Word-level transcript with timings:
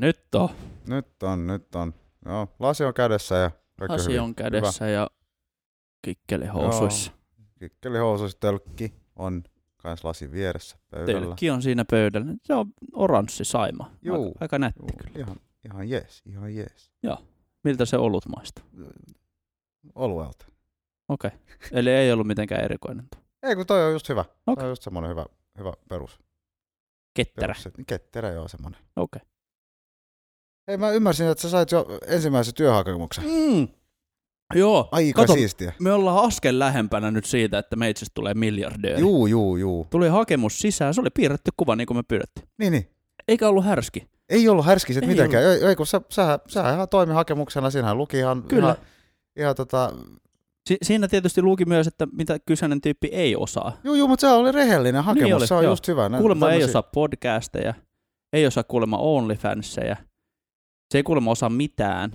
Nyt 0.00 0.34
on. 0.34 0.48
Nyt 0.86 1.22
on, 1.22 1.46
nyt 1.46 1.74
on. 1.74 1.94
Joo, 2.24 2.48
lasi 2.58 2.84
on 2.84 2.94
kädessä 2.94 3.34
ja 3.34 3.50
kaikki 3.78 3.92
Lasi 3.92 4.08
hyvin. 4.08 4.20
on 4.20 4.34
kädessä 4.34 4.88
ja 4.88 5.10
kikkeli 6.02 6.46
housuissa. 6.46 7.12
Kikkeli 7.58 7.98
housuissa 7.98 8.38
tölkki 8.40 8.94
on 9.16 9.42
kans 9.76 10.04
lasin 10.04 10.32
vieressä 10.32 10.78
pöydällä. 10.90 11.20
Tölkki 11.20 11.50
on 11.50 11.62
siinä 11.62 11.84
pöydällä. 11.90 12.34
Se 12.44 12.54
on 12.54 12.66
oranssi 12.92 13.44
saima. 13.44 13.90
Juu. 14.02 14.26
Aika, 14.26 14.38
aika 14.40 14.58
nätti 14.58 14.80
Juu, 14.82 14.90
kyllä. 14.98 15.18
ihan, 15.18 15.36
ihan 15.64 15.88
jees, 15.88 16.22
ihan 16.26 16.54
jees. 16.54 16.92
Miltä 17.64 17.84
se 17.84 17.96
olut 17.96 18.26
maistuu? 18.36 18.64
Oluelta. 19.94 20.46
Okei. 21.08 21.30
Eli 21.72 21.90
ei 21.90 22.12
ollut 22.12 22.26
mitenkään 22.26 22.64
erikoinen. 22.64 23.08
Ei 23.42 23.56
kun 23.56 23.66
toi 23.66 23.84
on 23.86 23.92
just 23.92 24.08
hyvä. 24.08 24.20
Okei. 24.20 24.56
Toi 24.56 24.64
on 24.64 24.70
just 24.70 24.82
semmonen 24.82 25.10
hyvä, 25.10 25.26
hyvä 25.58 25.72
perus. 25.88 26.20
Ketterä. 27.14 27.54
perus 27.64 27.74
ketterä 27.86 28.30
joo 28.30 28.48
semmonen. 28.48 28.80
Okei. 28.96 29.22
Hei 30.70 30.76
mä 30.76 30.90
ymmärsin, 30.90 31.26
että 31.26 31.42
sä 31.42 31.50
sait 31.50 31.70
jo 31.72 31.86
ensimmäisen 32.06 32.54
työhakemuksen. 32.54 33.24
Mm. 33.24 33.68
Joo. 34.54 34.88
Aika 34.92 35.22
Kato, 35.22 35.32
siistiä. 35.32 35.72
me 35.80 35.92
ollaan 35.92 36.24
askel 36.24 36.58
lähempänä 36.58 37.10
nyt 37.10 37.24
siitä, 37.24 37.58
että 37.58 37.76
meitsistä 37.76 38.12
tulee 38.14 38.34
miljardööri. 38.34 39.00
Juu, 39.00 39.26
juu, 39.26 39.56
juu. 39.56 39.86
Tuli 39.90 40.08
hakemus 40.08 40.58
sisään, 40.58 40.94
se 40.94 41.00
oli 41.00 41.10
piirretty 41.14 41.50
kuva 41.56 41.76
niin 41.76 41.86
kuin 41.86 41.96
me 41.96 42.02
pyydettiin. 42.08 42.48
Niin, 42.58 42.72
niin. 42.72 42.90
Eikä 43.28 43.48
ollut 43.48 43.64
härski. 43.64 44.06
Ei 44.28 44.48
ollut 44.48 44.66
härskiset 44.66 45.02
Ei 45.02 45.08
mitenkään. 45.08 45.44
Ei, 45.44 45.64
ei 45.64 45.76
kun 45.76 45.86
sä, 45.86 46.00
sä, 46.10 46.38
sä 46.48 46.72
ihan 46.72 46.88
toimi 46.88 47.12
hakemuksena, 47.14 47.70
siinähän 47.70 47.98
luki 47.98 48.18
ihan, 48.18 48.42
Kyllä. 48.42 48.64
ihan, 48.64 48.76
ihan 49.36 49.54
tota, 49.54 49.92
Si- 50.68 50.78
siinä 50.82 51.08
tietysti 51.08 51.42
luki 51.42 51.64
myös, 51.64 51.86
että 51.86 52.06
mitä 52.12 52.38
kyseinen 52.46 52.80
tyyppi 52.80 53.08
ei 53.12 53.36
osaa. 53.36 53.72
juu, 53.84 53.94
juu, 53.94 54.08
mutta 54.08 54.20
se 54.26 54.32
oli 54.32 54.52
rehellinen 54.52 55.04
hakemus, 55.04 55.24
Niin 55.24 55.34
oli, 55.36 55.46
se 55.46 55.54
on 55.54 55.64
joo. 55.64 55.72
just 55.72 55.88
hyvä. 55.88 56.10
Kuulemma 56.18 56.50
ei 56.50 56.58
tämmösiä- 56.58 56.70
osaa 56.70 56.82
podcasteja, 56.82 57.74
ei 58.32 58.46
osaa 58.46 58.64
kuulemma 58.64 58.98
OnlyFanseja. 58.98 59.96
Se 60.90 60.98
ei 60.98 61.02
kuulemma 61.02 61.30
osaa 61.30 61.48
mitään, 61.50 62.10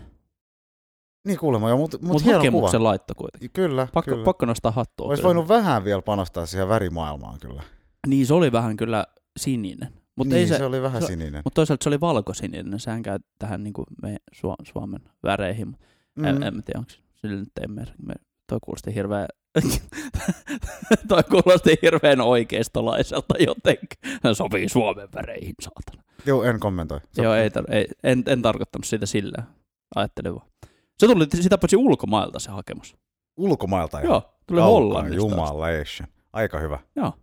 Niin 1.28 1.40
kuulemma 1.40 1.70
joo, 1.70 1.78
mutta 1.78 1.98
mut, 2.02 2.08
mutta 2.12 2.24
hieno 2.40 2.52
kuva. 2.52 2.84
laittoi 2.84 3.16
kuitenkin. 3.16 3.50
Kyllä, 3.54 3.88
Pakko, 3.94 4.12
kyllä. 4.12 4.24
pakko 4.26 4.46
nostaa 4.46 4.72
hattua. 4.72 5.08
Olisi 5.08 5.22
kyllä. 5.22 5.28
voinut 5.36 5.48
vähän 5.48 5.84
vielä 5.84 6.02
panostaa 6.02 6.46
siihen 6.46 6.70
värimaailmaan 6.70 7.40
kyllä. 7.40 7.64
Niin, 8.08 8.26
se 8.28 8.34
oli 8.34 8.52
vähän 8.52 8.78
kyllä 8.78 9.06
sininen. 9.40 9.94
Mutta 10.16 10.34
niin, 10.34 10.40
ei 10.42 10.48
se, 10.48 10.58
se, 10.58 10.66
oli 10.66 10.82
vähän 10.82 11.02
se- 11.02 11.08
sininen. 11.08 11.42
Mutta 11.44 11.56
toisaalta 11.56 11.84
se 11.84 11.90
oli 11.90 12.02
valkosininen, 12.02 12.80
sehän 12.80 13.04
käy 13.04 13.20
tähän 13.40 13.64
niin 13.64 13.74
kuin 13.74 13.86
me 14.02 14.18
Su- 14.36 14.66
Suomen 14.74 15.00
väreihin. 15.24 15.78
Mm. 16.16 16.26
En, 16.26 16.44
en 16.44 16.64
tiedä, 16.64 16.80
onko 16.80 16.92
sillä 17.16 17.40
nyt 17.40 17.52
ei 17.62 17.68
mer- 17.68 17.92
me, 18.06 18.14
toi 18.48 18.60
kuulosti 18.64 18.96
hirveän, 18.96 19.28
toi 21.08 21.24
kuulosti 21.24 21.78
hirveän 21.82 22.22
oikeistolaiselta 22.22 23.36
jotenkin. 23.40 23.98
Se 24.22 24.34
sopii 24.34 24.70
Suomen 24.70 25.10
väreihin, 25.16 25.56
saatana. 25.62 26.04
Joo, 26.26 26.44
en 26.44 26.60
kommentoi. 26.60 27.00
Se- 27.12 27.22
Joo, 27.24 27.34
ei, 27.34 27.50
tar- 27.50 27.74
ei 27.74 27.88
en, 28.04 28.24
en, 28.28 28.42
tarkoittanut 28.42 28.86
sitä 28.86 29.06
sillä. 29.06 29.44
Ajattelin 29.96 30.36
vaan. 30.36 30.48
Se 31.00 31.08
tuli 31.08 31.26
sitä 31.42 31.58
paitsi 31.58 31.76
ulkomailta 31.78 32.40
se 32.40 32.52
hakemus. 32.52 32.96
Ulkomailta 33.38 34.02
jo. 34.02 34.06
Joo, 34.10 34.22
tuli 34.48 34.58
Kaukaa, 34.60 34.72
Hollannista. 34.74 35.26
asti. 35.26 35.32
Jumalation. 35.36 36.08
Aika 36.34 36.60
hyvä. 36.60 36.80
Joo. 36.96 37.14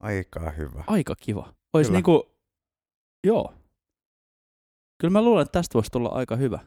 Aika 0.00 0.50
hyvä. 0.50 0.84
Aika 0.86 1.14
kiva. 1.20 1.54
Ois 1.72 1.86
Kyllä. 1.86 1.96
niinku, 1.96 2.30
joo. 3.26 3.54
Kyllä 5.00 5.12
mä 5.12 5.22
luulen, 5.22 5.42
että 5.42 5.52
tästä 5.58 5.74
voisi 5.74 5.90
tulla 5.92 6.08
aika 6.08 6.36
hyvä. 6.36 6.58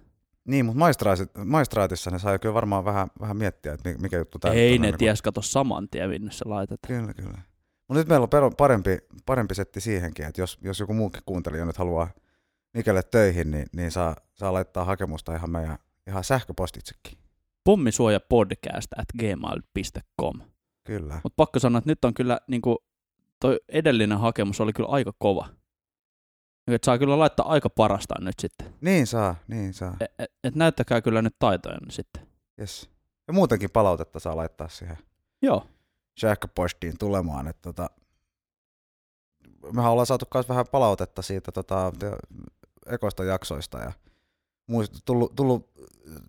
Niin, 0.47 0.65
mutta 0.65 0.79
maistraatissa 1.45 2.11
ne 2.11 2.19
sai 2.19 2.39
kyllä 2.39 2.53
varmaan 2.53 2.85
vähän, 2.85 3.07
vähän 3.19 3.37
miettiä, 3.37 3.73
että 3.73 3.89
mi- 3.89 3.97
mikä 3.99 4.17
juttu 4.17 4.39
täällä 4.39 4.59
Ei 4.59 4.77
ne 4.77 4.87
niinku- 4.87 4.97
ties 4.97 5.21
kato 5.21 5.41
saman 5.41 5.89
tien, 5.89 6.09
minne 6.09 6.31
se 6.31 6.45
laitetaan. 6.47 6.99
Kyllä, 6.99 7.13
kyllä. 7.13 7.41
Mutta 7.87 7.99
nyt 7.99 8.07
meillä 8.07 8.23
on 8.45 8.55
parempi, 8.57 8.97
parempi 9.25 9.55
setti 9.55 9.81
siihenkin, 9.81 10.25
että 10.25 10.41
jos, 10.41 10.57
jos 10.61 10.79
joku 10.79 10.93
muukin 10.93 11.21
kuuntelija 11.25 11.65
nyt 11.65 11.77
haluaa 11.77 12.07
Mikelle 12.73 13.03
töihin, 13.03 13.51
niin, 13.51 13.65
niin 13.75 13.91
saa, 13.91 14.15
saa 14.33 14.53
laittaa 14.53 14.85
hakemusta 14.85 15.35
ihan 15.35 15.49
meidän 15.49 15.77
ihan 16.07 16.23
sähköpostitsekin. 16.23 17.17
Pommisuojapodcast 17.63 18.93
at 18.97 19.05
gmail.com. 19.19 20.39
Kyllä. 20.83 21.19
Mutta 21.23 21.35
pakko 21.35 21.59
sanoa, 21.59 21.77
että 21.77 21.89
nyt 21.91 22.05
on 22.05 22.13
kyllä, 22.13 22.39
niinku, 22.47 22.77
toi 23.39 23.59
edellinen 23.69 24.17
hakemus 24.17 24.61
oli 24.61 24.73
kyllä 24.73 24.89
aika 24.89 25.11
kova. 25.19 25.47
Et 26.67 26.83
saa 26.83 26.97
kyllä 26.97 27.19
laittaa 27.19 27.49
aika 27.49 27.69
parastaan 27.69 28.25
nyt 28.25 28.39
sitten. 28.39 28.73
Niin 28.81 29.07
saa, 29.07 29.35
niin 29.47 29.73
saa. 29.73 29.97
Et, 29.99 30.11
et, 30.19 30.31
et 30.43 30.55
näyttäkää 30.55 31.01
kyllä 31.01 31.21
nyt 31.21 31.35
taitoja 31.39 31.77
sitten. 31.89 32.27
Yes. 32.59 32.89
Ja 33.27 33.33
muutenkin 33.33 33.71
palautetta 33.71 34.19
saa 34.19 34.35
laittaa 34.35 34.69
siihen 34.69 34.97
Joo, 35.41 35.67
sähköpostiin 36.19 36.97
tulemaan. 36.97 37.47
Että 37.47 37.61
tota, 37.61 37.89
mehän 39.73 39.91
ollaan 39.91 40.05
saatu 40.05 40.25
myös 40.33 40.49
vähän 40.49 40.65
palautetta 40.71 41.21
siitä 41.21 41.51
tota, 41.51 41.91
ekoista 42.85 43.23
jaksoista 43.23 43.79
ja 43.79 43.91
muist, 44.67 44.93
tullut, 45.05 45.35
tullut, 45.35 45.69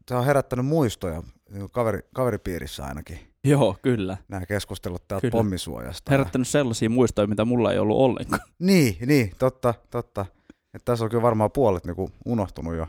se 0.09 0.15
on 0.15 0.25
herättänyt 0.25 0.67
muistoja 0.67 1.23
niin 1.51 1.71
kaveri, 1.71 2.01
kaveripiirissä 2.15 2.85
ainakin 2.85 3.33
joo, 3.53 3.77
kyllä. 3.83 4.17
nämä 4.29 4.47
keskustelut 4.47 5.09
täältä 5.09 5.21
Kyllä. 5.21 5.33
pommisuojasta. 5.33 6.11
Herättänyt 6.11 6.49
sellaisia 6.49 6.91
muistoja, 6.91 7.27
mitä 7.27 7.45
mulla 7.45 7.73
ei 7.73 7.79
ollut 7.79 7.97
ollenkaan. 7.99 8.41
Niin, 8.59 8.97
niin, 9.07 9.33
totta, 9.39 9.75
totta. 9.91 10.27
Et 10.75 10.85
tässä 10.85 11.05
on 11.05 11.11
kyllä 11.11 11.23
varmaan 11.23 11.51
puolet 11.53 11.85
niinku 11.85 12.11
unohtunut 12.27 12.75
jo, 12.77 12.87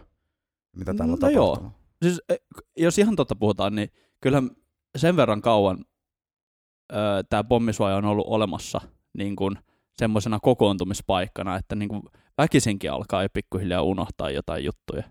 mitä 0.75 0.93
täällä 0.93 1.13
on 1.13 1.19
No 1.21 1.29
joo. 1.29 1.45
tapahtunut. 1.45 1.73
Siis, 2.03 2.21
e, 2.29 2.35
jos 2.77 2.97
ihan 2.97 3.15
totta 3.15 3.35
puhutaan, 3.35 3.75
niin 3.75 3.89
kyllähän 4.21 4.51
sen 4.97 5.15
verran 5.15 5.41
kauan 5.41 5.85
tämä 7.29 7.43
pommisuoja 7.43 7.95
on 7.95 8.05
ollut 8.05 8.27
olemassa 8.27 8.81
niin 9.17 9.35
kuin 9.35 9.57
semmoisena 9.97 10.39
kokoontumispaikkana, 10.39 11.55
että 11.55 11.75
niin 11.75 11.89
kuin 11.89 12.03
väkisinkin 12.37 12.91
alkaa 12.91 13.23
jo 13.23 13.29
pikkuhiljaa 13.33 13.81
unohtaa 13.81 14.29
jotain 14.29 14.65
juttuja. 14.65 15.03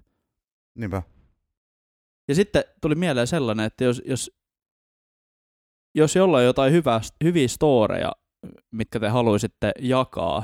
Niinpä. 0.75 1.03
Ja 2.29 2.35
sitten 2.35 2.65
tuli 2.81 2.95
mieleen 2.95 3.27
sellainen, 3.27 3.67
että 3.67 3.85
jos, 3.85 4.03
jos, 4.07 4.31
jos 5.97 6.17
jollain 6.17 6.43
on 6.43 6.47
jotain 6.47 6.73
hyvää, 6.73 7.01
hyviä 7.25 7.49
storeja, 7.49 8.13
mitkä 8.71 9.01
te 9.01 9.09
haluaisitte 9.09 9.73
jakaa 9.81 10.43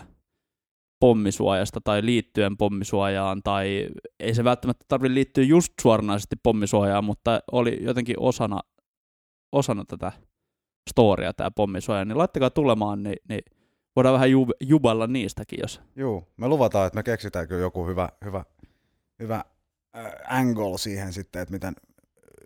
pommisuojasta 1.00 1.80
tai 1.84 2.04
liittyen 2.04 2.56
pommisuojaan, 2.56 3.42
tai 3.44 3.88
ei 4.20 4.34
se 4.34 4.44
välttämättä 4.44 4.84
tarvitse 4.88 5.14
liittyä 5.14 5.44
just 5.44 5.72
suoranaisesti 5.82 6.36
pommisuojaan, 6.42 7.04
mutta 7.04 7.40
oli 7.52 7.78
jotenkin 7.80 8.16
osana, 8.18 8.60
osana 9.52 9.84
tätä 9.84 10.12
storia 10.90 11.32
tämä 11.32 11.50
pommisuoja, 11.50 12.04
niin 12.04 12.18
laittakaa 12.18 12.50
tulemaan, 12.50 13.02
niin, 13.02 13.16
niin 13.28 13.42
voidaan 13.96 14.14
vähän 14.14 14.30
jub, 14.30 14.48
juballa 14.60 15.06
niistäkin, 15.06 15.58
jos 15.62 15.80
Juu, 15.96 16.28
me 16.36 16.48
luvataan, 16.48 16.86
että 16.86 16.96
me 16.96 17.02
keksitään 17.02 17.48
kyllä 17.48 17.60
joku 17.60 17.86
hyvä, 17.86 18.08
hyvä, 18.24 18.44
hyvä 19.18 19.44
angle 20.28 20.78
siihen 20.78 21.12
sitten, 21.12 21.42
että 21.42 21.52
miten, 21.52 21.74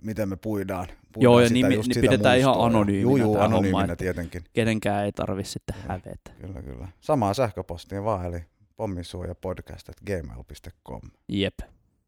miten 0.03 0.29
me 0.29 0.37
puidaan. 0.37 0.87
puidaan 0.87 1.23
Joo, 1.23 1.41
ja 1.41 1.49
sitä, 1.49 1.61
nimi- 1.69 1.75
just 1.75 1.89
niin 1.89 2.01
pidetään 2.01 2.39
ihan 2.39 2.55
anonyyminä 2.59 3.03
Juu, 3.03 3.17
juu, 3.17 3.33
tää 3.35 3.43
homma, 3.43 3.57
anonyyminä 3.57 3.85
että- 3.93 3.97
tietenkin. 3.97 4.45
kenenkään 4.53 5.05
ei 5.05 5.13
tarvitse 5.13 5.53
sitten 5.53 5.77
Kyllä. 5.77 5.89
hävetä. 5.93 6.31
Kyllä, 6.41 6.63
kyllä. 6.63 6.89
Samaa 7.01 7.35
sähköpostiin 7.35 8.05
vaan, 8.05 8.27
eli 8.27 8.45
pommisuojapodcast.gmail.com. 8.77 11.01
Jep. 11.29 11.55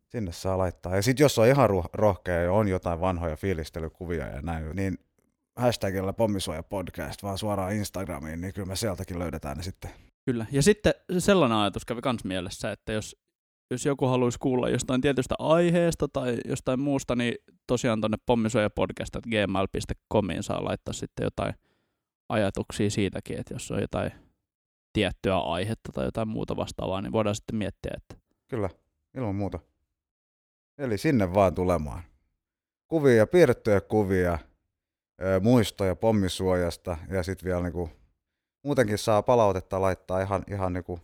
Sinne 0.08 0.32
saa 0.32 0.58
laittaa. 0.58 0.96
Ja 0.96 1.02
sitten 1.02 1.24
jos 1.24 1.38
on 1.38 1.46
ihan 1.46 1.68
rohkea 1.92 2.42
ja 2.42 2.52
on 2.52 2.68
jotain 2.68 3.00
vanhoja 3.00 3.36
fiilistelykuvia 3.36 4.26
ja 4.26 4.42
näin, 4.42 4.76
niin 4.76 4.98
hashtagilla 5.56 6.12
pommisuojapodcast 6.12 7.22
vaan 7.22 7.38
suoraan 7.38 7.72
Instagramiin, 7.72 8.40
niin 8.40 8.54
kyllä 8.54 8.68
me 8.68 8.76
sieltäkin 8.76 9.18
löydetään 9.18 9.56
ne 9.56 9.62
sitten. 9.62 9.90
Kyllä. 10.24 10.46
Ja 10.52 10.62
sitten 10.62 10.94
sellainen 11.18 11.58
ajatus 11.58 11.84
kävi 11.84 12.00
kans 12.00 12.24
mielessä, 12.24 12.72
että 12.72 12.92
jos, 12.92 13.16
jos 13.70 13.86
joku 13.86 14.06
haluaisi 14.06 14.38
kuulla 14.38 14.68
jostain 14.68 15.00
tietystä 15.00 15.34
aiheesta 15.38 16.06
tai 16.12 16.38
jostain 16.44 16.80
muusta, 16.80 17.16
niin 17.16 17.34
tosiaan 17.66 18.00
tuonne 18.00 18.16
pommisuojapodcast.gmail.comiin 18.26 20.42
saa 20.42 20.64
laittaa 20.64 20.94
sitten 20.94 21.24
jotain 21.24 21.54
ajatuksia 22.28 22.90
siitäkin, 22.90 23.40
että 23.40 23.54
jos 23.54 23.70
on 23.70 23.80
jotain 23.80 24.10
tiettyä 24.92 25.38
aihetta 25.38 25.92
tai 25.92 26.04
jotain 26.04 26.28
muuta 26.28 26.56
vastaavaa, 26.56 27.02
niin 27.02 27.12
voidaan 27.12 27.34
sitten 27.34 27.56
miettiä, 27.56 27.90
että 27.96 28.16
Kyllä, 28.48 28.70
ilman 29.16 29.34
muuta. 29.34 29.58
Eli 30.78 30.98
sinne 30.98 31.34
vaan 31.34 31.54
tulemaan. 31.54 32.02
Kuvia, 32.88 33.26
piirrettyjä 33.26 33.80
kuvia, 33.80 34.38
muistoja 35.40 35.96
pommisuojasta 35.96 36.96
ja 37.10 37.22
sitten 37.22 37.46
vielä 37.46 37.62
niinku, 37.62 37.90
muutenkin 38.64 38.98
saa 38.98 39.22
palautetta 39.22 39.80
laittaa 39.80 40.20
ihan, 40.20 40.42
ihan 40.50 40.72
niinku, 40.72 41.00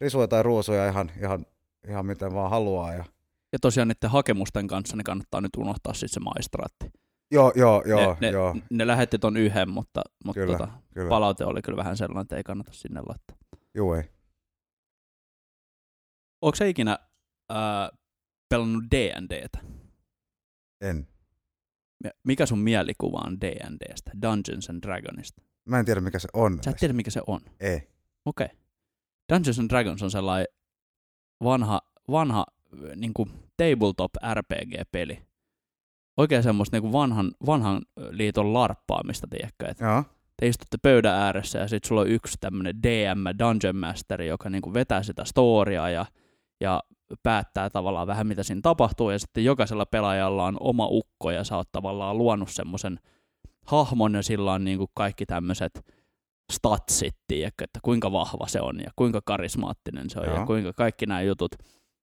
risuja 0.00 0.28
tai 0.28 0.42
ruusuja 0.42 0.88
ihan, 0.88 1.10
ihan, 1.22 1.46
ihan 1.88 2.06
miten 2.06 2.34
vaan 2.34 2.50
haluaa. 2.50 2.92
Ja, 2.92 3.04
ja 3.52 3.58
tosiaan 3.58 3.88
niiden 3.88 4.10
hakemusten 4.10 4.66
kanssa 4.66 4.96
niin 4.96 5.04
kannattaa 5.04 5.40
nyt 5.40 5.56
unohtaa 5.58 5.94
sitten 5.94 6.08
se 6.08 6.20
maistraatti. 6.20 6.90
joo, 7.30 7.52
joo, 7.54 7.82
joo, 7.86 8.16
ne, 8.20 8.26
ne, 8.26 8.30
joo, 8.30 8.56
ne 8.70 8.86
lähetti 8.86 9.18
ton 9.18 9.36
yhden, 9.36 9.70
mutta, 9.70 10.02
mutta 10.24 10.40
Kyllä, 10.40 10.58
tota, 10.58 10.72
kyllä. 10.94 11.08
palaute 11.08 11.44
oli 11.44 11.62
kyllä 11.62 11.76
vähän 11.76 11.96
sellainen, 11.96 12.22
että 12.22 12.36
ei 12.36 12.42
kannata 12.42 12.72
sinne 12.72 13.00
laittaa. 13.08 13.36
Juu, 13.74 13.92
ei. 13.92 14.02
Onko 16.42 16.56
se 16.56 16.68
ikinä 16.68 16.98
ää, 17.50 17.90
pelannut 18.48 18.84
D&Dtä? 18.90 19.58
En. 20.80 21.06
Mikä 22.24 22.46
sun 22.46 22.58
mielikuva 22.58 23.18
on 23.26 23.40
D&Dstä, 23.40 24.10
Dungeons 24.22 24.70
and 24.70 24.82
Dragonista? 24.82 25.42
Mä 25.68 25.78
en 25.78 25.84
tiedä 25.84 26.00
mikä 26.00 26.18
se 26.18 26.28
on. 26.32 26.58
Sä 26.64 26.70
et 26.70 26.76
tiedä, 26.76 26.94
mikä 26.94 27.10
se 27.10 27.20
on. 27.26 27.40
Ei. 27.60 27.76
Okei. 28.24 28.44
Okay. 28.44 28.56
Dungeons 29.32 29.58
and 29.58 29.68
Dragons 29.68 30.02
on 30.02 30.10
sellainen 30.10 30.46
vanha 31.44 31.80
vanha 32.10 32.46
niin 32.96 33.14
kuin 33.14 33.30
tabletop 33.56 34.12
RPG-peli. 34.34 35.18
Oikein 36.16 36.42
semmoista 36.42 36.76
niin 36.76 36.82
kuin 36.82 36.92
vanhan, 36.92 37.32
vanhan 37.46 37.82
liiton 38.10 38.54
larppaamista, 38.54 39.26
tiedätkö? 39.30 39.66
Että 39.68 39.84
Joo. 39.84 40.04
te 40.36 40.46
istutte 40.46 40.76
pöydän 40.82 41.14
ääressä 41.14 41.58
ja 41.58 41.68
sitten 41.68 41.88
sulla 41.88 42.00
on 42.00 42.08
yksi 42.08 42.36
tämmöinen 42.40 42.82
DM, 42.82 43.38
Dungeon 43.38 43.76
Master, 43.76 44.22
joka 44.22 44.50
niin 44.50 44.62
kuin 44.62 44.74
vetää 44.74 45.02
sitä 45.02 45.24
storiaa 45.24 45.90
ja, 45.90 46.06
ja 46.60 46.82
päättää 47.22 47.70
tavallaan 47.70 48.06
vähän 48.06 48.26
mitä 48.26 48.42
siinä 48.42 48.60
tapahtuu 48.62 49.10
ja 49.10 49.18
sitten 49.18 49.44
jokaisella 49.44 49.86
pelaajalla 49.86 50.44
on 50.44 50.56
oma 50.60 50.86
ukko 50.90 51.30
ja 51.30 51.44
sä 51.44 51.56
oot 51.56 51.72
tavallaan 51.72 52.18
luonut 52.18 52.50
semmoisen 52.50 53.00
hahmon 53.66 54.14
ja 54.14 54.22
sillä 54.22 54.52
on 54.52 54.64
niin 54.64 54.78
kuin 54.78 54.90
kaikki 54.94 55.26
tämmöiset 55.26 55.99
statsit, 56.50 57.16
tiedätkö, 57.26 57.64
että 57.64 57.78
kuinka 57.82 58.12
vahva 58.12 58.46
se 58.46 58.60
on 58.60 58.80
ja 58.80 58.90
kuinka 58.96 59.20
karismaattinen 59.24 60.10
se 60.10 60.20
on 60.20 60.26
Joo. 60.26 60.36
ja 60.36 60.46
kuinka 60.46 60.72
kaikki 60.72 61.06
nämä 61.06 61.22
jutut. 61.22 61.52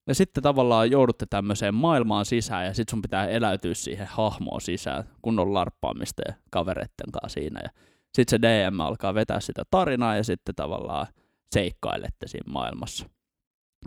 Ja 0.08 0.16
sitten 0.16 0.44
tavallaan 0.44 0.92
joudutte 0.92 1.26
tämmöiseen 1.30 1.76
maailmaan 1.76 2.26
sisään 2.26 2.66
ja 2.66 2.74
sitten 2.74 2.92
sun 2.92 3.02
pitää 3.02 3.28
eläytyä 3.28 3.74
siihen 3.74 4.08
hahmoon 4.08 4.62
sisään, 4.62 5.04
kun 5.22 5.40
on 5.40 5.54
larppaamista 5.54 6.22
ja 6.28 6.34
kavereitten 6.52 7.12
kanssa 7.12 7.40
siinä. 7.40 7.60
Ja 7.64 7.70
sitten 8.18 8.30
se 8.30 8.42
DM 8.42 8.80
alkaa 8.80 9.14
vetää 9.14 9.40
sitä 9.40 9.64
tarinaa 9.72 10.16
ja 10.16 10.24
sitten 10.24 10.56
tavallaan 10.56 11.08
seikkailette 11.54 12.28
siinä 12.28 12.52
maailmassa. 12.52 13.10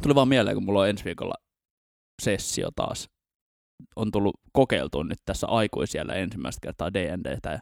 Tuli 0.02 0.14
vaan 0.14 0.28
mieleen, 0.28 0.56
kun 0.56 0.64
mulla 0.64 0.80
on 0.80 0.88
ensi 0.88 1.04
viikolla 1.04 1.34
sessio 2.22 2.68
taas. 2.76 3.08
On 3.96 4.10
tullut 4.10 4.34
kokeiltua 4.52 5.04
nyt 5.04 5.18
tässä 5.24 5.46
aikuisiellä 5.46 6.14
ensimmäistä 6.14 6.60
kertaa 6.62 6.92
D&Dtä 6.92 7.50
ja 7.50 7.60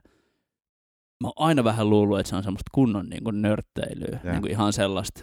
mä 1.21 1.29
oon 1.29 1.49
aina 1.49 1.65
vähän 1.65 1.91
luullut, 1.91 2.19
että 2.19 2.31
se 2.31 2.37
on 2.37 2.43
semmoista 2.43 2.71
kunnon 2.75 3.09
niin 3.09 3.25
kuin 3.25 3.43
nörtteilyä, 3.43 4.21
Joo. 4.25 4.33
niin 4.33 4.43
kuin 4.43 4.51
ihan 4.51 4.73
sellaista 4.73 5.23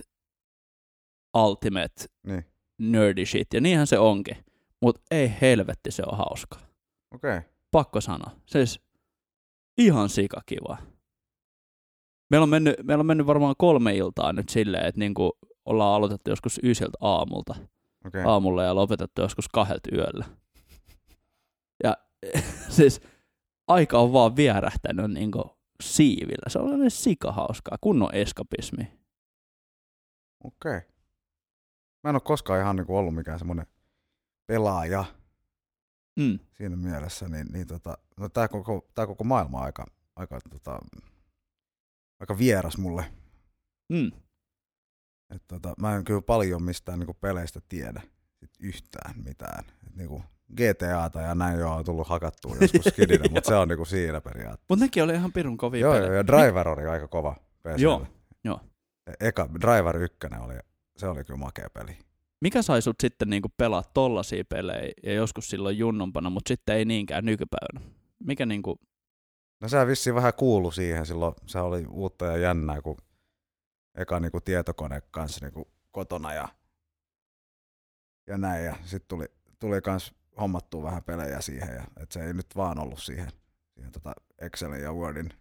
ultimate 1.38 2.06
Niin. 2.28 2.46
nerdy 2.78 3.26
shit, 3.26 3.54
ja 3.54 3.62
niinhän 3.62 3.88
se 3.88 4.00
onkin. 4.00 4.38
Mutta 4.82 5.02
ei 5.12 5.34
helvetti, 5.42 5.92
se 5.92 6.04
on 6.08 6.18
hauskaa. 6.18 6.60
Okei. 7.16 7.38
Okay. 7.38 7.50
Pakko 7.72 8.02
sanoa. 8.02 8.32
Siis 8.46 8.80
ihan 9.78 10.10
sikakiva. 10.10 10.78
Meillä 12.30 12.44
on, 12.44 12.50
mennyt, 12.50 12.76
meillä 12.84 13.02
on 13.02 13.06
mennyt 13.06 13.28
varmaan 13.28 13.56
kolme 13.58 13.96
iltaa 13.96 14.34
nyt 14.34 14.50
silleen, 14.50 14.86
että 14.86 15.00
niinku 15.00 15.38
ollaan 15.66 15.96
aloitettu 15.96 16.30
joskus 16.30 16.60
ysiltä 16.64 16.98
aamulta, 17.02 17.56
Okei. 18.06 18.24
aamulla 18.24 18.64
ja 18.64 18.76
lopetettu 18.76 19.22
joskus 19.22 19.48
kahdelta 19.50 19.90
yöllä. 19.96 20.26
Ja 21.84 21.98
siis 22.70 23.02
aika 23.68 24.00
on 24.00 24.14
vaan 24.14 24.36
vierähtänyt 24.36 25.12
niinku 25.12 25.58
siivillä. 25.84 26.50
Se 26.50 26.60
on 26.60 26.66
sellainen 26.66 26.92
sikahauskaa, 26.92 27.78
kunnon 27.82 28.16
eskapismi. 28.16 29.00
Okei. 30.44 30.80
Mä 32.04 32.10
en 32.10 32.16
ole 32.16 32.22
koskaan 32.22 32.62
ihan 32.62 32.76
niinku 32.76 32.98
ollut 32.98 33.16
mikään 33.16 33.40
semmoinen 33.40 33.68
pelaaja 34.48 35.06
Mm. 36.20 36.40
siinä 36.58 36.76
mielessä, 36.76 37.28
niin, 37.30 37.48
niin 37.54 37.68
tota, 37.68 37.98
no 38.18 38.30
tää 38.30 38.48
koko, 38.48 38.88
tää 38.96 39.08
koko 39.08 39.24
maailma 39.24 39.58
on 39.58 39.64
aika, 39.64 39.86
aika, 40.16 40.40
tota, 40.50 40.80
aika 42.20 42.38
vieras 42.38 42.78
mulle. 42.78 43.14
Mm. 43.90 44.12
Et 45.36 45.44
tota, 45.48 45.74
mä 45.82 45.96
en 45.96 46.04
kyllä 46.04 46.22
paljon 46.22 46.64
mistään 46.64 47.00
niinku 47.00 47.14
peleistä 47.14 47.62
tiedä 47.70 48.02
sit 48.40 48.52
yhtään 48.60 49.24
mitään. 49.24 49.66
Et 49.88 49.96
niinku 49.96 50.24
GTAta 50.58 51.22
ja 51.22 51.36
näin 51.36 51.60
jo 51.60 51.72
on 51.72 51.86
tullut 51.86 52.08
hakattua 52.08 52.56
joskus 52.62 52.86
skidinä, 52.86 53.26
mutta 53.34 53.48
se 53.48 53.56
on 53.56 53.68
niinku 53.68 53.86
siinä 53.86 54.22
periaatteessa. 54.22 54.66
Mutta 54.70 54.86
nekin 54.86 55.04
oli 55.04 55.14
ihan 55.14 55.34
pirun 55.34 55.58
kovia 55.58 55.82
Joo, 55.82 55.94
pelejä. 55.94 56.08
joo, 56.08 56.16
ja 56.18 56.28
Driver 56.28 56.68
oli 56.70 56.86
aika 56.86 57.08
kova 57.08 57.36
PClle. 57.64 57.82
Joo, 57.82 58.08
joo. 58.44 58.60
E- 59.08 59.28
Eka, 59.28 59.50
Driver 59.62 59.98
1 59.98 60.18
oli, 60.44 60.54
se 60.98 61.08
oli 61.08 61.24
kyllä 61.24 61.38
makea 61.40 61.70
peli. 61.74 61.98
Mikä 62.42 62.62
sai 62.62 62.82
sut 62.82 62.96
sitten 63.02 63.30
niinku 63.30 63.50
pelaa 63.58 63.84
tollasia 63.94 64.44
pelejä 64.50 64.92
ja 65.04 65.14
joskus 65.14 65.50
silloin 65.50 65.78
junnompana, 65.78 66.30
mutta 66.30 66.48
sitten 66.50 66.76
ei 66.76 66.86
niinkään 66.86 67.26
nykypäivänä? 67.26 67.96
Mikä 68.24 68.46
niinku, 68.46 68.80
No 69.62 69.70
se 69.70 69.88
vissiin 69.88 70.16
vähän 70.16 70.34
kuulu 70.34 70.72
siihen 70.72 71.06
silloin, 71.06 71.34
se 71.46 71.60
oli 71.60 71.86
uutta 71.90 72.26
ja 72.26 72.38
jännää, 72.38 72.82
kun 72.82 72.98
eka 73.96 74.20
niinku 74.20 74.42
tietokone 74.42 75.02
kanssa 75.12 75.46
niinku 75.46 75.68
kotona 75.92 76.34
ja, 76.34 76.48
ja 78.28 78.38
näin. 78.38 78.66
Ja 78.66 78.76
sitten 78.84 79.08
tuli, 79.08 79.26
tuli 79.60 79.82
kans 79.82 80.14
hommattua 80.40 80.84
vähän 80.84 81.04
pelejä 81.04 81.42
siihen, 81.42 81.76
ja, 81.76 81.84
et 81.98 82.12
se 82.12 82.26
ei 82.26 82.34
nyt 82.34 82.56
vaan 82.56 82.80
ollut 82.80 83.00
siihen, 83.00 83.32
siihen 83.74 83.92
tota 83.92 84.14
Excelin 84.42 84.84
ja 84.84 84.94
Wordin 84.94 85.34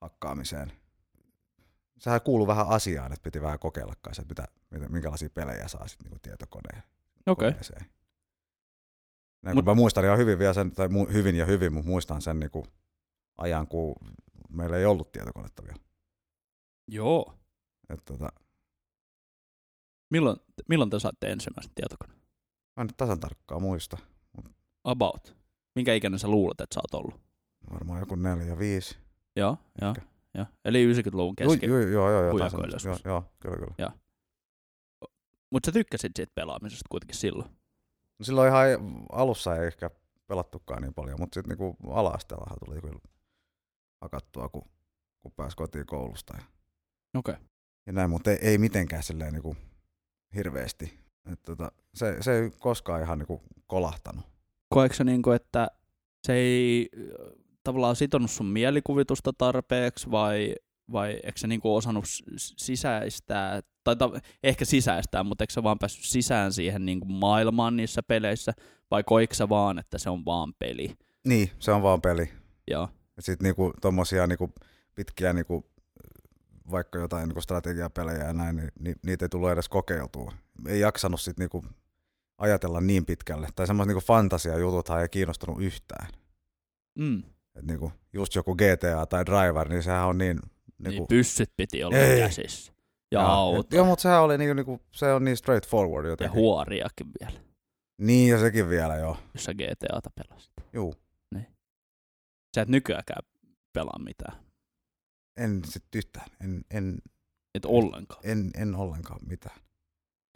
hakkaamiseen. 0.00 0.72
Sehän 1.98 2.20
kuuluu 2.20 2.46
vähän 2.46 2.68
asiaan, 2.68 3.12
että 3.12 3.22
piti 3.22 3.42
vähän 3.42 3.58
kokeilla 3.58 3.94
kanssa, 4.00 4.22
että 4.22 4.42
mitä, 4.42 4.48
mitä, 4.70 4.88
minkälaisia 4.88 5.30
pelejä 5.30 5.68
saa 5.68 5.88
sitten 5.88 6.04
niinku 6.04 6.18
tietokoneen 6.22 6.82
okei, 7.26 7.48
okay. 7.48 7.88
Näin, 9.42 9.56
Mut- 9.56 9.64
mä 9.64 9.74
muistan 9.74 10.04
ihan 10.04 10.18
hyvin 10.18 10.38
vielä 10.38 10.52
sen, 10.52 10.72
tai 10.72 10.88
mu, 10.88 11.06
hyvin 11.06 11.36
ja 11.36 11.46
hyvin, 11.46 11.72
mutta 11.72 11.90
muistan 11.90 12.22
sen 12.22 12.40
niinku 12.40 12.66
ajan, 13.38 13.68
kun 13.68 13.94
meillä 14.48 14.76
ei 14.76 14.84
ollut 14.84 15.12
tietokonetta 15.12 15.62
vielä. 15.62 15.78
joo. 16.88 17.34
Et 17.88 18.04
tota, 18.04 18.28
Milloin, 20.10 20.36
milloin 20.68 20.90
te 20.90 21.00
saatte 21.00 21.32
ensimmäisen 21.32 21.72
tietokoneen? 21.74 22.20
mä 22.76 22.80
en 22.80 22.86
nyt 22.86 22.96
tasan 22.96 23.20
tarkkaan 23.20 23.62
muista. 23.62 23.98
About. 24.86 25.36
Minkä 25.74 25.94
ikäinen 25.94 26.18
sä 26.18 26.28
luulet, 26.28 26.60
että 26.60 26.74
sä 26.74 26.80
oot 26.80 27.04
ollut? 27.04 27.20
Varmaan 27.72 28.00
joku 28.00 28.14
neljä, 28.14 28.58
viisi. 28.58 28.96
Joo, 29.36 29.56
joo, 29.80 29.94
joo. 30.34 30.46
Eli 30.64 30.92
90-luvun 30.92 31.34
Joo, 31.40 31.50
keski. 31.50 31.66
joo, 31.66 31.78
joo, 31.78 32.10
joo, 32.10 32.22
joo, 32.22 32.38
tasan, 32.38 32.60
hujakoilla 32.60 32.98
joo, 33.04 33.14
joo, 33.14 33.24
kyllä, 33.40 33.56
kyllä. 33.56 33.92
Mutta 35.50 35.66
sä 35.66 35.72
tykkäsit 35.72 36.12
siitä 36.16 36.32
pelaamisesta 36.34 36.86
kuitenkin 36.88 37.16
silloin. 37.16 37.50
No 38.18 38.24
silloin 38.24 38.48
ihan 38.48 38.66
alussa 39.12 39.56
ei 39.56 39.66
ehkä 39.66 39.90
pelattukaan 40.26 40.82
niin 40.82 40.94
paljon, 40.94 41.20
mutta 41.20 41.34
sitten 41.34 41.58
niinku 41.58 41.76
ala-asteellahan 41.90 42.58
tuli 42.64 42.80
kyllä 42.80 42.98
hakattua, 44.00 44.48
kun, 44.48 44.62
kun 45.20 45.32
pääsi 45.32 45.56
kotiin 45.56 45.86
koulusta. 45.86 46.34
Ja, 46.36 46.44
Okei. 47.18 47.34
Okay. 47.34 47.46
ja 47.86 47.92
näin, 47.92 48.10
mutta 48.10 48.30
ei, 48.30 48.38
ei 48.40 48.58
mitenkään 48.58 49.02
silleen 49.02 49.32
niinku 49.32 49.56
hirveästi. 50.34 50.98
Et 51.32 51.42
tota, 51.42 51.72
se, 51.94 52.16
se 52.20 52.38
ei 52.38 52.50
koskaan 52.58 53.02
ihan 53.02 53.18
niinku 53.18 53.42
kolahtanut. 53.66 54.35
Koetko 54.68 54.94
sä 54.94 55.04
niinku, 55.04 55.30
että 55.30 55.68
se 56.26 56.32
ei 56.34 56.88
tavallaan 57.64 57.96
sitonut 57.96 58.30
sun 58.30 58.46
mielikuvitusta 58.46 59.32
tarpeeksi 59.38 60.10
vai, 60.10 60.54
vai 60.92 61.10
eikö 61.12 61.38
sä 61.38 61.46
niinku 61.46 61.76
osannut 61.76 62.04
s- 62.06 62.22
s- 62.36 62.54
sisäistää, 62.56 63.60
tai 63.84 63.96
ta- 63.96 64.20
ehkä 64.42 64.64
sisäistää, 64.64 65.24
mutta 65.24 65.42
eikö 65.42 65.52
sä 65.52 65.62
vaan 65.62 65.78
päässyt 65.78 66.04
sisään 66.04 66.52
siihen 66.52 66.86
niinku 66.86 67.06
maailmaan 67.06 67.76
niissä 67.76 68.02
peleissä, 68.02 68.52
vai 68.90 69.04
koitko 69.04 69.34
sä 69.34 69.48
vaan, 69.48 69.78
että 69.78 69.98
se 69.98 70.10
on 70.10 70.24
vaan 70.24 70.54
peli? 70.58 70.96
Niin, 71.26 71.50
se 71.58 71.72
on 71.72 71.82
vaan 71.82 72.00
peli. 72.02 72.28
Joo. 72.70 72.88
Ja 73.16 73.22
sitten 73.22 73.44
niinku 73.44 73.72
tommosia 73.80 74.26
niinku 74.26 74.52
pitkiä 74.94 75.32
niinku, 75.32 75.70
vaikka 76.70 76.98
jotain 76.98 77.28
niinku 77.28 77.40
strategiapelejä 77.40 78.24
ja 78.24 78.32
näin, 78.32 78.56
niin, 78.56 78.68
ni, 78.78 78.94
niitä 79.06 79.24
ei 79.24 79.28
tullut 79.28 79.50
edes 79.50 79.68
kokeiltua. 79.68 80.32
Ei 80.68 80.80
jaksanut 80.80 81.20
sit 81.20 81.38
niinku 81.38 81.64
ajatella 82.38 82.80
niin 82.80 83.06
pitkälle. 83.06 83.48
Tai 83.56 83.66
semmoiset 83.66 83.88
niinku 83.88 84.06
fantasiajututhan 84.06 85.02
ei 85.02 85.08
kiinnostunut 85.08 85.62
yhtään. 85.62 86.08
Mm. 86.98 87.22
Et 87.54 87.64
niinku, 87.66 87.92
just 88.12 88.34
joku 88.34 88.54
GTA 88.54 89.06
tai 89.06 89.26
Driver, 89.26 89.68
niin 89.68 89.82
sehän 89.82 90.06
on 90.06 90.18
niin... 90.18 90.40
Niin 90.78 90.90
Niinku, 90.90 91.06
pyssyt 91.06 91.50
piti 91.56 91.84
olla 91.84 91.96
Ei. 91.96 92.20
käsissä. 92.20 92.72
Ja 93.12 93.20
Joo, 93.20 93.28
auto. 93.30 93.76
Joo, 93.76 93.84
mutta 93.86 94.02
sehän 94.02 94.22
oli 94.22 94.38
niinku, 94.38 94.54
niinku, 94.54 94.80
se 94.92 95.12
on 95.12 95.24
niin 95.24 95.36
straightforward 95.36 96.04
ja 96.04 96.10
jotenkin. 96.10 96.40
huoriakin 96.40 97.06
vielä, 97.20 97.40
Niin, 98.00 98.30
ja 98.30 98.38
sekin 98.40 98.68
vielä, 98.68 98.96
joo. 98.96 99.16
jos 99.34 99.44
sä 99.44 99.54
GTAta 99.54 100.10
pelasit. 100.14 100.52
Juu. 100.72 100.94
Sä 102.56 102.62
et 102.62 102.68
nykyäänkään 102.68 103.22
pelaa 103.72 103.98
mitään. 103.98 104.36
En 105.36 105.62
sit 105.64 105.84
yhtään. 105.94 106.26
En, 106.40 106.64
en, 106.70 106.98
Et 107.54 107.64
ollenkaan. 107.64 108.20
en, 108.24 108.50
en 108.56 108.74
ollenkaan 108.74 109.20
mitään. 109.28 109.56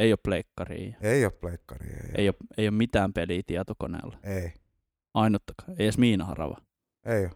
Ei 0.01 0.13
ole 0.13 0.19
pleikkaria. 0.23 0.97
Ei 1.01 1.25
ole 1.25 1.33
pleikkari. 1.33 1.87
Ei, 1.87 2.11
Ei 2.15 2.29
ole, 2.29 2.35
ei 2.59 2.69
ole 2.69 2.77
mitään 2.77 3.13
peliä 3.13 3.43
tietokoneella. 3.47 4.19
ei. 4.23 4.53
Ainuttakaan. 5.15 5.71
Ei 5.71 5.85
edes 5.87 5.99
Miina 5.99 6.25
Harava. 6.25 6.57
ei 7.05 7.21
ole. 7.25 7.31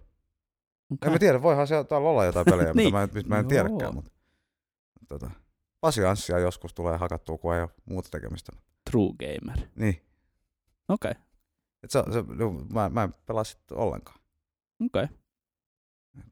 Okay. 0.93 1.07
En 1.07 1.13
mä 1.13 1.19
tiedä, 1.19 1.43
voihan 1.43 1.67
siellä 1.67 1.85
täällä 1.85 2.09
olla 2.09 2.25
jotain 2.25 2.45
pelejä, 2.45 2.73
Niin. 2.75 2.87
mitä 2.87 2.97
mä, 2.97 3.03
en- 3.03 3.11
mistä 3.15 3.29
mä 3.29 3.39
en 3.39 3.43
Joo. 3.43 3.49
tiedäkään. 3.49 3.95
Mutta, 3.95 4.11
tota, 5.09 5.31
pasianssia 5.81 6.39
joskus 6.39 6.75
tulee 6.75 6.97
hakattua, 6.97 7.39
kun 7.39 7.55
ei 7.55 7.61
ole 7.63 7.71
muuta 7.85 8.09
tekemistä. 8.11 8.53
True 8.91 9.11
Gamer. 9.19 9.69
Niin. 9.77 10.01
Okei. 10.89 11.11
Okay. 11.11 11.23
Et 11.83 11.91
se, 11.91 12.03
se, 12.13 12.23
mä, 12.73 12.89
mä 12.89 13.03
en 13.03 13.15
pelaa 13.27 13.45
sit 13.45 13.73
ollenkaan. 13.73 14.19
Okei. 14.87 15.05
Okay. 15.05 15.17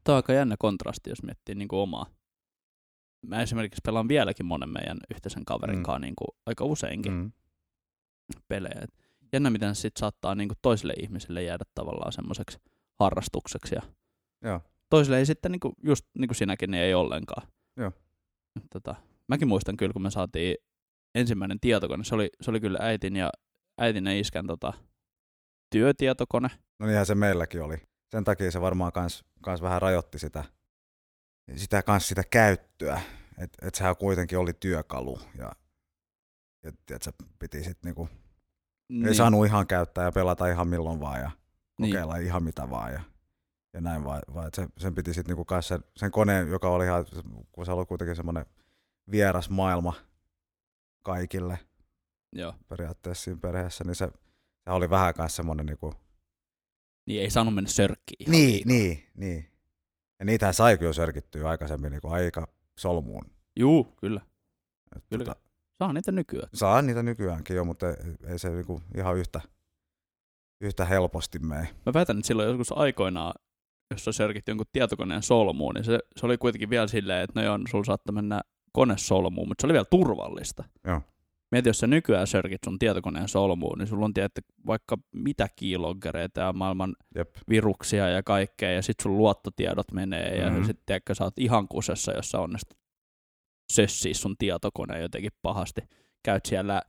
Tämä 0.03 0.13
on 0.13 0.15
aika 0.15 0.33
jännä 0.33 0.55
kontrasti, 0.59 1.09
jos 1.09 1.23
miettii 1.23 1.55
niin 1.55 1.67
kuin 1.67 1.79
omaa. 1.79 2.05
Mä 3.27 3.41
esimerkiksi 3.41 3.81
pelaan 3.85 4.07
vieläkin 4.07 4.45
monen 4.45 4.69
meidän 4.69 4.97
yhteisen 5.11 5.45
kaverin 5.45 5.77
Mm. 5.77 5.83
kanssa 5.83 5.99
niin 5.99 6.15
kuin 6.15 6.27
aika 6.45 6.65
useinkin 6.65 7.11
Mm. 7.13 7.31
pelejä. 8.47 8.79
Et 8.81 8.89
jännä, 9.33 9.49
miten 9.49 9.75
se 9.75 9.81
sit 9.81 9.97
saattaa 9.97 10.35
niin 10.35 10.49
kuin 10.49 10.57
toiselle 10.61 10.93
ihmiselle 11.01 11.43
jäädä 11.43 11.63
tavallaan 11.75 12.11
semmoiseksi 12.11 12.57
harrastukseksi. 12.99 13.75
Ja 13.75 13.81
Joo. 14.41 14.61
toiselle 14.89 15.17
ei 15.17 15.25
sitten, 15.25 15.51
niin 15.51 15.59
kuin, 15.59 15.73
just 15.83 16.05
niin 16.17 16.27
kuin 16.27 16.35
sinäkin, 16.35 16.71
niin 16.71 16.83
ei 16.83 16.93
ollenkaan. 16.93 17.47
Joo. 17.77 17.91
Tota, 18.73 18.95
mäkin 19.27 19.47
muistan 19.47 19.77
kyllä, 19.77 19.93
kun 19.93 20.01
me 20.01 20.11
saatiin 20.11 20.55
ensimmäinen 21.15 21.59
tietokone, 21.59 22.03
se 22.03 22.15
oli, 22.15 22.29
se 22.41 22.51
oli 22.51 22.59
kyllä 22.59 22.77
äitin 22.81 23.15
ja, 23.15 23.29
äitin 23.77 24.05
ja 24.05 24.19
iskän 24.19 24.47
tota, 24.47 24.73
työtietokone. 25.69 26.49
No 26.79 26.85
niinhän 26.85 27.05
se 27.05 27.15
meilläkin 27.15 27.61
oli. 27.61 27.77
Sen 28.11 28.23
takia 28.23 28.51
se 28.51 28.61
varmaan 28.61 28.91
kans, 28.91 29.23
kans 29.41 29.61
vähän 29.61 29.81
rajoitti 29.81 30.19
sitä, 30.19 30.43
sitä, 31.55 31.83
kans 31.83 32.07
sitä 32.07 32.23
käyttöä. 32.23 33.01
Että 33.37 33.67
et 33.67 33.75
sehän 33.75 33.95
kuitenkin 33.95 34.37
oli 34.37 34.53
työkalu 34.53 35.19
ja, 35.37 35.51
ja 36.63 36.71
et 36.95 37.01
se 37.01 37.11
piti 37.39 37.63
sit 37.63 37.77
niinku, 37.83 38.09
niin. 38.89 39.07
ei 39.07 39.15
saanut 39.15 39.45
ihan 39.45 39.67
käyttää 39.67 40.03
ja 40.03 40.11
pelata 40.11 40.47
ihan 40.47 40.67
milloin 40.67 40.99
vaan 40.99 41.19
ja 41.19 41.31
kokeilla 41.81 42.13
niin. 42.13 42.25
ihan 42.25 42.43
mitä 42.43 42.69
vaan 42.69 42.93
ja, 42.93 43.01
ja 43.73 43.81
näin 43.81 44.03
vaan, 44.03 44.21
vaan 44.33 44.47
että 44.47 44.61
se, 44.61 44.67
sen 44.77 44.95
piti 44.95 45.13
sitten 45.13 45.35
niinku 45.35 45.55
sen, 45.61 45.83
sen 45.97 46.11
koneen, 46.11 46.47
joka 46.47 46.69
oli 46.69 46.85
ihan, 46.85 47.05
kun 47.51 47.65
se 47.65 47.71
oli 47.71 47.85
kuitenkin 47.85 48.15
semmoinen 48.15 48.45
vieras 49.11 49.49
maailma 49.49 49.93
kaikille 51.03 51.59
Joo. 52.31 52.53
periaatteessa 52.67 53.23
siinä 53.23 53.39
perheessä, 53.39 53.83
niin 53.83 53.95
se, 53.95 54.07
se 54.63 54.71
oli 54.71 54.89
vähän 54.89 55.13
kanssa 55.13 55.35
semmoinen 55.35 55.65
niinku... 55.65 55.93
Niin 57.07 57.21
ei 57.21 57.29
saanut 57.29 57.55
mennä 57.55 57.69
sörkkiin. 57.69 58.31
Niin, 58.31 58.49
liikaa. 58.49 58.67
niin, 58.67 59.03
niin. 59.15 59.52
Ja 60.23 60.25
niitähän 60.25 60.53
sai 60.53 60.77
kyllä 60.77 60.93
sörkittyä 60.93 61.49
aikaisemmin 61.49 61.91
niinku 61.91 62.07
aika 62.07 62.47
solmuun. 62.79 63.25
Juu, 63.59 63.83
kyllä. 63.83 64.21
Et 64.95 65.03
kyllä. 65.09 65.25
Tota, 65.25 65.41
saa 65.79 65.93
niitä 65.93 66.11
nykyään. 66.11 66.49
Saa 66.53 66.81
niitä 66.81 67.03
nykyäänkin 67.03 67.55
jo, 67.55 67.65
mutta 67.65 67.89
ei, 67.89 67.95
ei 68.27 68.39
se 68.39 68.49
niinku 68.49 68.81
ihan 68.97 69.17
yhtä, 69.17 69.41
yhtä 70.61 70.85
helposti 70.85 71.39
mene. 71.39 71.67
Mä 71.85 71.93
väitän, 71.93 72.17
että 72.17 72.27
silloin 72.27 72.49
joskus 72.49 72.71
aikoinaan, 72.71 73.33
jos 73.91 74.07
on 74.07 74.13
sörkitty 74.13 74.51
jonkun 74.51 74.65
tietokoneen 74.71 75.23
solmuun, 75.23 75.75
niin 75.75 75.83
se, 75.83 75.99
se 76.19 76.25
oli 76.25 76.37
kuitenkin 76.37 76.69
vielä 76.69 76.87
silleen, 76.87 77.23
että 77.23 77.39
no 77.39 77.45
joo, 77.45 77.59
sulla 77.71 77.83
saattaa 77.83 78.13
mennä 78.13 78.41
kone 78.71 78.97
solmuun, 78.97 79.47
mutta 79.47 79.61
se 79.61 79.67
oli 79.67 79.73
vielä 79.73 79.85
turvallista. 79.85 80.63
Joo. 80.87 81.01
Mieti, 81.53 81.69
jos 81.69 81.77
sä 81.79 81.87
nykyään 81.87 82.27
sörkit 82.27 82.61
sun 82.65 82.79
tietokoneen 82.79 83.27
solmuun, 83.27 83.77
niin 83.77 83.87
sulla 83.87 84.05
on 84.05 84.13
tietty 84.13 84.41
vaikka 84.67 84.97
mitä 85.15 85.47
keyloggereita 85.59 86.41
ja 86.41 86.53
maailman 86.53 86.95
Jep. 87.15 87.29
viruksia 87.49 88.09
ja 88.09 88.23
kaikkea, 88.23 88.71
ja 88.71 88.81
sit 88.81 88.99
sun 89.01 89.17
luottotiedot 89.17 89.91
menee, 89.91 90.35
ja 90.37 90.49
Mhm. 90.49 90.63
sitten 90.63 90.83
tiedätkö, 90.85 91.15
sä 91.15 91.23
oot 91.23 91.39
ihan 91.39 91.67
kusessa, 91.67 92.11
jos 92.11 92.31
sä 92.31 92.39
onnistut 92.39 92.77
sössiä 93.71 94.13
sun 94.13 94.35
tietokoneen 94.37 95.01
jotenkin 95.01 95.31
pahasti. 95.41 95.81
Käyt 96.23 96.45
siellä 96.45 96.81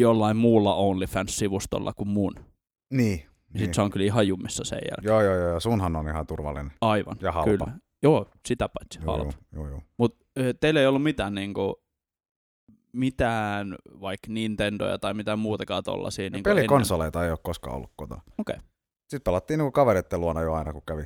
jollain 0.00 0.36
muulla 0.36 0.74
OnlyFans-sivustolla 0.74 1.92
kuin 1.96 2.08
mun. 2.08 2.34
Niin. 2.36 2.46
Niin. 2.90 3.26
niin. 3.54 3.74
Se 3.74 3.82
on 3.82 3.90
kyllä 3.90 4.06
ihan 4.06 4.28
jummissa 4.28 4.64
sen 4.64 4.78
jälkeen. 4.90 5.04
Joo, 5.12 5.22
joo, 5.22 5.34
joo. 5.48 5.60
Sunhan 5.60 5.96
on 5.96 6.08
ihan 6.08 6.26
turvallinen. 6.26 6.72
Aivan, 6.80 7.16
Ja 7.22 7.32
halpa. 7.32 7.50
kyllä. 7.50 7.78
Joo, 8.02 8.30
sitä 8.48 8.68
paitsi 8.68 8.98
Joo, 9.04 9.16
halpa. 9.16 9.32
joo, 9.52 9.64
joo, 9.64 9.68
joo. 9.68 9.82
Mutta 9.96 10.24
teillä 10.60 10.80
ei 10.80 10.86
ollut 10.86 11.02
mitään 11.02 11.34
niinku, 11.34 11.81
mitään 12.92 13.76
vaikka 14.00 14.26
Nintendoja 14.32 14.98
tai 14.98 15.14
mitään 15.14 15.38
muutakaan 15.38 15.82
tollasia. 15.82 16.24
Ja 16.24 16.30
Niinku 16.30 16.50
pelikonsoleita 16.50 17.24
ei 17.24 17.30
ole 17.30 17.38
koskaan 17.42 17.76
ollut 17.76 17.92
kotona. 17.96 18.22
Okei. 18.38 18.56
Sitten 19.08 19.24
pelattiin 19.24 19.58
niinku 19.58 19.72
kavereiden 19.72 20.20
luona 20.20 20.42
jo 20.42 20.52
aina, 20.54 20.72
kun 20.72 20.82
kävi. 20.86 21.04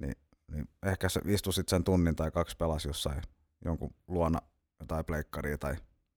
Niin, 0.00 0.14
niin 0.52 0.68
ehkä 0.86 1.08
se 1.08 1.20
istui 1.26 1.52
sit 1.52 1.68
sen 1.68 1.84
tunnin 1.84 2.16
tai 2.16 2.30
kaksi 2.30 2.56
pelasi 2.56 2.88
jossain 2.88 3.22
jonkun 3.64 3.94
luona 4.08 4.38
jotain 4.80 5.04
pleikkaria 5.04 5.58
tai 5.58 5.76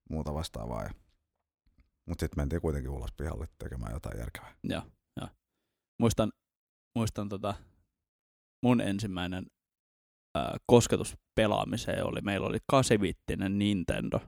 muuta 0.09 0.33
vastaavaa. 0.33 0.83
Ja... 0.83 0.89
Mutta 2.05 2.23
sitten 2.23 2.41
mentiin 2.41 2.61
kuitenkin 2.61 2.91
ulos 2.91 3.11
pihalle 3.17 3.47
tekemään 3.57 3.93
jotain 3.93 4.19
järkevää. 4.19 4.55
Joo, 4.63 4.81
joo. 5.19 5.29
Muistan, 5.99 6.31
muistan 6.95 7.29
tota, 7.29 7.53
mun 8.63 8.81
ensimmäinen 8.81 9.45
ää, 10.35 10.57
kosketus 10.65 11.17
pelaamiseen 11.35 12.05
oli, 12.05 12.21
meillä 12.21 12.47
oli 12.47 12.57
8 12.67 12.97
Nintendo, 13.49 14.19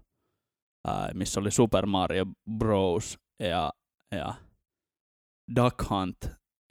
ää, 0.87 1.09
missä 1.13 1.39
oli 1.39 1.51
Super 1.51 1.85
Mario 1.85 2.25
Bros. 2.57 3.19
ja, 3.39 3.71
ja 4.11 4.33
Duck 5.55 5.89
Hunt 5.89 6.17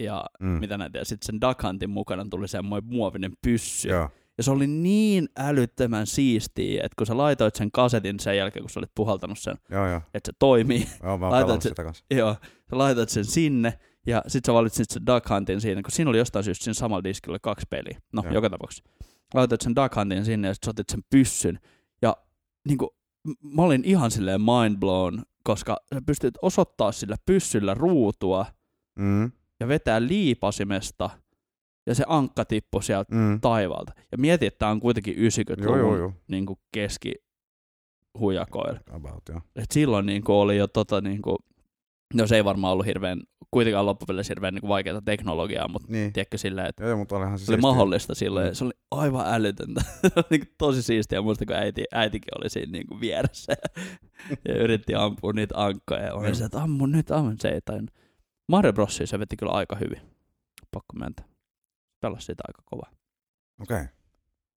ja 0.03 0.25
Mm. 0.41 0.47
mitä 0.49 0.79
näitä, 0.79 0.99
ja 0.99 1.05
sitten 1.05 1.27
sen 1.27 1.41
Duck 1.41 1.63
Huntin 1.63 1.91
mukana 1.91 2.25
tuli 2.31 2.49
semmoinen 2.49 2.91
muovinen 2.91 3.33
pyssy. 3.43 3.89
Joo, 3.89 4.09
Ja 4.39 4.43
se 4.45 4.51
oli 4.51 4.67
niin 4.67 5.29
älyttömän 5.39 6.07
siistiä, 6.07 6.81
että 6.85 6.95
kun 6.99 7.07
sä 7.07 7.17
laitoit 7.17 7.55
sen 7.55 7.71
kasetin 7.71 8.21
sen 8.21 8.37
jälkeen, 8.37 8.63
kun 8.63 8.71
sä 8.71 8.81
olit 8.81 8.91
puhaltanut 8.95 9.39
sen, 9.39 9.57
joo, 9.71 9.89
joo. 9.89 10.01
että 10.15 10.29
se 10.33 10.37
toimii, 10.39 10.87
joo 11.03 11.19
mä 11.19 11.27
oon 11.27 11.33
Laitat 11.33 11.47
pelannut 11.47 11.63
se- 11.63 11.69
sitä 11.69 11.85
kanssa. 11.85 12.05
Joo, 12.11 12.35
sä 12.71 12.79
laitat 12.79 13.09
sen 13.09 13.25
sinne, 13.25 13.79
ja 14.07 14.23
sit 14.27 14.45
sä 14.45 14.55
valitsit 14.55 14.91
sen 14.91 15.07
Duck 15.07 15.31
Huntin 15.31 15.61
siinä, 15.61 15.83
kun 15.83 15.91
siinä 15.93 16.09
oli 16.11 16.19
jostain 16.19 16.45
syystä 16.45 16.65
siinä 16.65 16.75
samalla 16.75 17.05
diskillä 17.05 17.33
oli 17.33 17.39
kaksi 17.43 17.67
peliä. 17.71 18.01
No, 18.13 18.23
Joo. 18.25 18.35
joka 18.35 18.51
tapauksessa. 18.51 18.85
Laitat 19.35 19.61
sen 19.61 19.77
Duck 19.77 19.97
Huntin 19.97 20.25
sinne, 20.25 20.49
ja 20.49 20.55
sit 20.55 20.63
sä 20.65 20.71
otit 20.71 20.89
sen 20.91 21.01
pyssyn. 21.11 21.59
Ja 22.03 22.17
niinku, 22.69 22.87
m- 22.87 23.06
mä 23.43 23.63
olin 23.63 23.85
ihan 23.85 24.11
silleen 24.11 24.41
mind 24.41 24.77
blown, 24.79 25.23
koska 25.45 25.77
sä 25.95 26.03
pystyt 26.07 26.35
osoittaa 26.43 26.93
sillä 26.93 27.17
pyssyllä 27.27 27.75
ruutua, 27.75 28.47
Mm, 28.99 29.33
ja 29.61 29.69
vetää 29.69 30.07
liipasimesta, 30.07 31.11
ja 31.87 31.95
se 31.95 32.05
ankka 32.07 32.45
tippui 32.45 32.83
sieltä 32.83 33.15
mm. 33.15 33.41
taivaalta. 33.41 33.93
Ja 34.13 34.19
mieti, 34.19 34.47
että 34.47 34.59
tää 34.59 34.71
on 34.71 34.81
kuitenkin 34.81 35.17
90-luvun 35.17 35.65
Joo, 35.65 35.77
joo, 35.77 35.97
joo. 35.97 36.13
Niin 36.29 36.47
kuin 36.47 36.59
keskihujakoilla. 36.73 38.81
About, 38.91 39.23
joo. 39.29 39.41
Et 39.57 39.71
silloin 39.71 40.07
niin 40.07 40.25
kuin 40.25 40.37
oli 40.37 40.57
jo 40.57 40.67
tota, 40.67 41.01
niin 41.01 41.23
kuin, 41.23 41.37
no 42.15 42.27
se 42.27 42.37
ei 42.37 42.45
varmaan 42.45 42.73
ollut 42.73 42.87
hirveän, 42.87 43.23
kuitenkaan 43.51 43.87
loppupeleissä 43.87 44.31
hirveän 44.31 44.55
niin 44.55 44.69
vaikeaa 44.69 45.01
teknologiaa, 45.05 45.69
mutta 45.69 45.89
Niin. 45.93 46.13
tiedätkö 46.13 46.39
silleen, 46.39 46.67
että 46.69 46.85
Joo, 46.85 46.97
mutta 46.97 47.17
olihan 47.17 47.39
se 47.39 47.45
se 47.45 47.53
oli 47.53 47.57
siistiä. 47.57 47.71
mahdollista 47.71 48.15
silloin, 48.15 48.45
Mm. 48.47 48.49
ja 48.49 48.55
se 48.55 48.65
oli 48.65 48.73
aivan 48.91 49.35
älytöntä. 49.35 49.81
Niin 50.31 50.55
tosi 50.59 50.83
siistiä, 50.83 51.23
muista 51.23 51.47
kun 51.47 51.57
äiti, 51.57 51.85
äitikin 51.93 52.39
oli 52.39 52.51
siinä 52.51 52.73
niin 52.73 52.87
kuin 52.87 53.01
vieressä 53.01 53.53
ja, 54.49 54.55
yritti 54.55 54.95
ampua 54.95 55.33
niitä 55.33 55.55
ankkoja, 55.65 56.03
ja 56.03 56.15
oli 56.15 56.27
Joo. 56.27 56.35
se, 56.35 56.45
että 56.45 56.63
ammu 56.63 56.87
nyt, 56.87 57.11
ammu, 57.11 57.33
se 57.39 57.49
ei. 57.49 57.61
Mario 58.49 58.73
Bros. 58.73 59.03
se 59.05 59.19
veti 59.19 59.37
kyllä 59.37 59.53
aika 59.53 59.77
hyvin, 59.77 60.01
pakko 60.71 60.93
myöntää. 60.99 61.25
Pelasi 62.01 62.27
sitä 62.27 62.43
aika 62.49 62.63
kovaa. 62.65 62.91
Okei. 63.61 63.77
Okay. 63.77 63.87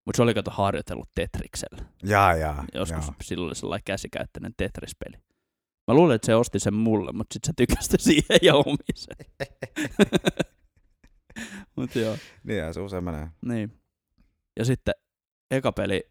Mutta 0.05 0.17
se 0.17 0.24
oli 0.24 0.34
kato 0.34 0.51
harjoitellut 0.51 1.10
Tetriksellä. 1.15 1.86
Jaa, 2.03 2.36
jaa. 2.36 2.65
Joskus 2.74 3.05
jaa. 3.08 3.15
silloin 3.22 3.48
oli 3.48 3.55
sellainen 3.55 3.84
käsikäyttöinen 3.86 4.53
Tetris-peli. 4.58 5.17
Mä 5.89 5.96
luulen, 5.96 6.15
että 6.15 6.25
se 6.25 6.36
osti 6.36 6.60
sen 6.60 6.74
mulle, 6.74 7.12
mutta 7.12 7.34
sit 7.34 7.43
se 7.46 7.53
tykästi 7.58 7.98
siihen 8.03 8.39
ja 8.41 8.55
omi 8.55 8.77
sen. 8.96 9.15
Mut 11.75 11.96
joo, 11.96 12.17
Niinhän 12.43 12.74
se 12.74 12.79
usein 12.79 13.03
menee. 13.03 13.27
niin. 13.46 13.81
Ja 14.60 14.65
sitten 14.65 14.93
eka 15.51 15.72
peli, 15.72 16.03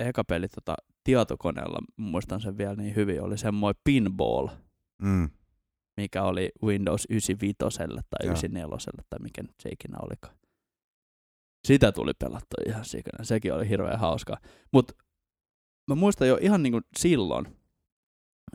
eka 0.00 0.24
peli 0.24 0.48
tota, 0.48 0.74
tietokoneella, 1.04 1.78
muistan 1.96 2.40
sen 2.40 2.58
vielä 2.58 2.74
niin 2.74 2.96
hyvin, 2.96 3.22
oli 3.22 3.38
semmoinen 3.38 3.80
pinball, 3.84 4.48
Mm. 5.02 5.30
mikä 5.96 6.22
oli 6.22 6.50
Windows 6.62 7.06
95 7.10 7.56
tai 7.58 7.68
Joo. 8.22 8.30
94 8.30 9.02
tai 9.10 9.18
mikä 9.22 9.42
nyt 9.42 9.54
se 9.62 9.68
ikinä 9.68 9.98
olikaan. 10.02 10.36
Sitä 11.66 11.92
tuli 11.92 12.12
pelattua 12.18 12.62
ihan 12.66 12.84
sikana. 12.84 13.24
Sekin 13.24 13.54
oli 13.54 13.68
hirveän 13.68 13.98
hauskaa. 13.98 14.36
Mutta 14.72 14.94
mä 15.88 15.94
muistan 15.94 16.28
jo 16.28 16.38
ihan 16.40 16.62
niin 16.62 16.72
kuin 16.72 16.84
silloin, 16.98 17.46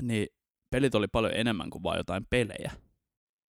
niin 0.01 0.27
pelit 0.73 0.95
oli 0.95 1.07
paljon 1.07 1.33
enemmän 1.35 1.69
kuin 1.69 1.83
vain 1.83 1.97
jotain 1.97 2.25
pelejä. 2.29 2.71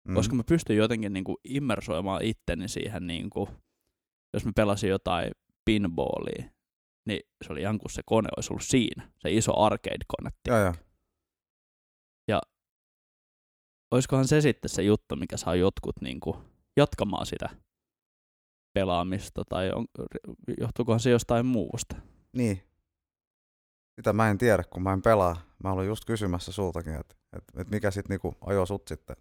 Mm. 0.08 0.14
Koska 0.14 0.34
mä 0.34 0.42
pystyin 0.44 0.76
jotenkin 0.76 1.12
niin 1.12 1.24
kuin 1.24 1.36
immersoimaan 1.44 2.24
itteni 2.24 2.68
siihen, 2.68 3.06
niin 3.06 3.30
kuin, 3.30 3.48
jos 4.34 4.44
mä 4.44 4.52
pelasin 4.56 4.90
jotain 4.90 5.30
pinballia, 5.64 6.44
niin 7.06 7.20
se 7.44 7.52
oli 7.52 7.60
ihan 7.60 7.78
kuin 7.78 7.90
se 7.90 8.02
kone 8.06 8.28
olisi 8.36 8.52
ollut 8.52 8.64
siinä. 8.64 9.10
Se 9.18 9.30
iso 9.30 9.60
arcade-kone. 9.60 10.30
Joo, 10.48 10.58
joo. 10.58 10.74
olisikohan 13.90 14.28
se 14.28 14.40
sitten 14.40 14.68
se 14.68 14.82
juttu, 14.82 15.16
mikä 15.16 15.36
saa 15.36 15.54
jotkut 15.54 16.00
niin 16.00 16.20
kuin 16.20 16.36
jatkamaan 16.76 17.26
sitä 17.26 17.48
pelaamista, 18.74 19.42
tai 19.48 19.70
on, 19.70 19.86
johtuukohan 20.60 21.00
se 21.00 21.10
jostain 21.10 21.46
muusta? 21.46 21.96
Niin. 22.32 22.62
Sitä 23.96 24.12
mä 24.12 24.30
en 24.30 24.38
tiedä, 24.38 24.64
kun 24.70 24.82
mä 24.82 24.92
en 24.92 25.02
pelaa. 25.02 25.36
Mä 25.64 25.72
olin 25.72 25.86
just 25.86 26.04
kysymässä 26.04 26.52
sultakin, 26.52 26.94
että 26.94 27.14
et, 27.36 27.44
et 27.56 27.70
mikä 27.70 27.90
sit 27.90 28.08
niinku 28.08 28.34
ajoi 28.40 28.66
sut 28.66 28.88
sitten 28.88 29.16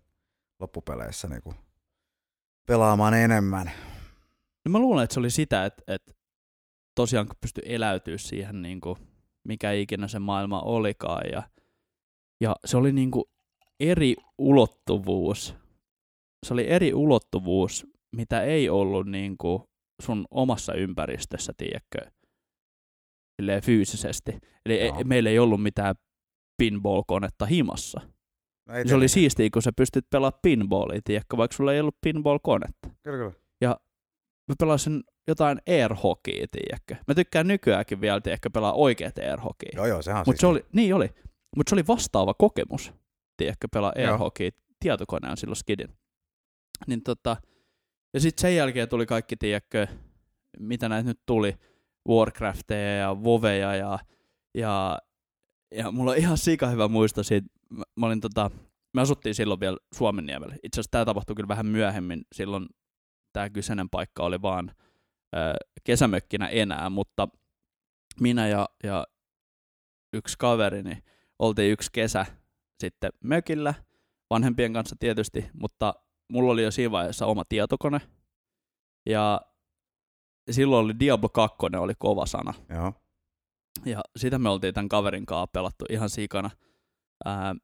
loppupeleissä 0.60 1.28
niinku 1.28 1.54
pelaamaan 2.68 3.14
enemmän. 3.14 3.72
No 4.66 4.72
mä 4.72 4.80
luulen, 4.80 5.04
että 5.04 5.14
se 5.14 5.20
oli 5.20 5.30
sitä, 5.30 5.66
että, 5.66 5.84
että 5.88 6.14
tosiaan 6.96 7.28
kun 7.28 7.36
pystyi 7.42 7.64
eläytyä 7.66 8.18
siihen, 8.18 8.62
niin 8.62 8.82
mikä 9.44 9.72
ikinä 9.72 10.08
se 10.08 10.20
maailma 10.20 10.62
olikaan, 10.62 11.24
ja, 11.32 11.44
ja 12.42 12.56
se 12.66 12.78
oli 12.78 12.92
niin 12.92 13.12
eri 13.80 14.16
ulottuvuus. 14.38 15.56
Se 16.46 16.54
oli 16.54 16.70
eri 16.70 16.94
ulottuvuus, 16.94 17.88
mitä 18.16 18.44
ei 18.44 18.70
ollut 18.70 19.08
niin 19.08 19.38
sun 20.02 20.26
omassa 20.32 20.74
ympäristössä, 20.74 21.54
tiedätkö, 21.58 22.12
silleen 23.42 23.62
fyysisesti. 23.62 24.38
Eli 24.66 24.86
Joo. 24.86 24.98
ei, 24.98 25.04
meillä 25.04 25.30
ei 25.30 25.40
ollut 25.40 25.64
mitään 25.64 25.96
pinball-konetta 26.58 27.46
himassa. 27.46 28.02
No 28.68 28.74
Se 28.88 28.96
oli 28.96 29.08
siistiä, 29.08 29.50
kun 29.54 29.62
sä 29.62 29.72
pystyt 29.78 30.10
pelaamaan 30.10 30.40
pinballia, 30.42 31.02
tiedätkö, 31.04 31.38
vaikka 31.38 31.58
sulla 31.58 31.74
ei 31.74 31.80
ollut 31.80 31.98
pinball-konetta. 32.02 32.90
Kyllä, 33.04 33.18
kyllä. 33.18 33.78
mä 34.48 34.56
pelasin 34.60 35.04
jotain 35.28 35.62
air 35.68 35.96
hockey, 35.96 36.46
tiedätkö. 36.52 36.96
Mä 37.08 37.16
tykkään 37.16 37.48
nykyäänkin 37.48 38.02
vielä, 38.02 38.22
tiedätkö, 38.22 38.50
pelaa 38.50 38.74
oikeat 38.74 39.18
air 39.18 39.40
hockey. 39.40 39.70
Joo, 39.76 39.86
joo, 39.86 40.02
sehän 40.02 40.20
on 40.20 40.24
Mutta 40.28 40.42
se 40.42 40.48
oli, 40.48 40.66
niin 40.74 40.96
oli. 40.96 41.10
Mutta 41.56 41.70
se 41.70 41.76
oli 41.76 41.88
vastaava 41.88 42.34
kokemus, 42.34 42.94
tiedätkö, 43.38 43.68
pelaa 43.74 43.94
air 43.96 44.08
Joo. 44.08 44.18
hockey 44.18 44.52
tietokoneen 44.80 45.38
silloin 45.38 45.56
skidin. 45.56 45.90
Niin 46.88 47.04
tota, 47.04 47.38
ja 48.14 48.20
sitten 48.20 48.42
sen 48.42 48.56
jälkeen 48.56 48.90
tuli 48.90 49.06
kaikki, 49.06 49.36
tiedätkö, 49.36 49.88
mitä 50.60 50.90
näitä 50.90 51.10
nyt 51.10 51.20
tuli, 51.26 51.56
Warcrafteja 52.10 52.98
ja 52.98 53.24
Voveja 53.24 53.76
ja, 53.76 54.00
ja, 54.58 54.98
ja 55.76 55.92
mulla 55.92 56.12
on 56.12 56.18
ihan 56.18 56.38
sika 56.38 56.68
hyvä 56.68 56.88
muisto 56.88 57.24
siitä, 57.24 57.48
mä, 57.70 57.84
mä 57.96 58.06
olin 58.06 58.22
tota, 58.22 58.52
me 58.94 59.02
asuttiin 59.02 59.36
silloin 59.36 59.60
vielä 59.60 59.78
Suomenniemellä. 59.96 60.56
Itse 60.64 60.80
asiassa 60.80 60.92
tämä 60.92 61.06
tapahtui 61.06 61.36
kyllä 61.36 61.48
vähän 61.48 61.66
myöhemmin, 61.66 62.22
silloin 62.36 62.68
tämä 63.34 63.50
kyseinen 63.50 63.90
paikka 63.90 64.24
oli 64.24 64.42
vaan 64.42 64.72
ö, 65.36 65.38
kesämökkinä 65.84 66.48
enää, 66.48 66.90
mutta 66.90 67.28
minä 68.20 68.48
ja, 68.48 68.70
ja 68.84 69.08
yksi 70.14 70.38
kaverini 70.38 71.04
oltiin 71.40 71.72
yksi 71.72 71.90
kesä 71.92 72.26
sitten 72.80 73.12
mökillä, 73.24 73.74
vanhempien 74.30 74.74
kanssa 74.74 74.96
tietysti, 75.00 75.50
mutta 75.54 75.94
mulla 76.32 76.52
oli 76.52 76.64
jo 76.64 76.72
siinä 76.72 76.92
vaiheessa 76.92 77.26
oma 77.26 77.44
tietokone, 77.50 78.02
ja 79.10 79.42
silloin 80.52 80.86
oli 80.86 81.00
Diablo 81.00 81.30
2 81.30 81.58
oli 81.80 81.94
kova 82.00 82.26
sana, 82.26 82.54
Joo. 82.70 82.94
ja 83.86 84.02
sitä 84.18 84.40
me 84.40 84.50
oltiin 84.50 84.74
tämän 84.74 84.90
kaverin 84.90 85.26
kanssa 85.26 85.48
pelattu 85.48 85.86
ihan 85.90 86.10
sikana. 86.10 86.50
Ää, 87.26 87.56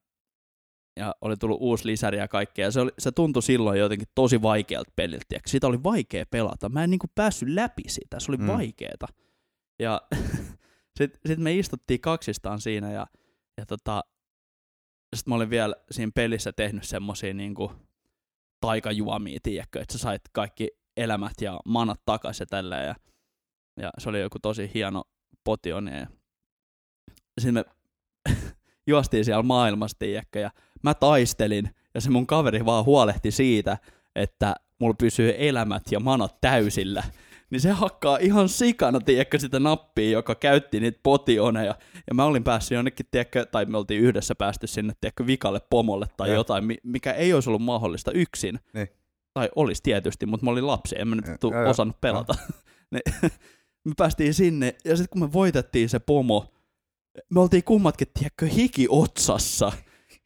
ja 0.97 1.15
oli 1.21 1.37
tullut 1.37 1.57
uusi 1.61 1.87
lisäri 1.87 2.17
ja 2.17 2.27
kaikkea. 2.27 2.65
Ja 2.65 2.71
se, 2.71 2.79
oli, 2.79 2.91
se 2.99 3.11
tuntui 3.11 3.43
silloin 3.43 3.79
jotenkin 3.79 4.07
tosi 4.15 4.41
vaikealta 4.41 4.91
peliltä. 4.95 5.25
tiedätkö. 5.27 5.49
Sitä 5.49 5.67
oli 5.67 5.83
vaikea 5.83 6.25
pelata. 6.31 6.69
Mä 6.69 6.83
en 6.83 6.89
niinku 6.89 7.07
päässyt 7.15 7.49
läpi 7.49 7.83
sitä. 7.87 8.19
Se 8.19 8.31
oli 8.31 8.37
mm. 8.37 8.47
vaikeeta. 8.47 9.07
Ja 9.79 10.01
sitten 10.97 11.21
sit 11.25 11.39
me 11.39 11.53
istuttiin 11.53 12.01
kaksistaan 12.01 12.61
siinä 12.61 12.91
ja, 12.91 13.07
ja 13.57 13.65
tota, 13.65 14.03
sitten 15.15 15.31
mä 15.31 15.35
olin 15.35 15.49
vielä 15.49 15.75
siinä 15.91 16.11
pelissä 16.15 16.53
tehnyt 16.53 16.83
semmosia 16.83 17.33
niinku 17.33 17.71
taikajuomia, 18.61 19.39
tiedätkö, 19.43 19.81
että 19.81 19.93
sä 19.93 19.99
sait 19.99 20.21
kaikki 20.31 20.69
elämät 20.97 21.33
ja 21.41 21.59
manat 21.65 22.01
takaisin 22.05 22.41
ja 22.41 22.45
tälleen. 22.45 22.87
Ja, 22.87 22.95
ja 23.81 23.91
se 23.97 24.09
oli 24.09 24.21
joku 24.21 24.39
tosi 24.39 24.71
hieno 24.73 25.03
potion. 25.43 25.87
Ja 25.87 26.07
sitten 27.41 27.53
me 27.53 27.63
juostiin 28.87 29.25
siellä 29.25 29.43
maailmassa, 29.43 29.97
tiedätkö, 29.99 30.39
ja 30.39 30.51
mä 30.83 30.93
taistelin, 30.93 31.69
ja 31.93 32.01
se 32.01 32.09
mun 32.09 32.27
kaveri 32.27 32.65
vaan 32.65 32.85
huolehti 32.85 33.31
siitä, 33.31 33.77
että 34.15 34.55
mulla 34.79 34.95
pysyy 34.99 35.33
elämät 35.37 35.83
ja 35.91 35.99
manat 35.99 36.41
täysillä. 36.41 37.03
Niin 37.49 37.61
se 37.61 37.71
hakkaa 37.71 38.17
ihan 38.17 38.49
sikana, 38.49 38.99
tiedätkö, 38.99 39.39
sitä 39.39 39.59
nappia, 39.59 40.09
joka 40.09 40.35
käytti 40.35 40.79
niitä 40.79 40.99
potioneja. 41.03 41.75
Ja 42.07 42.13
mä 42.13 42.25
olin 42.25 42.43
päässyt 42.43 42.75
jonnekin, 42.75 43.05
tiedätkö, 43.11 43.45
tai 43.45 43.65
me 43.65 43.77
oltiin 43.77 44.01
yhdessä 44.01 44.35
päästy 44.35 44.67
sinne, 44.67 44.93
tiedätkö, 45.01 45.25
vikalle 45.27 45.61
pomolle 45.69 46.05
tai 46.17 46.29
Ja. 46.29 46.35
jotain, 46.35 46.65
mi- 46.65 46.77
mikä 46.83 47.13
ei 47.13 47.33
olisi 47.33 47.49
ollut 47.49 47.61
mahdollista 47.61 48.11
yksin. 48.11 48.59
Niin. 48.73 48.87
Tai 49.37 49.49
olisi 49.55 49.83
tietysti, 49.83 50.25
mutta 50.25 50.45
mä 50.45 50.51
olin 50.51 50.67
lapsi, 50.67 50.95
en 50.99 51.07
mä 51.07 51.15
nyt 51.15 51.27
Ja- 51.27 51.37
tu- 51.37 51.51
ja- 51.51 51.61
ja. 51.61 51.69
osannut 51.69 52.01
pelata. 52.01 52.35
niin, 52.91 53.01
me 53.85 53.93
päästiin 53.97 54.33
sinne, 54.33 54.75
ja 54.85 54.97
sitten 54.97 55.09
kun 55.09 55.21
me 55.29 55.33
voitettiin 55.33 55.89
se 55.89 55.99
pomo, 55.99 56.53
me 57.29 57.39
oltiin 57.39 57.63
kummatkin, 57.63 58.07
tiedätkö, 58.13 58.45
hiki 58.45 58.87
otsassa 58.89 59.71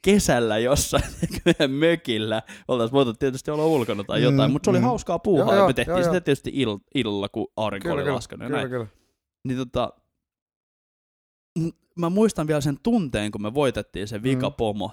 kesällä 0.02 0.58
jossain 0.58 1.04
mökillä. 1.80 2.42
Oltaisiin 2.68 2.94
voitu 2.94 3.14
tietysti 3.14 3.52
olla 3.52 3.66
ulkona 3.66 4.04
tai 4.04 4.22
jotain, 4.24 4.50
Mm, 4.50 4.54
mutta 4.54 4.66
se 4.68 4.70
oli 4.70 4.80
mm. 4.80 4.86
hauskaa 4.86 5.20
puuhaa, 5.20 5.46
Joo, 5.46 5.54
ja 5.54 5.58
joo, 5.60 5.68
me 5.68 5.74
tehtiin 5.74 5.92
joo, 5.94 6.04
sitä 6.04 6.16
joo. 6.16 6.22
tietysti 6.22 6.52
ill- 6.66 6.84
illalla, 6.96 7.30
kun 7.30 7.48
aurinko 7.56 7.84
Kyllä, 7.84 7.94
oli 7.94 8.04
kyllä, 8.04 8.16
laskenut 8.16 8.42
ja 8.44 8.48
kyllä, 8.48 8.60
näin. 8.60 8.70
kyllä. 8.70 8.88
Niin 9.48 9.58
tota, 9.58 9.94
mä 12.00 12.10
muistan 12.10 12.48
vielä 12.48 12.62
sen 12.62 12.78
tunteen, 12.84 13.32
kun 13.32 13.42
me 13.42 13.54
voitettiin 13.54 14.08
se 14.08 14.24
vikapomo. 14.24 14.92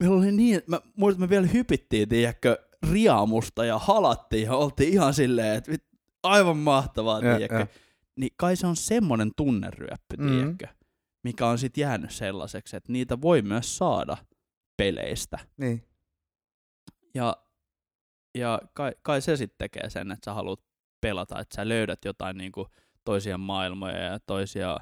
Meillä 0.00 0.16
oli 0.16 0.32
niin, 0.32 0.62
mä 0.66 0.80
muistan, 0.96 1.24
että 1.24 1.26
me 1.26 1.30
vielä 1.30 1.46
hypittiin, 1.46 2.08
tiedätkö, 2.08 2.58
riamusta 2.92 3.64
ja 3.64 3.78
halattiin 3.78 4.44
ja 4.46 4.56
oltiin 4.56 4.92
ihan 4.92 5.14
silleen, 5.14 5.56
että 5.56 5.72
aivan 6.22 6.56
mahtavaa, 6.56 7.20
Ja, 7.20 7.36
tiedätkö. 7.36 7.58
ja. 7.58 7.66
Niin 8.16 8.30
kai 8.36 8.56
se 8.56 8.66
on 8.66 8.76
semmonen 8.76 9.30
tunneryöppy, 9.36 10.16
Mm. 10.18 10.28
tiedätkö, 10.30 10.66
mikä 11.24 11.46
on 11.46 11.58
sit 11.58 11.76
jäänyt 11.76 12.10
sellaiseksi, 12.10 12.76
että 12.76 12.92
niitä 12.92 13.20
voi 13.20 13.42
myös 13.42 13.76
saada 13.76 14.16
peleistä. 14.76 15.38
Niin. 15.56 15.84
Ja, 17.14 17.36
ja 18.34 18.60
kai, 18.74 18.92
kai 19.02 19.22
se 19.22 19.36
sitten 19.36 19.58
tekee 19.58 19.90
sen, 19.90 20.12
että 20.12 20.24
sä 20.24 20.34
haluat 20.34 20.60
pelata, 21.00 21.40
että 21.40 21.56
sä 21.56 21.68
löydät 21.68 22.04
jotain 22.04 22.36
niinku 22.38 22.66
toisia 23.04 23.38
maailmoja 23.38 23.98
ja 23.98 24.20
toisia 24.26 24.76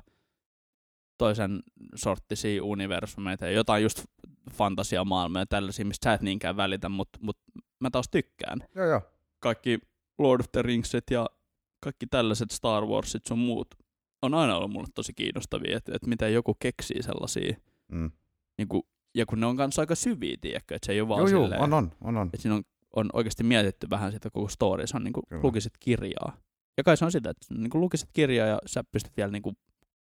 toisen 1.18 1.62
sorttisia 1.94 2.64
universumeita 2.64 3.46
ja 3.46 3.52
jotain 3.52 3.82
just 3.82 4.04
fantasiamaailmoja 4.52 5.42
ja 5.42 5.46
tällaisia, 5.46 5.84
mistä 5.84 6.04
sä 6.04 6.12
et 6.14 6.20
niinkään 6.22 6.56
välitä, 6.56 6.88
mutta 6.88 7.18
mut 7.22 7.38
mä 7.80 7.90
taas 7.90 8.08
tykkään. 8.10 8.58
Joo, 8.74 8.86
joo. 8.86 9.00
Kaikki 9.40 9.78
Lord 10.18 10.40
of 10.40 10.46
the 10.52 10.62
Ringsit 10.62 11.04
ja 11.10 11.26
kaikki 11.80 12.06
tällaiset 12.06 12.50
Star 12.50 12.86
Warsit 12.86 13.26
sun 13.26 13.38
muut 13.38 13.68
on 14.22 14.34
aina 14.34 14.56
ollut 14.56 14.70
mulle 14.70 14.88
tosi 14.94 15.12
kiinnostavia, 15.14 15.76
että, 15.76 15.92
että 15.94 16.08
miten 16.08 16.34
joku 16.34 16.54
keksii 16.58 17.02
sellaisia, 17.02 17.56
Mm. 17.92 18.10
niinku, 18.58 18.88
ja 19.14 19.26
kun 19.26 19.40
ne 19.40 19.46
on 19.46 19.56
kanssa 19.56 19.82
aika 19.82 19.94
syviä, 19.94 20.36
tiedätkö, 20.40 20.74
että 20.74 20.86
se 20.86 20.92
ei 20.92 21.00
ole 21.00 21.08
vaan 21.08 21.20
Joo, 21.20 21.28
joo, 21.28 21.42
silleen, 21.42 21.62
on, 21.62 21.72
on, 21.72 21.92
on, 22.00 22.16
on. 22.16 22.26
että 22.26 22.42
siinä 22.42 22.54
on, 22.54 22.62
on 22.96 23.10
oikeasti 23.12 23.42
mietitty 23.44 23.90
vähän 23.90 24.12
sitä 24.12 24.30
koko 24.30 24.48
story, 24.48 24.86
se 24.86 24.96
on 24.96 25.04
niin 25.04 25.12
kuin 25.12 25.24
Kyllä. 25.28 25.42
lukisit 25.42 25.72
kirjaa. 25.80 26.36
Ja 26.76 26.84
kai 26.84 26.96
se 26.96 27.04
on 27.04 27.12
sitä, 27.12 27.30
että 27.30 27.54
niin 27.54 27.70
kuin 27.70 27.80
lukisit 27.80 28.08
kirjaa 28.12 28.46
ja 28.46 28.58
sä 28.66 28.84
pystyt 28.84 29.16
vielä 29.16 29.32
niin 29.32 29.42
kuin 29.42 29.56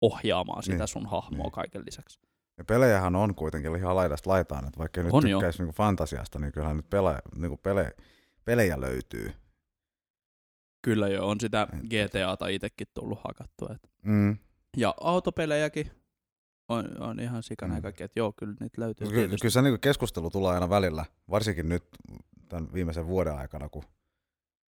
ohjaamaan 0.01 0.63
sitä 0.63 0.77
Niin. 0.79 0.89
sun 0.89 1.07
hahmoa 1.07 1.43
Niin. 1.45 1.53
kaiken 1.53 1.83
lisäksi. 1.87 2.21
Ja 2.59 2.65
pelejähän 2.65 3.17
on 3.17 3.35
kuitenkin 3.35 3.77
ihan 3.77 3.97
laidasta 3.97 4.31
laitaan, 4.31 4.67
että 4.67 4.79
vaikka 4.79 5.03
nyt 5.03 5.13
On 5.13 5.23
tykkäisi 5.23 5.59
niinku 5.59 5.73
fantasiasta, 5.73 6.39
niin 6.39 6.53
kyllähän 6.53 6.77
nyt 6.77 6.91
pelejä, 6.91 7.19
niinku 7.37 7.57
pele, 7.57 7.97
pelejä 8.45 8.81
löytyy. 8.81 9.33
Kyllä 10.83 11.09
jo, 11.09 11.29
on 11.29 11.41
sitä 11.41 11.69
GTAta 11.89 12.49
itsekin 12.49 12.87
tullut 12.95 13.19
hakattua. 13.25 13.69
Et. 13.75 13.91
Mm. 14.03 14.37
Ja 14.77 14.95
autopelejäkin 15.01 15.91
on, 16.69 17.03
on 17.03 17.21
ihan 17.21 17.43
sikana 17.43 17.75
Mm. 17.75 17.83
kaikki, 17.83 18.03
että 18.03 18.21
joo, 18.21 18.33
kyllä 18.33 18.55
niitä 18.61 18.81
löytyy 18.81 19.07
Ky- 19.07 19.29
kyllä 19.29 19.51
se 19.51 19.63
niinku 19.63 19.79
keskustelu 19.81 20.31
tulee 20.31 20.55
aina 20.55 20.71
välillä, 20.71 21.05
varsinkin 21.31 21.69
nyt 21.69 21.85
tämän 22.49 22.73
viimeisen 22.73 23.07
vuoden 23.07 23.35
aikana, 23.37 23.69
kun, 23.69 23.83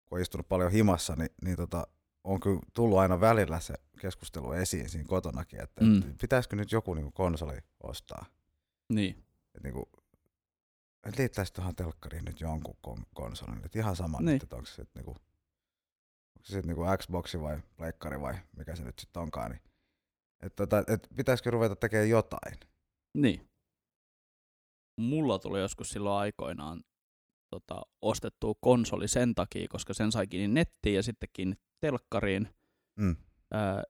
kun 0.04 0.18
on 0.18 0.20
istunut 0.22 0.48
paljon 0.48 0.70
himassa, 0.72 1.14
niin, 1.16 1.30
niin 1.44 1.56
tota, 1.56 1.86
on 2.24 2.40
kyllä 2.40 2.60
tullut 2.74 2.98
aina 2.98 3.20
välillä 3.20 3.60
se 3.60 3.74
keskustelu 4.00 4.52
esiin 4.52 4.88
siinä 4.88 5.08
kotonakin, 5.08 5.60
että 5.62 5.84
Mm. 5.84 5.90
mm. 5.90 6.14
pitäisikö 6.20 6.56
nyt 6.56 6.72
joku 6.72 6.94
niinku 6.94 7.10
konsoli 7.10 7.58
ostaa. 7.82 8.26
Niin, 8.88 9.24
Et 9.54 9.62
niinku, 9.62 9.88
et 11.06 11.18
liittäisi 11.18 11.52
tuohon 11.52 11.76
telkkariin 11.76 12.24
nyt 12.24 12.40
jonkun 12.40 12.76
kon- 12.88 13.06
konsolin. 13.14 13.64
Et 13.64 13.76
ihan 13.76 13.96
sama 13.96 14.18
Niin. 14.18 14.26
nyt, 14.26 14.42
että 14.42 14.56
onko 14.56 14.66
se 14.66 14.74
sitten 14.74 14.90
niinku, 14.94 15.10
onko 15.10 16.44
se 16.44 16.52
sit 16.52 16.66
niinku 16.66 16.82
Xboxi 16.98 17.40
vai 17.40 17.60
pleikkari 17.76 18.20
vai 18.20 18.34
mikä 18.56 18.76
se 18.76 18.82
nyt 18.84 18.98
sitten 18.98 19.22
onkaan. 19.22 19.50
Niin, 19.50 19.62
et 20.40 20.56
tota, 20.56 20.84
et 20.86 21.08
pitäisikö 21.16 21.50
ruveta 21.50 21.76
tekemään 21.76 22.08
jotain. 22.08 22.58
niin. 23.14 23.48
Mulla 25.00 25.38
tuli 25.38 25.60
joskus 25.60 25.88
silloin 25.90 26.20
aikoinaan 26.20 26.84
tota, 27.50 27.82
ostettua 28.02 28.54
konsoli 28.60 29.08
sen 29.08 29.34
takia, 29.34 29.66
koska 29.70 29.94
sen 29.94 30.12
sai 30.12 30.26
kiinni 30.26 30.54
nettiin 30.54 30.94
ja 30.96 31.02
sitten 31.02 31.28
kiinni 31.32 31.56
telkkariin. 31.82 32.48
Mm. 32.96 33.16
Ää, 33.52 33.82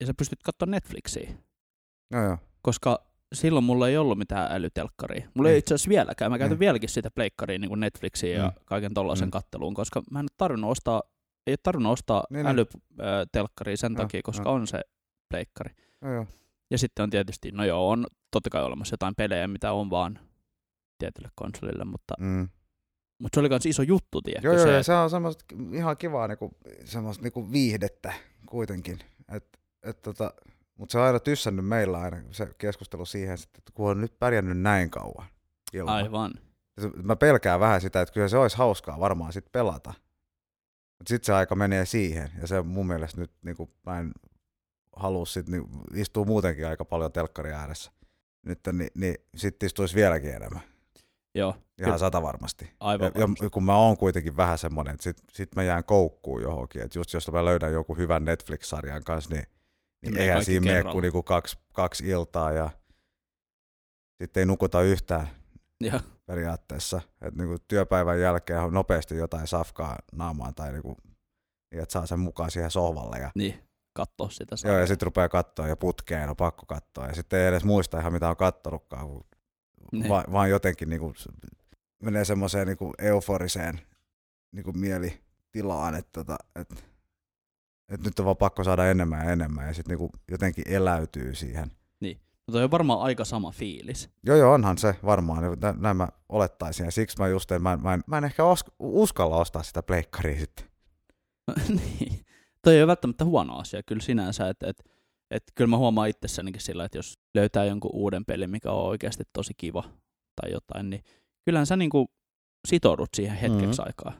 ja 0.00 0.06
sä 0.06 0.14
pystyt 0.14 0.42
katsoa 0.42 0.66
Netflixiä. 0.66 1.30
Joo, 2.10 2.22
joo. 2.24 2.38
koska 2.62 3.08
silloin 3.32 3.64
mulla 3.64 3.88
ei 3.88 3.96
ollut 3.96 4.18
mitään 4.18 4.52
älytelkkaria. 4.52 5.28
Mulla 5.34 5.48
ei 5.48 5.52
Niin. 5.52 5.58
itse 5.58 5.74
asiassa 5.74 5.88
vieläkään. 5.88 6.30
Mä 6.30 6.38
käytän 6.38 6.54
Niin. 6.54 6.60
vieläkin 6.60 6.88
sitä 6.88 7.10
pleikkariin 7.10 7.60
niin 7.60 7.80
Netflixiin 7.80 8.36
ja 8.36 8.46
Mm. 8.48 8.52
kaiken 8.64 8.94
tollaisen 8.94 9.28
Mm. 9.28 9.30
katteluun, 9.30 9.74
koska 9.74 10.02
mä 10.10 10.18
en 10.20 10.24
ole 10.24 10.34
tarvinnut 10.36 10.70
ostaa, 10.70 11.02
ei 11.46 11.52
ole 11.52 11.58
tarvinnut 11.62 11.92
ostaa 11.92 12.24
Niin, 12.30 12.46
niin. 12.46 12.58
älytelkkaria 13.06 13.76
sen 13.76 13.92
Joo, 13.92 14.02
takia, 14.04 14.20
koska 14.24 14.48
joo. 14.48 14.54
on 14.54 14.66
se 14.66 14.80
pleikkari. 15.28 15.74
joo, 16.02 16.12
joo. 16.12 16.26
Ja 16.70 16.78
sitten 16.78 17.02
on 17.02 17.10
tietysti, 17.10 17.50
no 17.50 17.64
joo, 17.64 17.90
on 17.90 18.06
totta 18.30 18.50
kai 18.50 18.62
olemassa 18.64 18.92
jotain 18.92 19.14
pelejä, 19.14 19.48
mitä 19.48 19.72
on 19.72 19.90
vaan 19.90 20.18
tietylle 20.98 21.28
konsolille, 21.34 21.84
mutta, 21.84 22.14
Mm. 22.18 22.48
Mutta 23.18 23.36
se 23.36 23.40
oli 23.40 23.48
myös 23.48 23.66
iso 23.66 23.82
juttu, 23.82 24.22
tiedätkö? 24.22 24.48
Joo, 24.48 24.56
joo, 24.56 24.66
se, 24.66 24.72
ja 24.72 24.82
se 24.82 24.92
on 24.94 25.10
semmoista 25.10 25.44
ihan 25.72 25.96
kivaa 25.96 26.28
niinku, 26.28 26.50
semmoista 26.84 27.22
niinku 27.22 27.52
viihdettä 27.52 28.12
kuitenkin. 28.46 28.98
Et, 29.32 29.58
et 29.82 30.02
tota, 30.02 30.34
mutta 30.76 30.92
se 30.92 30.98
on 30.98 31.04
aina 31.04 31.20
tyssännyt 31.20 31.66
meillä 31.66 31.98
aina 31.98 32.16
se 32.30 32.48
keskustelu 32.58 33.04
siihen, 33.04 33.34
että 33.34 33.72
kun 33.74 33.90
on 33.90 34.00
nyt 34.00 34.18
pärjännyt 34.18 34.58
näin 34.58 34.90
kauan 34.90 35.26
ilman. 35.72 35.94
Aivan. 35.94 36.34
Mä 37.02 37.16
pelkään 37.16 37.60
vähän 37.60 37.80
sitä, 37.80 38.00
että 38.00 38.12
kyllä 38.12 38.28
se 38.28 38.38
olisi 38.38 38.56
hauskaa 38.56 39.00
varmaan 39.00 39.32
sit 39.32 39.52
pelata. 39.52 39.94
Mutta 40.98 41.08
sitten 41.08 41.26
se 41.26 41.32
aika 41.32 41.54
menee 41.54 41.86
siihen, 41.86 42.30
ja 42.40 42.46
se 42.46 42.62
mun 42.62 42.86
mielestä 42.86 43.20
nyt 43.20 43.30
niinku, 43.42 43.70
mä 43.86 43.98
en 43.98 44.12
halua 44.96 45.26
sit, 45.26 45.48
niin 45.48 45.64
istuu 45.94 46.24
muutenkin 46.24 46.66
aika 46.66 46.84
paljon 46.84 47.12
telkkari 47.12 47.52
ääressä. 47.52 47.92
Nyt 48.46 48.60
niin, 48.72 48.90
niin 48.94 49.14
sitten 49.36 49.66
istuisi 49.66 49.94
vieläkin 49.94 50.30
enemmän. 50.30 50.62
Joo, 51.34 51.50
Ihan 51.50 51.64
kyllä, 51.84 51.98
sata 51.98 52.22
varmasti. 52.22 52.70
aivan 52.80 53.06
Ja, 53.14 53.20
varmasti. 53.20 53.44
ja 53.44 53.50
kun 53.50 53.64
mä 53.64 53.76
oon 53.76 53.96
kuitenkin 53.96 54.36
vähän 54.36 54.58
semmoinen, 54.58 54.94
että 54.94 55.04
sit, 55.04 55.16
sit 55.32 55.56
mä 55.56 55.62
jään 55.62 55.84
koukkuun 55.84 56.42
johonkin. 56.42 56.82
Että 56.82 56.98
just 56.98 57.12
jos 57.12 57.32
mä 57.32 57.44
löydän 57.44 57.72
joku 57.72 57.94
hyvän 57.94 58.24
Netflix-sarjan 58.24 59.04
kanssa, 59.04 59.34
niin, 59.34 59.46
niin 60.02 60.14
menee 60.14 60.26
eihän 60.28 60.44
siinä 60.44 60.64
mene 60.72 60.82
kuin 60.92 61.02
niinku 61.02 61.22
kaksi, 61.22 61.58
kaksi 61.72 62.08
iltaa 62.08 62.52
ja 62.52 62.70
sitten 64.22 64.40
ei 64.40 64.46
nukuta 64.46 64.82
yhtään 64.82 65.28
Joo, 65.80 66.00
periaatteessa. 66.26 67.00
Että 67.20 67.42
niinku 67.42 67.56
työpäivän 67.68 68.20
jälkeen 68.20 68.60
on 68.60 68.74
nopeasti 68.74 69.16
jotain 69.16 69.46
safkaa 69.46 69.96
naamaan 70.12 70.54
tai 70.54 70.72
niinku, 70.72 70.96
niin 71.70 71.82
että 71.82 71.92
saa 71.92 72.06
sen 72.06 72.20
mukaan 72.20 72.50
siihen 72.50 72.70
sohvalle. 72.70 73.18
Ja, 73.18 73.30
niin, 73.34 73.64
katsoa 73.96 74.30
sitä 74.30 74.52
joo, 74.52 74.56
sarjaa. 74.56 74.80
ja 74.80 74.86
sitten 74.86 75.06
rupeaa 75.06 75.28
katsoa 75.28 75.68
ja 75.68 75.76
putkeen, 75.76 76.30
on 76.30 76.36
pakko 76.36 76.66
katsoa. 76.66 77.06
Ja 77.06 77.14
sitten 77.14 77.40
ei 77.40 77.46
edes 77.46 77.64
muista 77.64 78.00
ihan 78.00 78.12
mitä 78.12 78.28
on 78.30 78.36
kattonutkaan, 78.36 79.06
kun 79.08 79.24
Niin. 79.92 80.08
va, 80.08 80.24
vaan 80.32 80.50
jotenkin 80.50 80.90
niinku, 80.90 81.12
s- 81.16 81.28
menee 82.02 82.24
semmoiseen 82.24 82.66
niinku 82.66 82.94
euforiseen 82.98 83.80
niinku 84.52 84.72
mielitilaan, 84.72 85.94
että 85.94 86.10
tota, 86.12 86.36
et, 86.56 86.84
et 87.88 88.04
nyt 88.04 88.18
on 88.18 88.24
vaan 88.24 88.36
pakko 88.36 88.64
saada 88.64 88.90
enemmän 88.90 89.26
ja 89.26 89.32
enemmän 89.32 89.66
ja 89.66 89.74
sitten 89.74 89.90
niinku 89.96 90.10
jotenkin 90.30 90.64
eläytyy 90.68 91.34
siihen. 91.34 91.70
Mutta 92.46 92.64
on 92.64 92.70
varmaan 92.70 93.00
aika 93.00 93.24
sama 93.24 93.50
fiilis. 93.50 94.10
Joo, 94.26 94.36
joo, 94.36 94.52
onhan 94.52 94.78
se 94.78 94.94
varmaan. 95.04 95.42
Nä- 95.62 95.74
Näin 95.78 95.96
mä 95.96 96.08
olettaisin. 96.28 96.84
Ja 96.84 96.90
siksi 96.92 97.18
mä 97.18 97.28
just 97.28 97.52
en, 97.52 97.62
mä, 97.62 97.72
en- 97.72 97.82
mä, 97.82 97.94
en, 97.94 98.04
mä 98.06 98.18
en 98.18 98.24
ehkä 98.24 98.44
os, 98.44 98.64
uskalla 98.78 99.36
ostaa 99.36 99.62
sitä 99.62 99.82
pleikkaria 99.82 100.38
sitten. 100.40 100.66
niin. 101.68 102.24
Toi 102.62 102.74
ei 102.74 102.80
ole 102.82 102.86
välttämättä 102.86 103.24
huono 103.24 103.56
asia 103.58 103.82
kyllä 103.82 104.02
sinänsä, 104.02 104.48
että 104.48 104.66
et, 104.68 104.84
et, 105.30 105.42
kyllä 105.54 105.68
mä 105.68 105.76
huomaan 105.76 106.08
itsessänikin 106.08 106.60
sillä, 106.62 106.84
että 106.84 106.98
jos 106.98 107.18
löytää 107.34 107.64
jonkun 107.64 107.90
uuden 107.94 108.24
pelin, 108.24 108.50
mikä 108.50 108.72
on 108.72 108.86
oikeasti 108.86 109.24
tosi 109.32 109.52
kiva 109.56 109.84
tai 110.40 110.52
jotain, 110.52 110.90
niin 110.90 111.02
kyllähän 111.44 111.66
sä 111.66 111.76
niinku 111.76 112.10
sitoudut 112.68 113.08
siihen 113.16 113.36
hetkeksi 113.36 113.80
Mhm. 113.80 113.86
aikaa. 113.88 114.12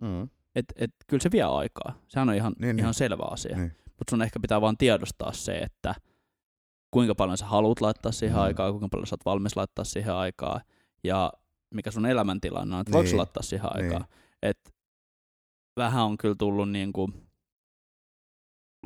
Mm. 0.00 0.22
Et, 0.54 0.64
et, 0.76 0.90
kyllä 1.06 1.22
se 1.22 1.30
vie 1.30 1.42
aikaa. 1.42 1.98
Sehän 2.08 2.28
on 2.28 2.34
ihan, 2.34 2.52
Niin, 2.58 2.78
ihan 2.78 2.88
niin. 2.88 2.94
selvä 2.94 3.24
asia. 3.30 3.56
Niin. 3.56 3.72
Mutta 3.86 4.10
sun 4.10 4.22
ehkä 4.22 4.40
pitää 4.40 4.60
vaan 4.60 4.76
tiedostaa 4.76 5.32
se, 5.32 5.52
että 5.58 5.94
kuinka 6.90 7.14
paljon 7.14 7.38
sä 7.38 7.46
haluat 7.46 7.80
laittaa 7.80 8.12
siihen 8.12 8.36
Mm. 8.36 8.42
aikaa, 8.42 8.70
kuinka 8.70 8.88
paljon 8.88 9.06
sä 9.06 9.14
oot 9.14 9.24
valmis 9.24 9.56
laittaa 9.56 9.84
siihen 9.84 10.14
aikaa, 10.14 10.60
ja 11.04 11.32
mikä 11.74 11.90
sun 11.90 12.06
elämäntilanne 12.06 12.74
on, 12.74 12.80
että 12.80 12.92
voiko 12.92 13.06
Niin. 13.08 13.16
laittaa 13.16 13.42
siihen 13.42 13.76
aikaa. 13.76 13.98
Niin. 13.98 14.08
Et 14.42 14.74
vähän 15.76 16.04
on 16.04 16.18
kyllä 16.18 16.34
tullut 16.38 16.70
niinku 16.70 17.10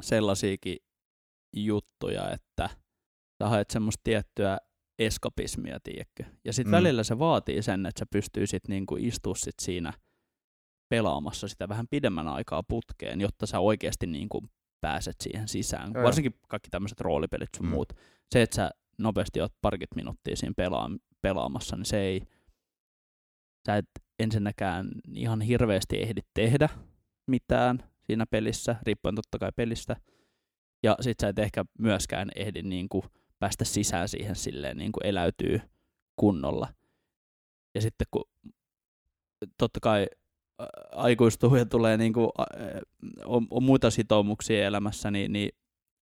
sellaisiakin 0.00 0.76
juttuja, 1.52 2.30
että 2.30 2.70
sä 3.42 3.48
haet 3.48 3.70
semmoista 3.70 4.00
tiettyä 4.04 4.58
eskapismia, 4.98 5.78
tiedätkö? 5.84 6.24
Ja 6.44 6.52
sitten 6.52 6.70
Mm. 6.70 6.76
välillä 6.76 7.02
se 7.04 7.18
vaatii 7.18 7.62
sen, 7.62 7.86
että 7.86 7.98
sä 7.98 8.06
pystyisit 8.12 8.68
niinku 8.68 8.96
istua 8.98 9.34
sit 9.34 9.54
siinä 9.62 9.92
pelaamassa 10.88 11.48
sitä 11.48 11.68
vähän 11.68 11.86
pidemmän 11.90 12.28
aikaa 12.28 12.62
putkeen, 12.62 13.20
jotta 13.20 13.46
sä 13.46 13.60
oikeasti 13.60 14.06
niinku 14.06 14.42
pääset 14.80 15.16
siihen 15.20 15.48
sisään. 15.48 15.90
Joo, 15.94 16.04
Varsinkin 16.04 16.34
kaikki 16.48 16.70
tämmöiset 16.70 17.00
roolipelit 17.00 17.48
sun 17.56 17.66
Mm. 17.66 17.70
muut. 17.70 17.92
Se, 18.34 18.42
että 18.42 18.56
sä 18.56 18.70
nopeasti 18.98 19.40
oot 19.40 19.52
parikymmentä 19.62 19.94
minuuttia 19.96 20.36
siinä 20.36 20.54
pelaa- 20.56 20.90
pelaamassa, 21.22 21.76
niin 21.76 21.84
se 21.86 22.00
ei, 22.00 22.22
sä 23.66 23.76
et 23.76 23.90
ensinnäkään 24.18 24.88
ihan 25.14 25.40
hirveästi 25.40 26.02
ehdi 26.02 26.20
tehdä 26.34 26.68
mitään 27.26 27.78
siinä 28.02 28.26
pelissä, 28.26 28.76
riippuen 28.82 29.14
totta 29.14 29.38
kai 29.38 29.52
pelistä. 29.56 29.96
Ja 30.86 30.96
sit 31.00 31.20
sä 31.20 31.28
et 31.28 31.38
ehkä 31.38 31.64
myöskään 31.78 32.28
ehdi 32.36 32.62
niin 32.62 32.88
kuin 32.88 33.04
päästä 33.38 33.64
sisään 33.64 34.08
siihen 34.08 34.36
silleen 34.36 34.76
niin 34.76 34.92
kuin 34.92 35.06
eläytyy 35.06 35.60
kunnolla. 36.16 36.68
Ja 37.74 37.80
sitten 37.80 38.06
kun 38.10 38.24
totta 39.58 39.80
kai 39.80 40.06
aikuistuu 40.92 41.56
ja 41.56 41.66
tulee 41.66 41.96
niin 41.96 42.12
kuin, 42.12 42.28
on, 43.24 43.46
on 43.50 43.62
muita 43.62 43.90
sitoumuksia 43.90 44.66
elämässä, 44.66 45.10
niin, 45.10 45.32
niin 45.32 45.50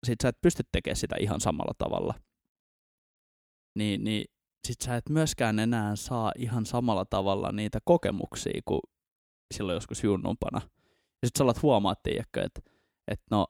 sit 0.06 0.18
sä 0.22 0.28
et 0.28 0.40
pysty 0.40 0.62
tekemään 0.72 0.96
sitä 0.96 1.16
ihan 1.20 1.40
samalla 1.40 1.72
tavalla. 1.78 2.14
Niin, 3.78 4.04
niin 4.04 4.24
sit 4.68 4.80
sä 4.80 4.96
et 4.96 5.08
myöskään 5.08 5.58
enää 5.58 5.96
saa 5.96 6.32
ihan 6.38 6.66
samalla 6.66 7.04
tavalla 7.04 7.52
niitä 7.52 7.78
kokemuksia 7.84 8.60
kuin 8.64 8.80
silloin 9.54 9.76
joskus 9.76 10.04
junnumpana. 10.04 10.60
Ja 11.22 11.28
sit 11.28 11.36
sä 11.38 11.44
alat 11.44 11.62
huomaa, 11.62 11.94
tiedätkö, 12.02 12.42
että, 12.42 12.60
että 13.08 13.26
no, 13.30 13.46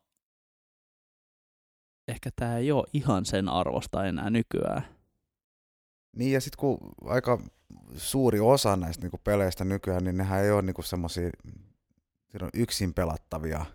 ehkä 2.08 2.30
tää 2.36 2.58
ei 2.58 2.72
ole 2.72 2.86
ihan 2.92 3.24
sen 3.24 3.48
arvosta 3.48 4.06
enää 4.06 4.30
nykyään. 4.30 4.82
Niin 6.16 6.32
ja 6.32 6.40
sitten 6.40 6.58
kun 6.58 6.78
aika 7.04 7.42
suuri 7.96 8.40
osa 8.40 8.76
näistä 8.76 9.02
niinku 9.02 9.20
peleistä 9.24 9.64
nykyään, 9.64 10.04
niin 10.04 10.16
nehän 10.16 10.44
ei 10.44 10.50
ole 10.50 10.62
niinku 10.62 10.82
semmoisia 10.82 11.30
yksin 12.54 12.94
pelattavia 12.94 13.66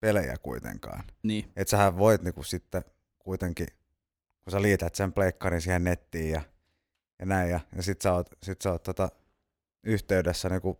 pelejä 0.00 0.36
kuitenkaan. 0.42 1.04
Niin, 1.22 1.52
Että 1.56 1.70
sähän 1.70 1.98
voit 1.98 2.22
niinku 2.22 2.42
sitten 2.42 2.84
kuitenkin, 3.18 3.66
kun 4.44 4.50
sä 4.50 4.62
liität 4.62 4.94
sen 4.94 5.12
pleikkarin 5.12 5.60
siihen 5.60 5.84
nettiin 5.84 6.30
ja, 6.30 6.42
ja 7.18 7.26
näin, 7.26 7.50
ja, 7.50 7.60
ja 7.76 7.82
sit 7.82 8.02
sä 8.02 8.12
oot, 8.12 8.26
sit 8.42 8.62
sä 8.62 8.72
oot 8.72 8.82
tota, 8.82 9.08
yhteydessä 9.84 10.48
niinku 10.48 10.78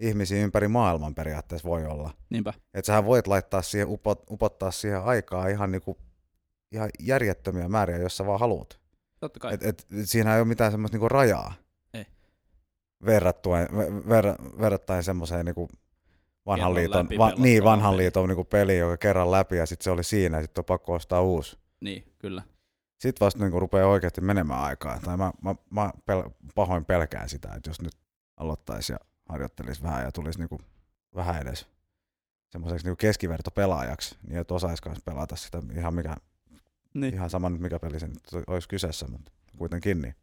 ihmisiä 0.00 0.44
ympäri 0.44 0.68
maailman 0.68 1.14
periaatteessa 1.14 1.68
voi 1.68 1.86
olla. 1.86 2.10
niinpä. 2.30 2.54
Että 2.74 2.86
sähän 2.86 3.04
voit 3.04 3.26
laittaa 3.26 3.62
siihen, 3.62 3.88
upot, 3.88 4.30
upottaa 4.30 4.70
siihen 4.70 5.02
aikaa 5.02 5.48
ihan, 5.48 5.72
niinku, 5.72 5.98
ihan 6.72 6.90
järjettömiä 7.00 7.68
määriä, 7.68 7.98
jos 7.98 8.16
sä 8.16 8.26
vaan 8.26 8.40
haluat. 8.40 8.80
Totta 9.20 9.40
kai. 9.40 9.54
Et, 9.54 9.62
et, 9.62 9.86
siinä 10.04 10.34
ei 10.34 10.40
ole 10.40 10.48
mitään 10.48 10.70
semmoista 10.70 10.94
niinku 10.94 11.08
rajaa. 11.08 11.54
Ei. 11.94 12.06
Verrattuen, 13.06 13.68
ver, 14.08 14.24
verrattain 14.60 15.02
semmoiseen 15.02 15.46
niinku 15.46 15.68
vanhan 16.46 16.70
Kerran 16.70 16.74
liiton, 16.74 17.04
läpi 17.04 17.18
va, 17.18 17.32
niin, 17.36 17.64
vanhan 17.64 17.92
peli. 17.92 18.02
liiton 18.02 18.28
niinku 18.28 18.44
peli, 18.44 18.78
joka 18.78 18.96
kerran 18.96 19.30
läpi 19.30 19.56
ja 19.56 19.66
sitten 19.66 19.84
se 19.84 19.90
oli 19.90 20.04
siinä 20.04 20.36
ja 20.36 20.42
sitten 20.42 20.60
on 20.60 20.64
pakko 20.64 20.92
ostaa 20.92 21.20
uusi. 21.20 21.58
Niin, 21.80 22.12
kyllä. 22.18 22.42
Sitten 22.98 23.24
vasta 23.26 23.40
niinku 23.40 23.60
rupeaa 23.60 23.88
oikeasti 23.88 24.20
menemään 24.20 24.60
aikaa. 24.60 25.00
Tai 25.04 25.16
mä, 25.16 25.32
mä, 25.42 25.54
mä 25.70 25.90
pel, 26.06 26.22
pahoin 26.54 26.84
pelkään 26.84 27.28
sitä, 27.28 27.48
että 27.56 27.70
jos 27.70 27.80
nyt 27.80 27.92
aloittaisi 28.36 28.92
ja 28.92 28.98
harjoittelisi 29.30 29.82
vähän 29.82 30.04
ja 30.04 30.12
tulisi 30.12 30.38
niinku 30.38 30.58
vähän 31.14 31.42
edes 31.42 31.66
semmoiseksi 32.50 32.86
niinku 32.86 32.96
keskivertopelaajaksi, 32.96 34.16
niin 34.26 34.38
että 34.38 34.54
osaisi 34.54 34.82
myös 34.86 34.98
pelata 35.04 35.36
sitä 35.36 35.62
ihan, 35.76 35.94
mikä, 35.94 36.16
Niin. 36.94 37.14
ihan 37.14 37.30
sama 37.30 37.50
nyt 37.50 37.60
mikä 37.60 37.78
peli 37.78 38.00
se 38.00 38.06
nyt 38.06 38.20
olisi 38.46 38.68
kyseessä, 38.68 39.08
mutta 39.08 39.32
kuitenkin 39.58 40.02
niin. 40.02 40.14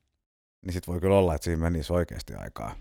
Niin 0.66 0.74
sit 0.74 0.88
voi 0.88 1.00
kyllä 1.00 1.16
olla, 1.18 1.36
että 1.36 1.46
siinä 1.46 1.62
menisi 1.62 1.94
oikeasti 1.94 2.36
aikaa. 2.36 2.76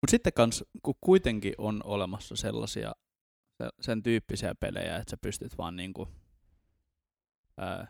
Mutta 0.00 0.10
sitten 0.10 0.32
kans, 0.32 0.64
kun 0.82 0.94
kuitenkin 1.00 1.54
on 1.58 1.80
olemassa 1.84 2.36
sellaisia, 2.36 2.92
se- 3.58 3.70
sen 3.80 4.02
tyyppisiä 4.02 4.54
pelejä, 4.54 4.96
että 4.96 5.10
sä 5.10 5.16
pystyt 5.16 5.58
vaan 5.58 5.76
niinku, 5.76 6.08
ää, 7.56 7.86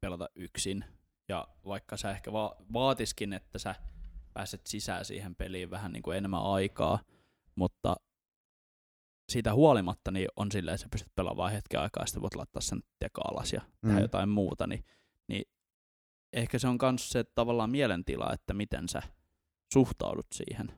pelata 0.00 0.28
yksin. 0.36 0.84
Ja 1.28 1.48
vaikka 1.64 1.96
sä 1.96 2.10
ehkä 2.10 2.32
va- 2.32 2.56
vaatiskin, 2.72 3.32
että 3.32 3.58
sä 3.58 3.74
pääset 4.34 4.66
sisään 4.66 5.04
siihen 5.04 5.34
peliin 5.36 5.70
vähän 5.70 5.92
niinku 5.92 6.10
enemmän 6.10 6.42
aikaa, 6.42 6.98
mutta 7.54 7.96
siitä 9.32 9.54
huolimatta 9.54 10.10
niin 10.10 10.28
on 10.36 10.52
silleen, 10.52 10.74
että 10.74 10.82
sä 10.82 10.88
pystyt 10.90 11.14
pelaamaan 11.14 11.52
hetken 11.52 11.80
aikaa, 11.80 12.02
ja 12.02 12.06
sitten 12.06 12.22
voit 12.22 12.34
laittaa 12.34 12.60
sen 12.62 12.82
teka 12.98 13.22
alas 13.30 13.52
ja 13.52 13.60
tehdä 13.80 13.96
Mm. 13.96 14.02
jotain 14.02 14.28
muuta, 14.28 14.66
niin, 14.66 14.84
niin 15.28 15.44
ehkä 16.32 16.58
se 16.58 16.68
on 16.68 16.78
myös 16.82 17.10
se 17.10 17.24
tavallaan 17.24 17.70
mielentila, 17.70 18.32
että 18.32 18.54
miten 18.54 18.88
sä 18.88 19.02
suhtaudut 19.72 20.26
siihen. 20.34 20.72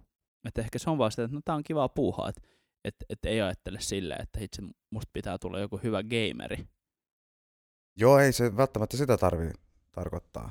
Että 0.45 0.61
ehkä 0.61 0.79
se 0.79 0.91
on 0.91 0.99
vaan 0.99 1.11
sitä, 1.11 1.25
että 1.25 1.35
no 1.35 1.41
tää 1.45 1.55
on 1.55 1.63
kivaa 1.63 1.89
puuhaa, 1.89 2.29
että 2.29 2.43
et, 2.85 2.95
et 3.11 3.25
ei 3.25 3.41
ajattele 3.41 3.81
silleen, 3.81 4.23
että 4.23 4.41
itse 4.41 4.63
musta 4.91 5.11
pitää 5.13 5.39
tulla 5.39 5.59
joku 5.61 5.81
hyvä 5.83 6.03
gameri. 6.03 6.69
Joo, 7.97 8.19
ei 8.19 8.33
se 8.33 8.57
välttämättä 8.57 8.97
sitä 8.97 9.17
tarvii 9.17 9.51
tarkoittaa. 9.93 10.51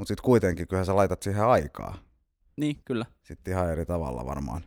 Mutta 0.00 0.08
sitten 0.08 0.24
kuitenkin, 0.24 0.68
kyllähän 0.68 0.86
sä 0.86 0.96
laitat 0.96 1.22
siihen 1.22 1.44
aikaa. 1.44 1.98
Niin, 2.56 2.76
kyllä. 2.84 3.06
Sitten 3.22 3.52
ihan 3.54 3.70
eri 3.72 3.86
tavalla 3.86 4.26
varmaan. 4.26 4.62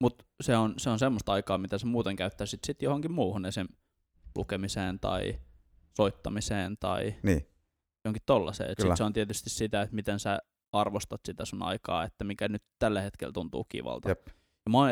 Mutta 0.00 0.24
se 0.40 0.56
on, 0.56 0.74
se 0.78 0.90
on 0.90 0.98
semmoista 0.98 1.32
aikaa, 1.32 1.58
mitä 1.58 1.78
sä 1.78 1.86
muuten 1.86 2.16
käyttäisit 2.16 2.60
sit 2.64 2.82
johonkin 2.82 3.12
muuhun, 3.12 3.46
esim. 3.46 3.68
lukemiseen 4.36 5.00
tai 5.00 5.38
soittamiseen 5.96 6.76
tai 6.80 7.14
Niin, 7.22 7.46
jonkin 8.04 8.22
tollaiseen. 8.26 8.70
Et 8.70 8.76
Kyllä. 8.76 8.90
sit 8.94 8.96
se 8.96 9.04
on 9.04 9.12
tietysti 9.12 9.50
sitä, 9.50 9.82
että 9.82 9.94
miten 9.94 10.18
sä 10.20 10.38
arvostat 10.72 11.20
sitä 11.26 11.44
sun 11.44 11.62
aikaa, 11.62 12.04
että 12.04 12.24
mikä 12.24 12.48
nyt 12.48 12.62
tällä 12.78 13.00
hetkellä 13.00 13.32
tuntuu 13.32 13.64
kivalta. 13.64 14.08
Jep. 14.08 14.26
Ja 14.66 14.70
mä 14.70 14.78
oon, 14.78 14.90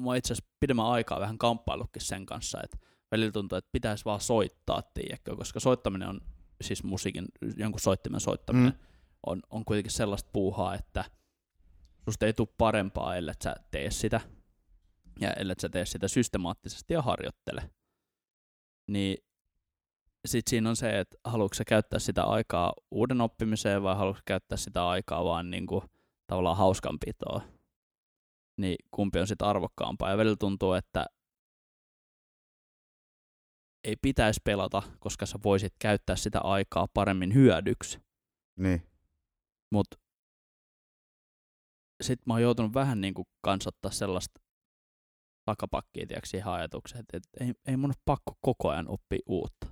mä 0.00 0.06
oon 0.06 0.16
itse 0.16 0.32
asiassa 0.32 0.50
pidemmän 0.60 0.86
aikaa 0.86 1.20
vähän 1.20 1.38
kamppaillutkin 1.38 2.02
sen 2.02 2.26
kanssa, 2.26 2.58
että 2.64 2.76
välillä 3.10 3.32
tuntuu, 3.32 3.58
että 3.58 3.70
pitäisi 3.72 4.04
vaan 4.04 4.20
soittaa, 4.20 4.82
tiedätkö, 4.94 5.36
koska 5.36 5.60
soittaminen 5.60 6.08
on, 6.08 6.20
siis 6.60 6.84
musiikin, 6.84 7.24
jonkun 7.56 7.80
soittimen 7.80 8.20
soittaminen, 8.20 8.72
Mm. 8.72 8.87
On, 9.26 9.40
on 9.50 9.64
kuitenkin 9.64 9.92
sellaista 9.92 10.30
puuhaa, 10.32 10.74
että 10.74 11.04
susta 12.04 12.26
ei 12.26 12.32
tule 12.32 12.48
parempaa, 12.58 13.16
ellei 13.16 13.34
sä 13.44 13.54
tee 13.70 13.90
sitä, 13.90 14.20
ja 15.20 15.32
ellei 15.32 15.56
sä 15.60 15.68
tee 15.68 15.86
sitä 15.86 16.08
systemaattisesti 16.08 16.94
ja 16.94 17.02
harjoittele. 17.02 17.70
Niin 18.90 19.24
sitten 20.26 20.50
siinä 20.50 20.68
on 20.68 20.76
se, 20.76 20.98
että 20.98 21.18
haluatko 21.24 21.54
sä 21.54 21.64
käyttää 21.64 21.98
sitä 21.98 22.24
aikaa 22.24 22.72
uuden 22.90 23.20
oppimiseen 23.20 23.82
vai 23.82 23.96
haluatko 23.96 24.22
käyttää 24.24 24.58
sitä 24.58 24.88
aikaa 24.88 25.24
vaan 25.24 25.50
niin 25.50 25.66
kuin, 25.66 25.82
tavallaan 26.26 26.56
hauskanpitoa. 26.56 27.42
Niin 28.56 28.76
kumpi 28.90 29.18
on 29.18 29.26
sitten 29.26 29.48
arvokkaampaa. 29.48 30.10
Ja 30.10 30.16
välillä 30.16 30.36
tuntuu, 30.36 30.72
että 30.72 31.06
ei 33.84 33.96
pitäisi 34.02 34.40
pelata, 34.44 34.82
koska 34.98 35.26
sä 35.26 35.38
voisit 35.44 35.74
käyttää 35.78 36.16
sitä 36.16 36.40
aikaa 36.40 36.88
paremmin 36.94 37.34
hyödyksi. 37.34 37.98
Niin. 38.56 38.82
Mutta 39.72 39.96
sitten 42.02 42.22
mä 42.26 42.34
oon 42.34 42.42
joutunut 42.42 42.74
vähän 42.74 43.00
niin 43.00 43.14
kuin 43.14 43.26
kansottaa 43.44 43.90
sellaista 43.90 44.40
takapakkia 45.44 46.06
tiedätkö, 46.06 46.28
siihen 46.28 46.48
ajatukseen, 46.52 47.00
että, 47.00 47.16
että 47.16 47.44
ei, 47.44 47.52
ei 47.66 47.76
mun 47.76 47.90
ole 47.90 48.02
pakko 48.04 48.32
koko 48.40 48.68
ajan 48.68 48.88
oppia 48.88 49.18
uutta. 49.26 49.66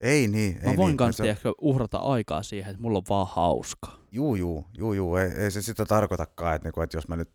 Ei 0.00 0.28
niin. 0.28 0.60
Mä 0.64 0.70
ei 0.70 0.76
voin 0.76 0.88
niin. 0.88 0.96
kanssa 0.96 1.16
Se- 1.16 1.22
tiedätkö, 1.22 1.52
uhrata 1.60 1.98
aikaa 1.98 2.42
siihen, 2.42 2.70
että 2.70 2.82
mulla 2.82 2.98
on 2.98 3.04
vaan 3.08 3.26
hauska. 3.30 3.98
Juu, 4.12 4.34
juu, 4.34 4.66
juu, 4.78 4.92
juu. 4.92 5.16
Ei, 5.16 5.30
ei 5.30 5.50
se 5.50 5.62
sitä 5.62 5.84
tarkoitakaan, 5.86 6.56
että, 6.56 6.66
niinku, 6.66 6.80
että 6.80 6.96
jos 6.96 7.08
mä 7.08 7.16
nyt, 7.16 7.30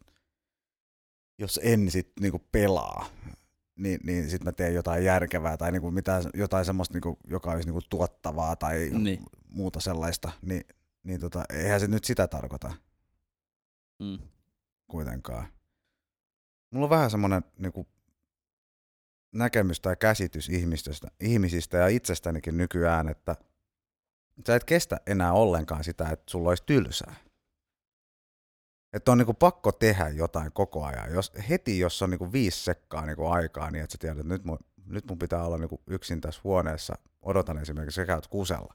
jos 1.39 1.59
en 1.63 1.91
sit 1.91 2.11
niinku 2.19 2.39
pelaa, 2.51 3.05
niin, 3.79 3.99
niin 4.03 4.29
sitten 4.29 4.45
mä 4.45 4.51
teen 4.51 4.73
jotain 4.73 5.03
järkevää 5.05 5.57
tai 5.57 5.71
niinku 5.71 5.91
mitään, 5.91 6.23
jotain 6.33 6.65
semmoista, 6.65 6.93
niinku, 6.93 7.17
joka 7.27 7.51
olisi 7.51 7.67
niinku 7.67 7.81
tuottavaa 7.89 8.55
tai 8.55 8.89
Niin. 8.93 9.25
muuta 9.49 9.79
sellaista, 9.79 10.31
niin, 10.41 10.63
niin 11.03 11.19
tota, 11.19 11.43
eihän 11.49 11.79
se 11.79 11.87
nyt 11.87 12.03
sitä 12.03 12.27
tarkoita 12.27 12.73
Mm. 13.99 14.19
kuitenkaan. 14.87 15.47
Mulla 16.71 16.85
on 16.85 16.89
vähän 16.89 17.11
semmoinen 17.11 17.43
niinku, 17.57 17.87
näkemys 19.31 19.79
tai 19.79 19.95
käsitys 19.95 20.49
ihmisistä, 20.49 21.07
ihmisistä 21.19 21.77
ja 21.77 21.87
itsestänikin 21.87 22.57
nykyään, 22.57 23.09
että 23.09 23.35
sä 24.47 24.55
et 24.55 24.63
kestä 24.63 24.99
enää 25.07 25.33
ollenkaan 25.33 25.83
sitä, 25.83 26.09
että 26.09 26.31
sulla 26.31 26.49
olisi 26.49 26.63
tylsää. 26.65 27.15
Että 28.93 29.11
on 29.11 29.17
niinku 29.17 29.33
pakko 29.33 29.71
tehdä 29.71 30.09
jotain 30.09 30.51
koko 30.51 30.85
ajan. 30.85 31.13
Jos, 31.13 31.31
heti 31.49 31.79
jos 31.79 32.01
on 32.01 32.09
niinku 32.09 32.31
viisi 32.31 32.63
sekkaa 32.63 33.05
niinku 33.05 33.27
aikaa, 33.27 33.71
niin 33.71 33.83
että 33.83 33.91
sä 33.91 33.97
tiedät, 33.97 34.19
että 34.19 34.33
nyt 34.33 34.43
mun, 34.45 34.59
nyt 34.85 35.05
mun 35.05 35.19
pitää 35.19 35.43
olla 35.45 35.57
niinku 35.57 35.81
yksin 35.87 36.21
tässä 36.21 36.41
huoneessa. 36.43 36.95
Odotan 37.21 37.57
esimerkiksi, 37.57 37.95
sä 37.95 38.05
käyt 38.05 38.27
kusella. 38.27 38.73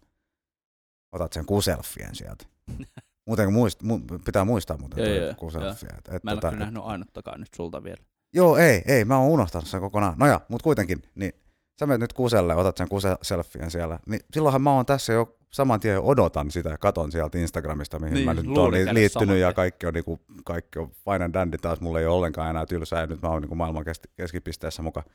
Otat 1.15 1.33
sen 1.33 1.47
kuselfien 1.47 2.15
sieltä. 2.15 2.45
Muuten 3.27 3.53
muist, 3.53 3.83
mu, 3.83 4.01
pitää 4.25 4.45
muistaa 4.45 4.77
muuten 4.77 5.05
Joo, 5.05 5.15
joo, 5.15 5.25
joo. 5.25 5.35
kuselfia. 5.35 5.89
Et, 5.99 6.15
et, 6.15 6.25
Mä 6.25 6.31
en 6.31 6.37
tota, 6.37 6.47
ole 6.49 6.53
kyllä 6.55 6.65
nähnyt 6.65 6.83
ainuttakaan 6.87 7.41
nyt 7.41 7.49
sulta 7.57 7.85
vielä. 7.85 8.05
Joo, 8.35 8.57
ei, 8.57 8.83
ei, 8.87 9.05
mä 9.05 9.19
oon 9.19 9.31
unohtanut 9.31 9.69
sen 9.69 9.81
kokonaan. 9.81 10.15
No 10.19 10.27
ja, 10.27 10.41
mutta 10.49 10.65
kuitenkin, 10.65 11.03
niin 11.15 11.33
sä 11.81 11.87
menet 11.87 12.01
nyt 12.01 12.13
kuselle, 12.13 12.55
otat 12.55 12.77
sen 12.77 12.89
kuse-selfien 12.89 13.71
siellä, 13.71 13.99
niin 14.07 14.21
silloinhan 14.33 14.63
mä 14.63 14.73
oon 14.73 14.87
tässä 14.87 15.13
jo 15.13 15.37
saman 15.51 15.81
tien 15.81 16.01
odotan 16.01 16.51
sitä 16.51 16.69
ja 16.69 16.79
katon 16.79 17.13
sieltä 17.13 17.39
Instagramista, 17.39 17.99
mihin 17.99 18.15
Niin, 18.15 18.25
mä 18.25 18.35
nyt 18.35 18.47
oon 18.59 18.73
liittynyt 18.73 19.39
ja 19.39 19.53
kaikki 19.53 19.87
on, 19.87 19.95
niinku, 19.95 20.21
kaikki 20.45 20.79
on 20.79 20.91
fine 20.91 21.25
and 21.25 21.35
dandy 21.35 21.59
taas, 21.59 21.81
mulla 21.81 22.01
ei 22.01 22.07
ole 22.07 22.17
ollenkaan 22.17 22.51
enää 22.51 22.67
tylsää 22.67 23.01
ja 23.01 23.07
nyt 23.07 23.23
mä 23.23 23.29
oon 23.29 23.43
niinku 23.43 23.55
maailman 23.55 23.85
kes- 23.85 24.01
keskipisteessä 24.17 24.83
mukaan. 24.83 25.07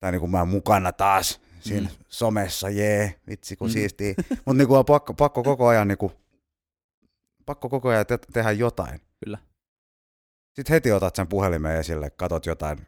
Tai 0.00 0.12
niinku 0.12 0.26
mä 0.26 0.38
oon 0.38 0.48
mukana 0.48 0.92
taas 0.92 1.40
siinä 1.62 1.88
Mm. 1.88 1.96
somessa, 2.08 2.68
jee, 2.70 3.20
vitsi 3.28 3.56
kun 3.56 3.68
Mm. 3.68 3.72
siistii. 3.72 4.14
Mutta 4.30 4.52
niinku 4.54 4.74
on 4.74 4.84
pakko, 4.84 5.14
pakko 5.14 5.42
koko 5.50 5.66
ajan 5.66 5.88
niinku, 5.88 6.12
pakko 7.46 7.68
koko 7.68 7.88
ajan 7.88 8.06
te- 8.06 8.18
tehdä 8.32 8.50
jotain. 8.52 9.00
Kyllä. 9.24 9.38
Sitten 10.56 10.72
heti 10.74 10.92
otat 10.92 11.16
sen 11.16 11.28
puhelimen 11.28 11.76
esille, 11.76 12.10
katot 12.10 12.46
jotain 12.46 12.78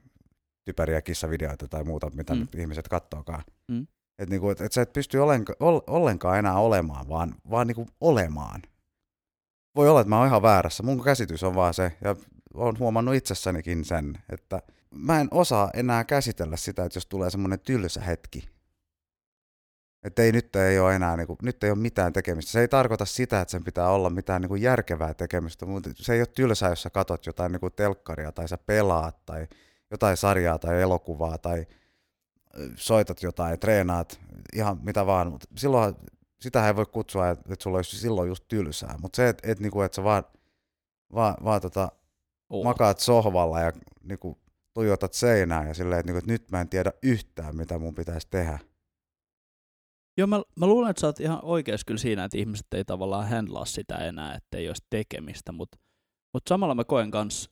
typeriä 0.65 1.03
kissavideoita 1.03 1.69
tai 1.69 1.85
muuta, 1.85 2.11
mitä 2.15 2.33
Mm. 2.35 2.39
mm. 2.39 2.41
nyt 2.41 2.55
ihmiset 2.55 2.89
kattookaan. 2.89 3.45
Mm. 3.69 3.87
Että 4.19 4.31
niinku, 4.31 4.51
et, 4.51 4.61
et 4.61 4.73
sä 4.73 4.83
et 4.83 4.93
pysty 4.93 5.19
ollenka, 5.19 5.55
ol, 5.61 5.81
ollenkaan 5.87 6.39
enää 6.39 6.55
olemaan, 6.59 7.09
vaan, 7.09 7.35
vaan 7.51 7.67
niinku 7.67 7.87
olemaan. 8.01 8.63
Voi 9.77 9.89
olla, 9.89 10.01
että 10.01 10.09
mä 10.09 10.19
oon 10.19 10.27
ihan 10.29 10.43
väärässä. 10.43 10.83
Mun 10.83 11.05
käsitys 11.05 11.43
on 11.43 11.55
vaan 11.55 11.75
se, 11.75 11.97
ja 12.05 12.17
oon 12.55 12.79
huomannut 12.79 13.15
itsessänikin 13.15 13.85
sen, 13.85 14.19
että 14.29 14.63
mä 14.95 15.21
en 15.21 15.29
osaa 15.31 15.71
enää 15.75 16.05
käsitellä 16.05 16.57
sitä, 16.57 16.85
että 16.85 16.97
jos 16.97 17.07
tulee 17.07 17.31
semmoinen 17.31 17.61
tylsä 17.61 18.01
hetki. 18.01 18.49
Että 20.05 20.23
ei 20.23 20.33
nyt 20.33 20.57
ei 20.57 20.79
ole 20.79 20.95
enää, 20.95 21.17
niinku, 21.17 21.39
nyt 21.43 21.65
ei 21.65 21.71
ole 21.71 21.79
mitään 21.79 22.13
tekemistä. 22.13 22.53
Se 22.53 22.61
ei 22.61 22.69
tarkoita 22.69 23.05
sitä, 23.05 23.41
että 23.41 23.53
sen 23.53 23.65
pitää 23.65 23.89
olla 23.89 24.11
mitään 24.11 24.41
niinku 24.41 24.57
järkevää 24.57 25.15
tekemistä, 25.15 25.67
mutta 25.67 25.91
se 25.95 26.15
ei 26.15 26.21
ole 26.21 26.27
tylsää, 26.27 26.69
jos 26.69 26.83
sä 26.83 26.91
katot 26.91 27.27
jotain 27.27 27.53
niinku 27.53 27.71
telkkaria 27.71 28.33
tai 28.33 28.49
sä 28.49 28.59
pelaat 28.59 29.27
tai 29.27 29.47
jotain 29.91 30.17
sarjaa 30.17 30.59
tai 30.59 30.83
elokuvaa 30.83 31.39
tai 31.39 31.67
soitat 32.77 33.23
jotain, 33.23 33.59
treenaat, 33.59 34.21
ihan 34.55 34.79
mitä 34.83 35.07
vaan, 35.07 35.31
mutta 35.31 35.47
silloin 35.57 35.95
sitä 36.41 36.67
ei 36.67 36.77
voi 36.77 36.87
kutsua, 36.87 37.29
että, 37.29 37.55
sulla 37.59 37.79
olisi 37.79 37.99
silloin 37.99 38.29
just 38.29 38.45
tylsää, 38.49 38.95
mutta 39.03 39.17
se, 39.17 39.29
että, 39.29 39.53
että, 39.53 39.63
niinku, 39.63 39.83
että 39.83 39.97
sä 39.97 40.05
vaan, 40.05 40.25
vaan, 41.15 41.35
vaan 41.45 41.61
tota, 41.61 41.93
Oo. 42.51 42.65
makaat 42.65 42.99
sohvalla 42.99 43.61
ja 43.61 43.73
niinku, 44.03 44.39
tuijotat 44.75 45.13
seinään 45.13 45.69
ja 45.69 45.75
silleen, 45.75 46.01
että, 46.01 46.13
niinku, 46.13 46.19
että 46.19 46.33
nyt 46.33 46.51
mä 46.51 46.61
en 46.61 46.69
tiedä 46.69 46.93
yhtään, 47.03 47.57
mitä 47.57 47.79
mun 47.79 47.95
pitäisi 47.95 48.27
tehdä. 48.31 48.59
Joo, 50.17 50.27
mä, 50.27 50.43
mä 50.57 50.67
luulen, 50.67 50.91
että 50.91 51.01
sä 51.01 51.07
oot 51.07 51.21
ihan 51.21 51.45
oikeassa 51.45 51.85
kyllä 51.87 51.99
siinä, 51.99 52.25
että 52.25 52.39
ihmiset 52.39 52.67
ei 52.75 52.85
tavallaan 52.85 53.29
handlaa 53.29 53.65
sitä 53.65 53.97
enää, 53.97 54.35
että 54.35 54.59
ei 54.59 54.69
olisi 54.69 54.87
tekemistä, 54.91 55.53
mutta 55.53 55.79
mut 56.35 56.43
samalla 56.49 56.75
mä 56.75 56.85
koen 56.85 57.11
kans 57.11 57.51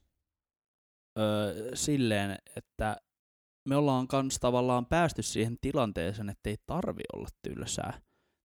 öö, 1.18 1.70
silleen, 1.77 2.38
että 2.57 2.96
me 3.68 3.77
ollaan 3.77 4.09
kans 4.09 4.38
tavallaan 4.40 4.87
päästy 4.87 5.22
siihen 5.22 5.57
tilanteeseen, 5.61 6.29
että 6.29 6.51
ei 6.51 6.57
tarvi 6.66 7.03
olla 7.12 7.29
tylsää. 7.42 8.01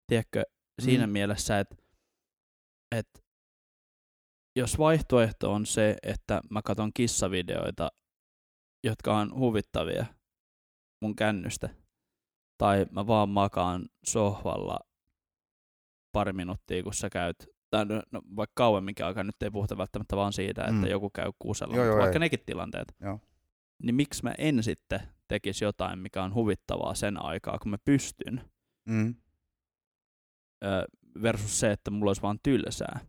Tiedätkö, 0.08 0.44
siinä 0.82 1.08
mm. 1.08 1.14
Mielessä, 1.14 1.60
että, 1.60 1.76
että 2.96 3.20
jos 4.56 4.78
vaihtoehto 4.78 5.54
on 5.54 5.66
se, 5.66 5.98
että 6.04 6.42
mä 6.50 6.62
katson 6.62 6.94
kissavideoita, 6.94 7.92
jotka 8.84 9.18
on 9.18 9.40
huvittavia 9.40 10.06
mun 11.02 11.16
kännystä, 11.16 11.70
tai 12.58 12.86
mä 12.92 13.08
vaan 13.08 13.30
makaan 13.30 13.86
sohvalla 14.04 14.80
pari 16.12 16.34
minuuttia, 16.34 16.84
kun 16.84 16.94
sä 16.94 17.10
käyt, 17.10 17.48
tai 17.70 17.86
no, 17.86 18.02
no, 18.12 18.22
vaikka 18.36 18.54
kauemminkin 18.56 19.06
aikaa, 19.06 19.24
nyt 19.24 19.44
ei 19.44 19.52
puhuta 19.52 19.78
välttämättä 19.78 20.16
vaan 20.16 20.34
siitä, 20.34 20.62
että 20.62 20.74
Mm. 20.74 20.86
joku 20.88 21.10
käy 21.10 21.32
kusella, 21.40 21.76
Joo, 21.76 21.86
joo, 21.86 21.98
vaikka 21.98 22.14
ei. 22.16 22.20
nekin 22.20 22.40
tilanteet, 22.46 22.96
Joo. 23.02 23.20
niin 23.84 23.96
miksi 23.96 24.24
mä 24.24 24.34
en 24.38 24.64
sitten 24.64 25.00
tekisi 25.28 25.64
jotain, 25.66 26.00
mikä 26.00 26.24
on 26.24 26.34
huvittavaa 26.34 26.94
sen 26.96 27.24
aikaa, 27.26 27.60
kun 27.60 27.72
mä 27.72 27.78
pystyn, 27.86 28.42
Mm. 28.86 29.16
ö, 30.64 30.86
versus 31.22 31.60
se, 31.60 31.72
että 31.72 31.92
mulla 31.92 32.10
olisi 32.10 32.22
vaan 32.22 32.40
tylsää. 32.44 33.00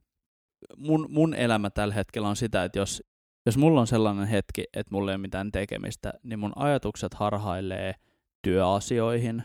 Mun, 0.76 1.06
mun 1.10 1.34
elämä 1.34 1.70
tällä 1.70 1.94
hetkellä 1.94 2.28
on 2.28 2.36
sitä, 2.36 2.64
että 2.64 2.78
jos, 2.78 3.02
jos 3.46 3.56
mulla 3.58 3.80
on 3.80 3.86
sellainen 3.86 4.26
hetki, 4.26 4.64
että 4.74 4.94
mulla 4.94 5.10
ei 5.10 5.14
ole 5.14 5.20
mitään 5.22 5.52
tekemistä, 5.52 6.12
niin 6.22 6.38
mun 6.38 6.52
ajatukset 6.56 7.14
harhailee 7.14 7.94
työasioihin 8.48 9.42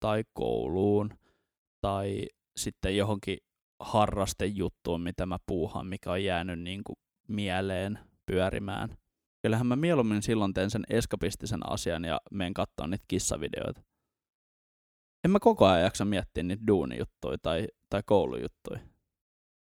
tai 0.00 0.24
kouluun 0.32 1.10
tai 1.80 2.26
sitten 2.56 2.96
johonkin 2.96 3.38
harrastejuttuun, 3.80 5.00
mitä 5.00 5.26
mä 5.26 5.38
puuhaan, 5.46 5.86
mikä 5.86 6.12
on 6.12 6.24
jäänyt 6.24 6.60
niin 6.60 6.84
kuin 6.84 6.96
mieleen 7.28 7.98
pyörimään. 8.26 8.96
Kyllähän 9.42 9.66
mä 9.66 9.76
mieluummin 9.76 10.22
silloin 10.22 10.54
teen 10.54 10.70
sen 10.70 10.84
eskapistisen 10.90 11.70
asian 11.70 12.04
ja 12.04 12.20
menen 12.30 12.54
katsomaan 12.54 12.90
niitä 12.90 13.04
kissavideoita. 13.08 13.82
En 15.24 15.30
mä 15.30 15.38
koko 15.40 15.66
ajan 15.66 15.82
jaksa 15.82 16.04
miettiä 16.04 16.42
niitä 16.42 16.66
duunijuttuja 16.66 17.38
tai, 17.42 17.66
tai 17.90 18.02
koulujuttuja. 18.06 18.80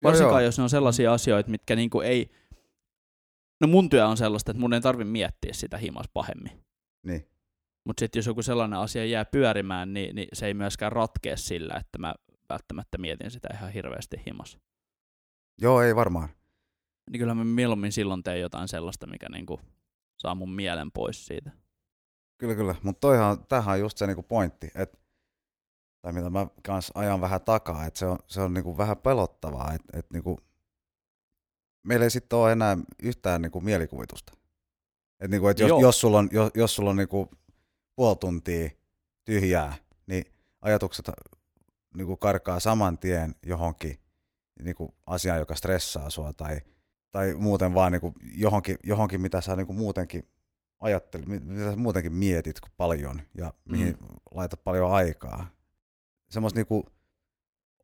Varsinkaan 0.04 0.44
jos 0.44 0.58
ne 0.58 0.64
on 0.64 0.70
sellaisia 0.70 1.14
asioita, 1.14 1.52
mitkä 1.52 1.76
niinku 1.76 2.02
ei... 2.02 2.32
No 3.62 3.68
mun 3.68 3.90
työ 3.90 4.08
on 4.08 4.18
sellaista, 4.18 4.52
että 4.52 4.62
mun 4.62 4.74
ei 4.74 4.82
tarvi 4.82 5.04
miettiä 5.04 5.54
sitä 5.54 5.78
himas 5.78 6.06
pahemmin. 6.14 6.66
Niin. 7.06 7.35
Mutta 7.86 8.00
sitten 8.00 8.20
jos 8.20 8.26
joku 8.28 8.42
sellainen 8.42 8.80
asia 8.80 9.06
jää 9.06 9.26
pyörimään, 9.26 9.94
niin, 9.94 10.16
niin 10.16 10.28
se 10.34 10.46
ei 10.46 10.54
myöskään 10.54 10.92
ratkea 10.92 11.38
sillä, 11.38 11.74
että 11.74 11.98
mä 11.98 12.16
välttämättä 12.50 12.98
mietin 12.98 13.32
sitä 13.32 13.48
ihan 13.54 13.72
hirveästi 13.72 14.22
himas. 14.28 14.58
Joo, 15.62 15.82
ei 15.82 15.96
varmaan. 15.96 16.30
Niin 17.12 17.20
kyllä 17.20 17.36
mä 17.36 17.44
mieluummin 17.44 17.92
silloin 17.92 18.24
teen 18.24 18.42
jotain 18.42 18.68
sellaista, 18.68 19.08
mikä 19.08 19.30
niinku 19.30 19.60
saa 20.18 20.36
mun 20.36 20.56
mielen 20.56 20.92
pois 20.92 21.26
siitä. 21.26 21.52
Kyllä, 22.38 22.56
kyllä. 22.56 22.76
Mutta 22.84 23.00
toihan, 23.00 23.46
tämähän 23.46 23.74
on 23.74 23.80
just 23.80 23.98
se 23.98 24.08
niinku 24.08 24.24
pointti, 24.24 24.72
että 24.76 24.98
tai 26.02 26.14
mitä 26.14 26.30
mä 26.30 26.48
kans 26.64 26.92
ajan 26.96 27.22
vähän 27.22 27.42
takaa, 27.42 27.86
että 27.86 28.00
se 28.00 28.06
on, 28.06 28.18
se 28.28 28.42
on 28.42 28.54
niinku 28.54 28.78
vähän 28.78 28.98
pelottavaa, 28.98 29.74
että 29.74 30.00
et 30.00 30.12
niinku, 30.14 30.40
meillä 31.84 32.04
ei 32.04 32.10
sitten 32.10 32.40
ole 32.40 32.52
enää 32.52 32.78
yhtään 33.04 33.42
niinku 33.42 33.62
mielikuvitusta. 33.62 34.34
Et 35.20 35.32
niinku, 35.32 35.48
et 35.48 35.60
jos, 35.60 35.70
Joo. 35.70 35.82
jos 35.82 36.00
sulla 36.00 36.18
on, 36.20 36.30
jos, 36.32 36.52
jos 36.56 36.76
sulla 36.76 36.90
on 36.90 36.96
niinku 36.96 37.30
puoli 37.96 38.16
tuntia 38.16 38.70
tyhjää, 39.26 39.74
niin 40.08 40.26
ajatukset 40.62 41.12
niinku 41.98 42.18
karkaa 42.18 42.60
saman 42.60 42.98
tien 42.98 43.36
johonkin 43.46 44.00
niinku 44.64 44.96
asiaan, 45.06 45.40
joka 45.40 45.56
stressaa 45.56 46.10
sua 46.10 46.34
tai, 46.34 46.62
tai 47.12 47.34
muuten 47.34 47.74
vaan 47.74 47.92
niinku 47.92 48.14
johonkin, 48.36 48.78
johonkin, 48.84 49.22
mitä 49.22 49.42
sä 49.42 49.56
niinku 49.56 49.74
muutenkin 49.74 50.28
ajattelet, 50.80 51.28
mit- 51.28 51.44
mitä 51.46 51.72
sä 51.72 51.76
muutenkin 51.76 52.14
mietit 52.14 52.60
paljon 52.78 53.22
ja 53.38 53.54
mihin 53.66 53.98
mm. 54.02 54.08
laitat 54.32 54.64
paljon 54.64 54.92
aikaa. 54.92 55.48
semmoista 56.30 56.60
niinku 56.60 56.86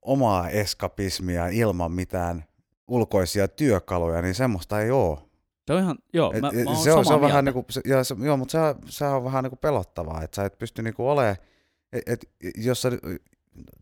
omaa 0.01 0.49
eskapismia 0.49 1.47
ilman 1.47 1.91
mitään 1.91 2.45
ulkoisia 2.87 3.47
työkaluja, 3.47 4.21
niin 4.21 4.35
semmoista 4.35 4.81
ei 4.81 4.91
ole. 4.91 5.30
Se 5.71 5.75
on 5.75 5.81
ihan, 5.83 5.97
joo, 6.13 6.31
mä, 6.41 6.47
Et- 6.47 6.63
mä 6.65 6.71
oon 6.71 6.83
se 6.83 6.91
on, 6.93 7.05
se 7.05 7.13
on 7.13 7.21
vähän 7.21 7.43
mieltä. 7.45 7.57
niinku, 7.57 7.71
se, 7.71 7.81
ja 7.85 8.03
se, 8.03 8.15
joo, 8.19 8.37
mutta 8.37 8.51
se, 8.51 8.75
se 8.91 9.05
on 9.05 9.23
vähän 9.23 9.43
niinku 9.43 9.55
pelottavaa, 9.55 10.21
että 10.23 10.35
sä 10.35 10.45
et 10.45 10.57
pysty 10.57 10.81
niinku 10.81 11.09
olemaan, 11.09 11.35
et, 11.93 12.03
et, 12.07 12.25
jos 12.57 12.81
sä, 12.81 12.91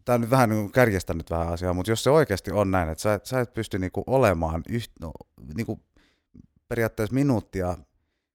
tää 0.06 0.16
on 0.16 0.22
nyt 0.22 0.30
vähän 0.30 0.50
niinku 0.50 0.70
kärjestänyt 0.70 1.30
vähän 1.30 1.48
asiaa, 1.48 1.74
mutta 1.74 1.92
jos 1.92 2.04
se 2.04 2.10
oikeasti 2.10 2.52
on 2.52 2.72
näin, 2.72 2.90
että 2.90 3.02
sä, 3.02 3.14
et- 3.14 3.26
sä 3.26 3.40
et 3.40 3.54
pysty 3.54 3.80
niinku 3.80 4.04
olemaan 4.08 4.62
yht, 4.70 4.92
no, 5.02 5.12
niinku 5.56 5.80
periaatteessa 6.68 7.14
minuuttia 7.16 7.78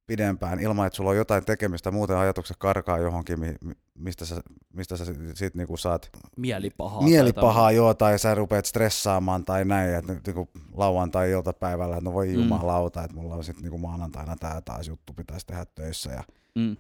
pidempään 0.07 0.61
ilman, 0.61 0.87
että 0.87 0.97
sulla 0.97 1.11
on 1.11 1.17
jotain 1.17 1.45
tekemistä, 1.45 1.91
muuten 1.91 2.17
ajatukset 2.17 2.57
karkaa 2.57 2.99
johonkin, 2.99 3.41
mi- 3.41 3.57
mi- 3.65 3.75
mistä 3.95 4.25
sä, 4.25 4.41
mistä 4.73 4.97
sä 4.97 5.05
sit 5.35 5.55
niinku 5.55 5.77
saat 5.77 6.11
mielipahaa. 6.37 6.99
tai 7.01 7.09
mielipahaa 7.11 7.73
joo, 7.73 7.95
tai 7.95 8.19
sä 8.19 8.35
rupeat 8.35 8.65
stressaamaan 8.67 9.45
tai 9.45 9.65
näin, 9.65 9.95
että 9.95 10.13
niinku 10.27 10.49
lauantai-iltapäivällä, 10.75 11.97
että 11.97 12.05
no 12.05 12.13
voi 12.15 12.27
Mm. 12.29 12.35
jumalauta, 12.35 13.05
että 13.05 13.17
mulla 13.17 13.35
on 13.35 13.45
sitten 13.45 13.63
niinku 13.63 13.79
maanantaina 13.79 14.37
tämä 14.37 14.61
taas 14.61 14.89
juttu 14.89 15.13
pitäisi 15.13 15.47
tehdä 15.47 15.67
töissä 15.75 16.11
ja 16.13 16.23
Mm. 16.59 16.77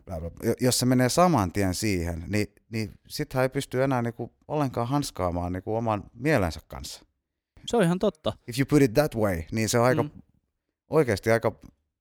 Jos 0.60 0.78
se 0.78 0.86
menee 0.86 1.08
saman 1.08 1.52
tien 1.52 1.74
siihen, 1.74 2.24
niin, 2.28 2.46
niin 2.70 2.92
sittenhän 3.08 3.42
ei 3.42 3.48
pysty 3.48 3.82
enää 3.82 4.02
niinku 4.02 4.32
ollenkaan 4.48 4.88
hanskaamaan 4.88 5.52
niinku 5.52 5.76
oman 5.76 6.04
mielensä 6.14 6.60
kanssa. 6.68 7.02
Se 7.66 7.76
on 7.76 7.82
ihan 7.82 7.98
totta. 7.98 8.32
If 8.48 8.58
you 8.58 8.66
put 8.70 8.82
it 8.82 8.94
that 8.94 9.14
way, 9.16 9.42
niin 9.52 9.68
se 9.68 9.78
on 9.78 9.84
aika, 9.84 10.02
mm. 10.02 10.10
oikeasti 10.90 11.30
aika 11.30 11.52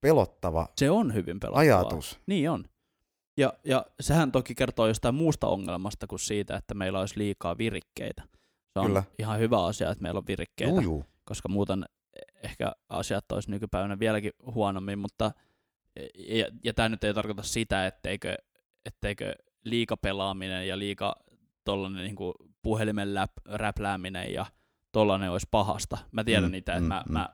pelottava 0.08 0.68
Se 0.78 0.90
on 0.90 1.14
hyvin 1.14 1.40
pelottavaa. 1.40 1.60
ajatus. 1.60 2.20
Niin 2.26 2.50
on. 2.50 2.64
Ja, 3.36 3.52
ja 3.64 3.86
sehän 4.00 4.32
toki 4.32 4.54
kertoo 4.54 4.86
jostain 4.86 5.14
muusta 5.14 5.46
ongelmasta 5.46 6.06
kuin 6.06 6.18
siitä, 6.18 6.56
että 6.56 6.74
meillä 6.74 7.00
olisi 7.00 7.18
liikaa 7.18 7.58
virikkeitä. 7.58 8.22
Se 8.72 8.78
on 8.80 8.86
Kyllä. 8.86 9.02
ihan 9.18 9.38
hyvä 9.38 9.64
asia, 9.64 9.90
että 9.90 10.02
meillä 10.02 10.18
on 10.18 10.26
virikkeitä, 10.26 10.72
Juu, 10.72 10.80
juu. 10.80 11.04
koska 11.24 11.48
muuten 11.48 11.84
ehkä 12.42 12.72
asiat 12.88 13.32
olisi 13.32 13.50
nykypäivänä 13.50 13.98
vieläkin 13.98 14.32
huonommin, 14.54 14.98
mutta 14.98 15.32
ja, 16.18 16.46
ja 16.64 16.74
tämä 16.74 16.88
nyt 16.88 17.04
ei 17.04 17.14
tarkoita 17.14 17.42
sitä, 17.42 17.86
etteikö, 17.86 18.34
etteikö 18.86 19.34
liika 19.64 19.96
pelaaminen 19.96 20.68
ja 20.68 20.78
liika 20.78 21.16
niin 22.02 22.16
puhelimen 22.62 23.14
läp, 23.14 23.30
räplääminen 23.44 24.32
ja 24.32 24.46
tollanen 24.92 25.30
olisi 25.30 25.48
pahasta. 25.50 25.98
Mä 26.12 26.24
tiedän 26.24 26.44
mm, 26.44 26.50
niitä, 26.52 26.72
että 26.72 26.80
mm, 26.82 26.88
mä, 26.88 27.02
mm. 27.06 27.12
mä, 27.12 27.28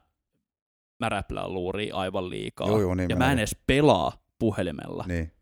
mä 1.00 1.08
räplään 1.08 1.54
luuria 1.54 1.96
aivan 1.96 2.30
liikaa. 2.30 2.68
Juu, 2.68 2.80
juu, 2.80 2.94
niin 2.94 3.10
ja 3.10 3.16
mä 3.16 3.32
en 3.32 3.38
edes 3.38 3.56
pelaa 3.66 4.12
puhelimella. 4.38 5.04
Niin. 5.08 5.32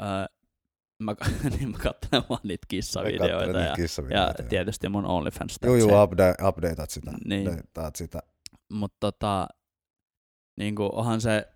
Öö, 0.00 0.06
mä, 0.98 1.14
niin 1.58 1.70
mä 1.70 1.78
katselen 1.78 2.22
vaan 2.28 2.40
niitä 2.42 2.66
kissavideoita 2.68 3.46
niitä 3.46 3.58
ja, 3.58 3.66
ja 3.66 3.74
kissavideoita, 3.76 4.42
joo. 4.42 4.48
tietysti 4.48 4.88
mun 4.88 5.06
OnlyFans 5.06 5.56
Juu, 5.64 5.76
juu, 5.76 6.02
update, 6.02 6.44
updateat 6.48 6.90
sitä. 6.90 7.12
Niin. 7.24 7.48
updateat 7.48 7.96
sitä. 7.96 8.20
Mutta 8.72 8.96
tota, 9.00 9.48
niin 10.56 10.74
kuin 10.74 10.94
onhan 10.94 11.20
se, 11.20 11.48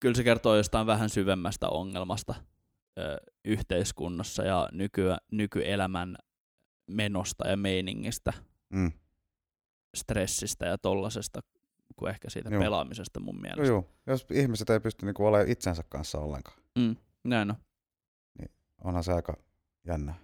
kyllä 0.00 0.14
se 0.14 0.24
kertoo 0.24 0.56
jostain 0.56 0.86
vähän 0.86 1.10
syvemmästä 1.10 1.68
ongelmasta 1.68 2.34
ö, 2.98 3.16
yhteiskunnassa 3.44 4.42
ja 4.42 4.68
nykyä, 4.72 5.18
nykyelämän 5.32 6.16
menosta 6.90 7.48
ja 7.48 7.56
meiningistä, 7.56 8.32
Mm. 8.70 8.92
Stressistä 9.96 10.66
ja 10.66 10.78
tollasesta, 10.78 11.40
kuin 11.96 12.10
ehkä 12.10 12.30
siitä 12.30 12.50
Joo. 12.50 12.62
pelaamisesta 12.62 13.20
mun 13.20 13.40
mielestä. 13.40 13.62
Joo, 13.66 13.66
joo. 13.74 13.84
Jos 14.06 14.26
ihmiset 14.32 14.70
ei 14.70 14.80
pysty 14.80 15.06
niinku 15.06 15.26
olemaan 15.26 15.48
itsensä 15.50 15.82
kanssa 15.88 16.18
ollenkaan, 16.18 16.58
Mm, 16.78 16.96
näin 17.24 17.50
on. 17.50 17.56
onhan 18.84 19.04
se 19.04 19.12
aika 19.12 19.36
jännä. 19.86 20.14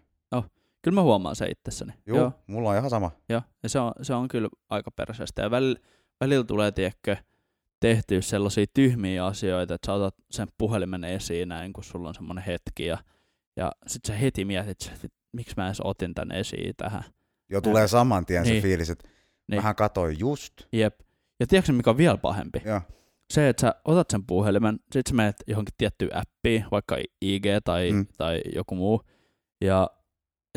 Kyllä 0.83 0.94
mä 0.94 1.03
huomaan 1.03 1.37
se 1.37 1.46
itsessäni. 1.46 1.92
Joo, 2.07 2.18
Joo. 2.18 2.33
mulla 2.46 2.70
on 2.70 2.77
ihan 2.77 2.90
sama. 2.90 3.11
Joo, 3.29 3.42
ja 3.62 3.68
se 3.68 3.79
on, 3.79 3.92
se 4.03 4.14
on 4.14 4.29
kyllä 4.29 4.48
aika 4.70 4.90
perseestä. 4.90 5.42
Ja 5.42 5.50
välillä, 5.50 5.79
välillä 6.20 6.44
tulee, 6.44 6.72
tiedätkö, 6.72 7.16
tehtyä 7.81 8.20
sellaisia 8.20 8.66
tyhmiä 8.74 9.27
asioita, 9.27 9.74
että 9.74 9.87
sä 9.87 9.92
otat 9.92 10.14
sen 10.31 10.48
puhelimen 10.59 11.05
esiin 11.05 11.48
näin, 11.48 11.72
kun 11.72 11.85
sulla 11.85 12.09
on 12.09 12.14
semmoinen 12.14 12.44
hetki, 12.44 12.87
ja, 12.87 12.98
ja 13.57 13.72
sit 13.87 14.05
sä 14.05 14.14
heti 14.14 14.44
mietit, 14.44 14.90
että 15.05 15.18
miksi 15.33 15.55
mä 15.57 15.66
edes 15.66 15.81
otin 15.81 16.14
tän 16.14 16.33
esiin 16.33 16.74
tähän. 16.77 17.05
Jo 17.50 17.61
tulee 17.61 17.88
saman 17.88 18.27
tien 18.27 18.42
Niin. 18.42 18.57
se 18.57 18.62
fiilis, 18.62 18.90
että 18.90 19.09
Niin. 19.50 19.57
vähän 19.57 19.76
katoin 19.76 20.18
just. 20.18 20.52
Jep. 20.72 21.00
Ja 21.40 21.46
tiedätkö 21.46 21.72
mikä 21.72 21.90
on 21.90 21.96
vielä 21.96 22.16
pahempi? 22.16 22.62
Joo. 22.64 22.80
Se, 23.33 23.48
että 23.48 23.61
sä 23.61 23.74
otat 23.85 24.11
sen 24.11 24.26
puhelimen, 24.26 24.80
sit 24.92 25.07
sä 25.07 25.14
menet 25.14 25.37
johonkin 25.46 25.74
tiettyyn 25.78 26.16
appiin, 26.16 26.64
vaikka 26.70 26.96
IG 27.22 27.44
tai, 27.64 27.90
mm. 27.90 27.96
Mm. 27.96 28.07
tai 28.18 28.42
joku 28.54 28.74
muu, 28.74 29.02
ja 29.64 29.90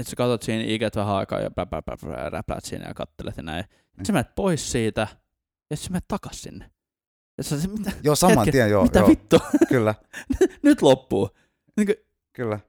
sit 0.01 0.07
sä 0.07 0.15
katsot 0.15 0.41
siinä 0.41 0.63
IG 0.63 0.81
vähän 0.95 1.15
aikaa 1.15 1.39
ja 1.39 1.51
pä, 1.51 1.65
pä, 1.65 1.81
pä, 1.81 1.97
pä, 2.01 2.29
räpläät 2.29 2.65
siinä 2.65 2.87
ja 2.87 2.93
kattelet 2.93 3.37
ja 3.37 3.43
näin. 3.43 3.63
Sitten 3.63 4.05
sä 4.05 4.13
menet 4.13 4.35
pois 4.35 4.71
siitä, 4.71 5.07
ja 5.69 5.77
sit 5.77 5.83
sä 5.85 5.91
menet 5.91 6.07
takas 6.07 6.41
sinne. 6.41 6.71
Ja 7.37 7.43
sä, 7.43 7.61
se, 7.61 7.67
mitä, 7.67 7.91
Joo, 8.03 8.15
saman 8.15 8.37
Hetken, 8.37 8.51
tien, 8.51 8.69
joo. 8.69 8.83
mitä 8.83 8.99
joo. 8.99 9.07
vittu? 9.07 9.39
Kyllä, 9.69 9.95
Nyt 10.63 10.81
loppuu. 10.81 11.29
Niin 11.77 11.87
kuin, 11.87 11.95
kyllä. 12.33 12.59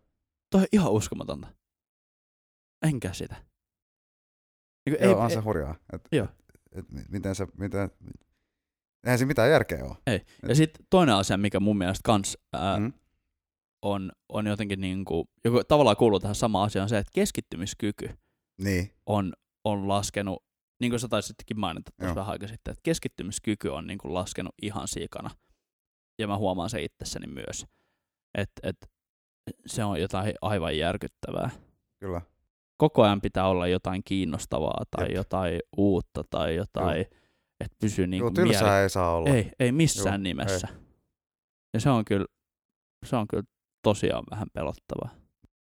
toi 0.50 0.60
on 0.60 0.66
ihan 0.72 0.92
uskomatonta. 0.92 1.48
En 2.86 3.00
käsitä. 3.00 3.36
Niin 4.90 4.98
kuin, 4.98 5.08
Joo, 5.08 5.16
ei, 5.18 5.24
on 5.24 5.30
ei, 5.30 5.34
se 5.36 5.40
hurjaa. 5.40 5.74
Et, 5.92 6.02
Joo. 6.12 6.28
Et, 6.72 6.90
mi- 6.90 7.04
miten 7.08 7.34
se, 7.34 7.46
miten, 7.58 7.90
eihän 9.04 9.18
se 9.18 9.24
mitään 9.26 9.50
järkeä 9.50 9.84
ole. 9.84 9.96
ja 10.48 10.54
sitten 10.54 10.86
toinen 10.90 11.14
asia, 11.14 11.36
mikä 11.36 11.60
mun 11.60 11.78
mielestä 11.78 12.00
kans 12.04 12.38
ää, 12.52 12.78
Mm. 12.78 12.92
on, 13.82 14.12
on 14.28 14.46
jotenkin 14.46 14.80
niinku, 14.80 15.28
joku 15.44 15.64
tavallaan 15.64 15.96
kuuluu 15.96 16.20
tähän 16.20 16.34
samaan 16.34 16.66
asiaan, 16.66 16.82
on 16.82 16.88
se, 16.88 16.98
että 16.98 17.10
keskittymiskyky 17.14 18.10
Niin, 18.62 18.90
on, 19.06 19.32
on 19.64 19.88
laskenut, 19.88 20.44
niin 20.80 20.90
kuin 20.90 21.00
sä 21.00 21.08
taisitkin 21.08 21.60
mainita 21.60 21.90
tuossa 22.00 22.14
vähän 22.14 22.32
aika 22.32 22.48
sitten, 22.48 22.72
että 22.72 22.82
keskittymiskyky 22.82 23.68
on 23.68 23.86
niin 23.86 23.98
kuin 23.98 24.14
laskenut 24.14 24.54
ihan 24.62 24.88
siikana. 24.88 25.30
Ja 26.18 26.26
mä 26.26 26.36
huomaan 26.38 26.70
se 26.70 26.82
itsessäni 26.82 27.26
myös. 27.26 27.66
Että 28.38 28.60
et, 28.68 28.90
se 29.66 29.84
on 29.84 30.00
jotain 30.00 30.34
aivan 30.42 30.78
järkyttävää. 30.78 31.50
kyllä. 32.00 32.20
Koko 32.78 33.02
ajan 33.02 33.20
pitää 33.20 33.48
olla 33.48 33.66
jotain 33.66 34.02
kiinnostavaa 34.04 34.82
tai 34.96 35.06
Jep. 35.06 35.16
jotain 35.16 35.60
uutta 35.76 36.24
tai 36.30 36.56
jotain, 36.56 37.00
että 37.60 37.76
pysyy 37.80 38.06
niin 38.06 38.20
Joo, 38.20 38.30
kuin 38.30 38.34
tylsää 38.34 38.82
ei 38.82 38.90
saa 38.90 39.14
olla. 39.14 39.30
Ei, 39.30 39.50
ei 39.58 39.72
missään 39.72 40.20
Joo, 40.20 40.22
nimessä. 40.22 40.68
Ja 41.74 41.80
se 41.80 41.90
on 41.90 42.04
kyllä, 42.04 42.26
se 43.06 43.16
on 43.16 43.28
kyllä 43.28 43.44
tosiaan 43.82 44.24
vähän 44.30 44.48
pelottavaa. 44.52 45.14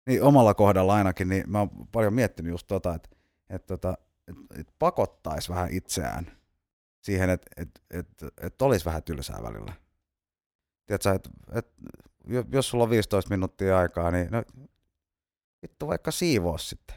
Niin 0.07 0.23
omalla 0.23 0.53
kohdalla 0.53 0.93
ainakin, 0.93 1.29
niin 1.29 1.43
mä 1.47 1.59
oon 1.59 1.69
paljon 1.91 2.13
miettinyt 2.13 2.51
just 2.51 2.67
tota, 2.67 2.95
että 2.95 3.09
et, 3.49 3.65
tota, 3.65 3.97
et, 4.27 4.59
et 4.59 4.67
pakottaisi 4.79 5.49
vähän 5.49 5.71
itseään 5.71 6.31
siihen, 7.03 7.29
että 7.29 7.47
et, 7.57 7.69
et, 7.91 8.07
et 8.41 8.61
olisi 8.61 8.85
vähän 8.85 9.03
tylsää 9.03 9.43
välillä. 9.43 9.73
Tiedätkö, 10.85 11.11
että 11.11 11.29
et, 11.53 11.73
jo- 12.27 12.45
jos 12.51 12.69
sulla 12.69 12.83
on 12.83 12.89
15 12.89 13.29
minuuttia 13.29 13.79
aikaa, 13.79 14.11
niin 14.11 14.27
no, 14.31 14.43
vittu 15.61 15.87
vaikka 15.87 16.11
siivoo 16.11 16.57
sitten. 16.57 16.95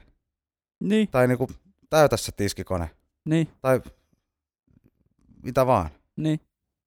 Niin, 0.80 1.08
Tai 1.08 1.28
niinku 1.28 1.50
täytä 1.90 2.16
se 2.16 2.32
tiskikone. 2.32 2.90
niin, 3.24 3.48
Tai 3.62 3.80
mitä 5.42 5.66
vaan. 5.66 5.90
niin. 6.16 6.40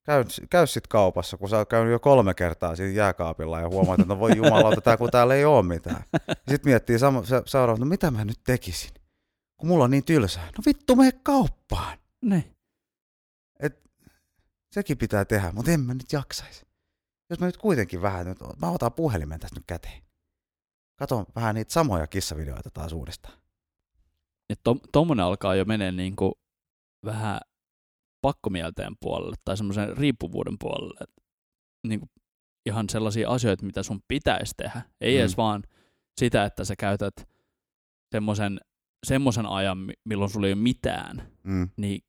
Käy, 0.05 0.25
käy 0.49 0.67
sit 0.67 0.87
kaupassa, 0.87 1.37
kun 1.37 1.49
sä 1.49 1.57
oot 1.57 1.69
käynyt 1.69 1.91
jo 1.91 1.99
kolme 1.99 2.33
kertaa 2.33 2.75
siinä 2.75 2.93
jääkaapilla 2.93 3.59
ja 3.59 3.69
huomaat, 3.69 3.99
että 3.99 4.13
no 4.13 4.19
voi 4.19 4.37
jumalauta, 4.37 4.81
tää, 4.81 4.97
kun 4.97 5.09
täällä 5.11 5.35
ei 5.35 5.45
ole 5.45 5.63
mitään. 5.63 6.03
Sitten 6.49 6.59
miettii 6.71 6.99
sama, 6.99 7.25
se, 7.25 7.41
seuraava, 7.45 7.79
no 7.79 7.85
mitä 7.85 8.11
mä 8.11 8.25
nyt 8.25 8.39
tekisin, 8.43 8.91
kun 9.57 9.67
mulla 9.69 9.83
on 9.83 9.91
niin 9.91 10.05
tylsää. 10.05 10.43
No 10.45 10.63
vittu, 10.65 10.95
mene 10.95 11.11
kauppaan. 11.23 11.97
niin. 12.21 12.53
Sekin 14.71 14.97
pitää 14.97 15.25
tehdä, 15.25 15.51
mutta 15.51 15.71
en 15.71 15.79
mä 15.79 15.93
nyt 15.93 16.11
jaksaisi. 16.13 16.65
Jos 17.29 17.39
mä 17.39 17.45
nyt 17.45 17.57
kuitenkin 17.57 18.01
vähän, 18.01 18.25
nyt, 18.25 18.37
mä 18.61 18.69
otan 18.69 18.93
puhelimen 18.93 19.39
tästä 19.39 19.55
nyt 19.59 19.63
käteen. 19.67 20.03
Katon 21.03 21.25
vähän 21.35 21.55
niitä 21.55 21.73
samoja 21.73 22.07
kissavideoita 22.07 22.69
taas 22.73 22.93
uudestaan. 22.93 23.37
Ja 24.49 24.55
to, 24.63 24.75
tommonen 24.91 25.25
alkaa 25.25 25.55
jo 25.55 25.65
menee 25.65 25.91
niinku 25.91 26.39
vähän 27.05 27.39
pakkomielteen 28.21 28.93
puolelle 28.99 29.35
tai 29.45 29.57
semmoisen 29.57 29.97
riippuvuuden 29.97 30.55
puolelle. 30.59 30.99
Et 31.01 31.09
Niinku 31.87 32.07
ihan 32.65 32.89
sellaisia 32.89 33.29
asioita, 33.29 33.65
mitä 33.65 33.83
sun 33.83 33.99
pitäisi 34.07 34.53
tehdä. 34.57 34.81
Ei 35.01 35.13
Mm. 35.15 35.19
edes 35.19 35.37
vaan 35.37 35.63
sitä, 36.19 36.45
että 36.45 36.65
sä 36.65 36.75
käytät 36.79 37.13
semmoisen 38.11 38.59
semmoisen 39.05 39.45
ajan, 39.45 39.77
mi- 39.77 39.93
milloin 40.05 40.31
sulla 40.31 40.47
ei 40.47 40.53
ole 40.53 40.61
mitään, 40.61 41.31
Mm. 41.43 41.69
niin 41.77 42.01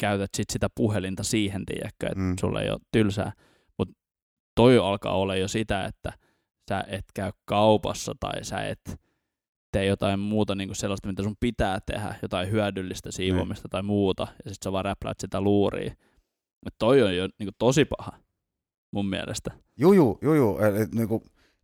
käytät 0.00 0.30
sit 0.36 0.50
sitä 0.50 0.68
puhelinta 0.74 1.22
siihen, 1.22 1.66
tiedätkö, 1.66 2.06
että 2.06 2.18
mm. 2.18 2.36
sulla 2.40 2.62
ei 2.62 2.70
ole 2.70 2.80
tylsää. 2.92 3.32
Mutta 3.78 3.94
toi 4.54 4.78
alkaa 4.78 5.16
olla 5.16 5.36
jo 5.36 5.48
sitä, 5.48 5.84
että 5.84 6.12
sä 6.68 6.84
et 6.88 7.04
käy 7.14 7.32
kaupassa 7.44 8.14
tai 8.20 8.44
sä 8.44 8.68
et 8.68 9.00
tee 9.72 9.84
jotain 9.84 10.20
muuta 10.20 10.54
niin 10.54 10.68
kuin 10.68 10.76
sellaista, 10.76 11.08
mitä 11.08 11.22
sun 11.22 11.36
pitää 11.40 11.78
tehdä, 11.86 12.14
jotain 12.22 12.50
hyödyllistä 12.50 13.12
siivoamista 13.12 13.68
tai 13.68 13.82
muuta, 13.82 14.26
ja 14.44 14.50
sit 14.50 14.62
sä 14.62 14.72
vaan 14.72 14.84
räpläät 14.84 15.20
sitä 15.20 15.40
luuria. 15.40 15.92
Et 16.66 16.74
toi 16.78 17.02
on 17.02 17.16
jo 17.16 17.28
niin 17.38 17.46
kuin 17.46 17.54
tosi 17.58 17.84
paha 17.84 18.12
mun 18.90 19.06
mielestä. 19.06 19.50
Juju, 19.76 20.18
juju, 20.22 20.58
eli 20.58 20.86
niinku, 20.94 21.22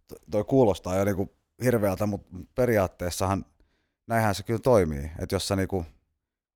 to- 0.08 0.16
toi 0.30 0.44
kuulostaa 0.44 0.96
jo 0.96 1.04
niinku 1.04 1.36
hirveältä, 1.64 2.06
mutta 2.06 2.36
periaatteessahan 2.54 3.44
näinhän 4.06 4.34
se 4.34 4.42
kyllä 4.42 4.60
toimii. 4.60 5.10
Että 5.18 5.34
jos 5.34 5.48
sä 5.48 5.56
niinku, 5.56 5.84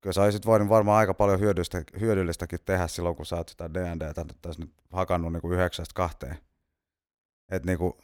kyllä 0.01 0.13
sä 0.13 0.23
olisit 0.23 0.45
voinut 0.45 0.69
varmaan 0.69 0.97
aika 0.97 1.13
paljon 1.13 1.39
hyödyllistä, 1.39 1.83
hyödyllistäkin 1.99 2.59
tehdä 2.65 2.87
silloin, 2.87 3.15
kun 3.15 3.25
sä 3.25 3.35
oot 3.35 3.49
sitä 3.49 3.73
D&Dtä 3.73 4.25
tässä 4.41 4.61
nyt 4.61 4.71
hakannut 4.91 5.33
niinku 5.33 5.51
yhdeksästä 5.53 5.93
kahteen. 5.95 6.37
Että 7.51 7.65
niinku, 7.65 7.97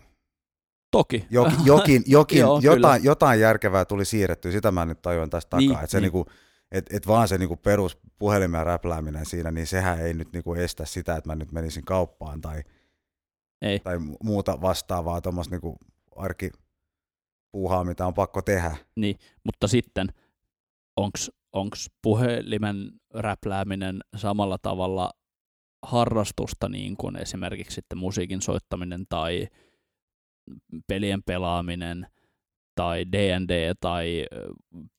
Toki. 0.98 1.26
jokin, 1.30 1.58
jokin, 1.66 2.04
jokin 2.08 2.40
Joo, 2.46 2.60
kyllä. 2.62 2.76
jotain, 2.76 3.04
jotain 3.04 3.40
järkevää 3.40 3.86
tuli 3.86 4.06
siirrettyä, 4.06 4.52
sitä 4.52 4.72
mä 4.72 4.86
nyt 4.86 5.02
tajuan 5.02 5.30
tästä 5.30 5.50
takaa. 5.50 5.60
Niin, 5.60 5.70
Niin, 5.70 5.80
että 5.80 5.92
se 5.92 5.98
niin. 5.98 6.04
niinku, 6.04 6.26
et, 6.72 6.86
et 6.94 7.08
vaan 7.08 7.28
se 7.28 7.38
niinku 7.38 7.56
perus 7.58 7.98
puhelimen 8.20 8.66
räplääminen 8.66 9.26
siinä, 9.26 9.52
niin 9.52 9.68
sehän 9.68 10.00
ei 10.00 10.14
nyt 10.14 10.34
niinku 10.34 10.54
estä 10.54 10.86
sitä, 10.86 11.16
että 11.16 11.30
mä 11.30 11.36
nyt 11.36 11.52
menisin 11.52 11.86
kauppaan 11.86 12.42
tai, 12.42 12.62
Ei. 13.62 13.80
tai 13.80 13.98
mu- 13.98 14.18
muuta 14.24 14.62
vastaavaa 14.62 15.22
tuommoista 15.22 15.56
niinku 15.56 15.78
arkipuuhaa, 16.16 17.84
mitä 17.84 18.06
on 18.08 18.14
pakko 18.14 18.42
tehdä. 18.42 18.76
Niin, 18.96 19.16
mutta 19.44 19.68
sitten 19.68 20.08
onks, 20.98 21.32
onks 21.54 21.90
puhelimen 22.02 22.92
räplääminen 23.14 24.00
samalla 24.16 24.58
tavalla 24.62 25.12
harrastusta 25.84 26.70
niin 26.70 26.98
kuin 26.98 27.16
esimerkiksi 27.22 27.76
sitten 27.76 27.98
musiikin 27.98 28.42
soittaminen 28.42 29.06
tai 29.10 29.48
pelien 30.88 31.24
pelaaminen 31.24 32.08
tai 32.76 33.06
D&D 33.12 33.74
tai 33.80 34.26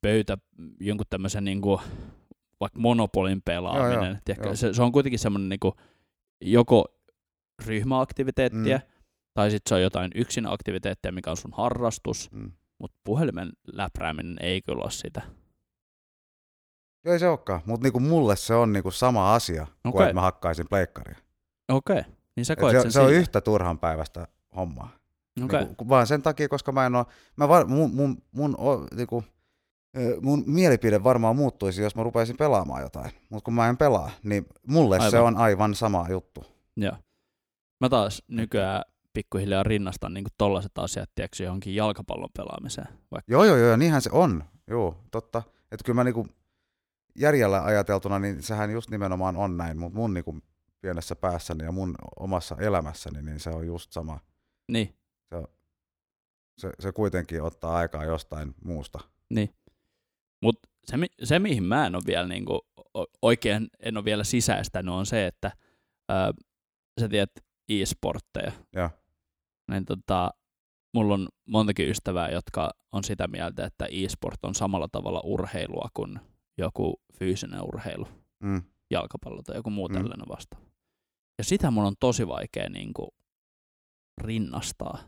pöytä, 0.03 0.38
jonkun 0.80 1.07
tämmöisen 1.11 1.44
niin 1.44 1.61
kuin, 1.61 1.80
vaikka 2.61 2.80
monopolin 2.80 3.42
pelaaminen. 3.44 3.92
Joo, 3.92 4.05
joo, 4.05 4.14
Tiedätkö, 4.24 4.49
joo. 4.49 4.57
se, 4.57 4.74
se 4.74 4.82
on 4.82 4.92
kuitenkin 4.92 5.18
semmoinen 5.18 5.49
niin 5.49 5.61
kuin, 5.61 5.72
joko 6.40 6.84
ryhmäaktiviteettia, 7.66 8.76
Mm. 8.76 8.82
tai 9.34 9.51
sitten 9.51 9.68
se 9.68 9.74
on 9.74 9.82
jotain 9.82 10.11
yksin 10.14 10.47
aktiviteettia, 10.47 11.12
mikä 11.12 11.30
on 11.30 11.36
sun 11.36 11.53
harrastus, 11.57 12.30
Mm. 12.32 12.53
mutta 12.78 12.99
puhelimen 13.05 13.53
läprääminen 13.72 14.36
ei 14.40 14.62
kyllä 14.62 14.82
ole 14.82 14.90
sitä. 14.90 15.22
Joo, 17.05 17.12
ei 17.12 17.18
se 17.18 17.28
olekaan, 17.28 17.61
mutta 17.66 17.84
niinku 17.84 18.01
mulle 18.01 18.36
se 18.36 18.55
on 18.55 18.72
niinku 18.72 18.90
sama 18.90 19.34
asia 19.34 19.62
okay. 19.62 19.92
kuin 19.92 20.03
että 20.03 20.14
mä 20.14 20.20
hakkaisin 20.20 20.66
pleikkaria. 20.68 21.16
Okei, 21.68 22.03
niin 22.36 22.44
sä 22.44 22.53
Et 22.53 22.59
koet 22.59 22.76
se, 22.76 22.82
sen 22.82 22.92
se 22.92 23.01
on 23.01 23.05
silleen. 23.07 23.20
yhtä 23.20 23.40
turhan 23.40 23.78
päivästä 23.78 24.28
hommaa. 24.57 24.88
Okei, 25.45 25.64
Niinku, 25.64 25.89
vaan 25.89 26.07
sen 26.07 26.22
takia, 26.22 26.49
koska 26.49 26.72
mä 26.72 26.87
en 26.87 26.95
oo, 26.95 27.05
mä 27.37 27.49
var, 27.49 27.66
mun, 27.66 27.95
mun, 27.95 28.22
mun, 28.32 28.55
o, 28.59 28.87
niinku, 28.97 29.24
ö, 29.97 30.20
mun 30.22 30.45
mielipide 30.47 31.05
varmaan 31.05 31.37
muuttuisi, 31.37 31.82
jos 31.82 31.97
mä 31.97 32.03
rupeisin 32.03 32.37
pelaamaan 32.37 32.82
jotain. 32.82 33.11
Mutta 33.30 33.45
kun 33.45 33.55
mä 33.55 33.68
en 33.68 33.76
pelaa, 33.76 34.11
niin 34.22 34.47
mulle 34.66 34.97
aivan. 34.97 35.11
se 35.11 35.18
on 35.18 35.37
aivan 35.37 35.74
sama 35.74 36.07
juttu. 36.11 36.45
joo. 36.76 36.97
Mä 37.80 37.89
taas 37.89 38.22
nykyään 38.28 38.82
pikkuhiljaa 39.12 39.62
rinnastan 39.62 40.14
niinku 40.14 40.30
tollaiset 40.39 40.78
asiat, 40.78 41.11
tiedätkö, 41.14 41.43
johonkin 41.43 41.74
jalkapallon 41.74 42.28
pelaamiseen. 42.37 42.89
Vaikka, 43.11 43.32
Joo, 43.32 43.45
joo, 43.45 43.57
joo, 43.57 43.76
niinhän 43.76 44.03
se 44.03 44.11
on. 44.12 44.45
Joo, 44.66 45.05
totta. 45.11 45.43
Että 45.72 45.84
kyllä 45.84 45.95
mä 45.95 46.05
niinku 46.05 46.26
järjellä 47.18 47.64
ajateltuna, 47.64 48.18
niin 48.18 48.43
sehän 48.43 48.70
just 48.70 48.91
nimenomaan 48.91 49.37
on 49.37 49.57
näin, 49.57 49.78
mutta 49.78 49.99
mun 49.99 50.14
niinku 50.14 50.37
pienessä 50.80 51.16
päässäni 51.16 51.64
ja 51.64 51.72
mun 51.72 51.95
omassa 52.20 52.57
elämässäni, 52.59 53.22
niin 53.22 53.41
se 53.41 53.51
on 53.51 53.66
just 53.66 53.93
sama. 53.93 54.20
niin, 54.72 54.95
Se, 56.59 56.70
se 56.80 56.92
kuitenkin 56.92 57.42
ottaa 57.42 57.76
aikaa 57.76 58.04
jostain 58.04 58.54
muusta. 58.64 58.98
niin. 59.30 59.50
Mutta 60.42 60.68
se, 60.84 60.96
se, 61.24 61.38
mihin 61.38 61.64
mä 61.64 61.86
en 61.86 61.94
ole 61.94 62.02
vielä 62.07 62.28
niinku, 62.28 62.61
oikein, 63.22 63.68
en 63.80 63.96
ole 63.96 64.04
vielä 64.04 64.24
sisäistänyt, 64.24 64.94
on 64.94 65.07
se, 65.07 65.26
että 65.26 65.52
ää, 66.09 66.32
sä 67.00 67.09
tiedät 67.09 67.30
e-sportteja. 67.68 68.52
Joo. 68.72 68.90
Niin 69.70 69.84
tota, 69.84 70.30
mulla 70.94 71.14
on 71.14 71.28
montakin 71.48 71.88
ystävää, 71.90 72.28
jotka 72.30 72.70
on 72.92 73.04
sitä 73.04 73.28
mieltä, 73.28 73.64
että 73.66 73.86
e-sport 73.90 74.44
on 74.44 74.54
samalla 74.54 74.88
tavalla 74.92 75.20
urheilua 75.24 75.88
kuin 75.94 76.20
joku 76.59 77.00
fyysinen 77.18 77.62
urheilu. 77.62 78.09
Mm. 78.42 78.62
jalkapallo 78.90 79.42
tai 79.42 79.57
joku 79.57 79.70
muu 79.70 79.88
Mm. 79.88 79.94
tällainen 79.94 80.28
vastaava. 80.28 80.66
Ja 81.38 81.44
sitä 81.44 81.70
mun 81.70 81.84
on 81.84 81.94
tosi 82.00 82.28
vaikea 82.28 82.68
niin 82.68 82.94
kuin, 82.94 83.09
rinnastaa. 84.20 84.98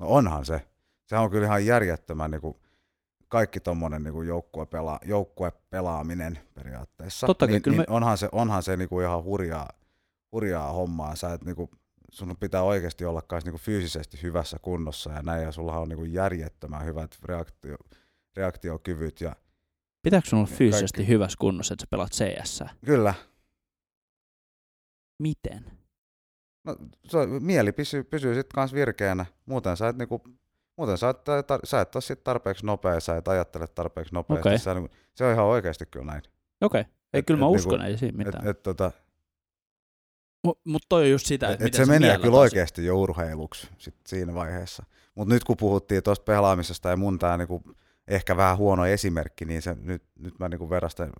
No 0.00 0.06
onhan 0.08 0.44
se. 0.44 0.66
Se 1.06 1.16
on 1.16 1.30
kyllä 1.30 1.46
ihan 1.46 1.66
järjettömän 1.66 2.30
niin 2.30 2.40
kuin 2.40 2.56
kaikki 3.28 3.60
tommonen 3.60 4.02
niin 4.02 4.26
joukkuepela, 4.26 4.98
joukkuepelaaminen 5.04 6.38
periaatteessa. 6.54 7.26
Totta 7.26 7.46
kai, 7.46 7.52
niin, 7.52 7.62
kyllä 7.62 7.76
niin 7.76 7.90
me- 7.90 7.94
onhan 7.96 8.18
se, 8.18 8.28
onhan 8.32 8.62
se 8.62 8.76
niin 8.76 8.88
kuin 8.88 9.06
ihan 9.06 9.24
hurjaa, 9.24 9.68
hurjaa 10.32 10.72
hommaa. 10.72 11.16
Sä 11.16 11.32
et, 11.32 11.44
niin 11.44 11.56
kuin, 11.56 11.70
sun 12.10 12.36
pitää 12.40 12.62
oikeasti 12.62 13.04
olla 13.04 13.22
kans 13.22 13.44
niin 13.44 13.52
kuin 13.52 13.60
fyysisesti 13.60 14.22
hyvässä 14.22 14.56
kunnossa 14.62 15.12
ja 15.12 15.22
näin, 15.22 15.42
ja 15.42 15.52
sulla 15.52 15.78
on 15.78 15.88
niin 15.88 15.96
kuin 15.98 16.12
järjettömän 16.12 16.84
hyvät 16.84 17.18
reaktio, 17.24 17.76
reaktiokyvyt. 18.36 19.20
Ja, 19.20 19.36
Pitääkö 20.02 20.28
sun 20.28 20.36
olla 20.38 20.46
Kaikki. 20.46 20.58
fyysisesti 20.58 21.08
hyvässä 21.08 21.36
kunnossa, 21.40 21.74
että 21.74 21.82
sä 21.82 21.86
pelaat 21.90 22.12
CS? 22.12 22.64
kyllä, 22.84 23.14
Miten? 25.18 25.79
No, 26.64 26.76
se, 27.04 27.18
on- 27.18 27.42
mieli 27.42 27.72
pysyy, 27.72 28.04
pysyy 28.04 28.34
sitten 28.34 28.54
kanssa 28.54 28.74
virkeänä. 28.76 29.26
Muuten 29.46 29.76
sä 29.76 29.88
et, 29.88 29.96
niin 29.98 30.08
kuin, 30.08 30.22
muuten 30.76 30.98
sä 30.98 31.08
et, 31.08 31.24
tar, 31.46 31.60
sä 31.64 31.80
et 31.80 31.94
ole 31.96 32.02
sit 32.02 32.24
tarpeeksi 32.24 32.66
nopea, 32.66 33.00
sä 33.00 33.16
et 33.16 33.28
ajattele 33.28 33.66
tarpeeksi 33.66 34.14
nopeasti. 34.14 34.48
Okei. 34.48 34.58
Sä, 34.58 34.74
niin 34.74 34.88
kuin, 34.88 34.98
se 35.14 35.24
on 35.24 35.32
ihan 35.32 35.44
oikeasti 35.44 35.86
kyllä 35.86 36.06
näin. 36.06 36.22
Okei. 36.60 36.80
Okay. 36.80 36.92
Ei, 37.12 37.18
Et- 37.18 37.26
kyllä 37.26 37.40
mä 37.40 37.46
et 37.46 37.52
uskon, 37.52 37.72
niinku- 37.72 37.86
ei 37.90 37.98
siinä 37.98 38.18
mitään. 38.18 38.44
Et, 38.48 38.56
et, 38.56 38.62
tota, 38.62 38.92
Mutta 40.44 40.62
mut 40.70 40.82
toi 40.88 41.02
on 41.02 41.10
just 41.10 41.26
sitä, 41.26 41.46
et, 41.46 41.52
että 41.52 41.64
et 41.64 41.72
miten 41.72 41.86
se 41.86 41.92
menee 41.92 42.16
kyllä 42.16 42.28
asia- 42.30 42.40
oikeasti 42.40 42.84
jo 42.84 42.96
urheiluksi 43.00 43.68
sit 43.78 43.94
siinä 44.06 44.34
vaiheessa. 44.34 44.84
Mutta 45.14 45.34
nyt 45.34 45.44
kun 45.44 45.56
puhuttiin 45.56 46.02
tuosta 46.02 46.24
pelaamisesta 46.24 46.88
ja 46.88 46.96
mun 46.96 47.18
tää 47.18 47.36
niinku 47.36 47.62
ehkä 48.08 48.36
vähän 48.36 48.56
huono 48.56 48.86
esimerkki, 48.86 49.44
niin 49.44 49.62
se, 49.62 49.76
nyt, 49.82 50.02
nyt 50.18 50.38
mä 50.38 50.48
niinku 50.48 50.70
verrasten, 50.70 51.10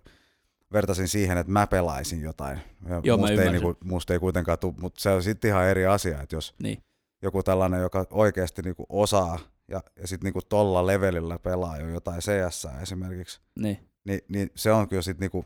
vertasin 0.73 1.07
siihen, 1.07 1.37
että 1.37 1.51
mä 1.51 1.67
pelaisin 1.67 2.21
jotain. 2.21 2.59
Joo, 3.03 3.17
mä 3.17 3.21
musta, 3.21 3.31
ei, 3.31 3.37
ymmärsin. 3.37 3.51
niinku, 3.51 3.77
musta 3.83 4.13
ei 4.13 4.19
kuitenkaan 4.19 4.59
tule, 4.59 4.73
mutta 4.81 5.01
se 5.01 5.09
on 5.09 5.23
sitten 5.23 5.49
ihan 5.49 5.65
eri 5.67 5.85
asia, 5.85 6.21
että 6.21 6.35
jos 6.35 6.53
Niin. 6.63 6.83
joku 7.21 7.43
tällainen, 7.43 7.81
joka 7.81 8.05
oikeasti 8.11 8.61
niinku 8.61 8.85
osaa 8.89 9.39
ja, 9.67 9.83
ja 10.01 10.07
sitten 10.07 10.25
niinku 10.27 10.41
tolla 10.49 10.87
levelillä 10.87 11.39
pelaa 11.39 11.77
jo 11.77 11.89
jotain 11.89 12.19
CS 12.21 12.67
esimerkiksi, 12.81 13.41
Niin. 13.59 13.89
niin, 14.03 14.21
niin 14.29 14.49
se 14.55 14.71
on 14.71 14.89
kyllä 14.89 15.01
sit 15.01 15.19
niinku, 15.19 15.45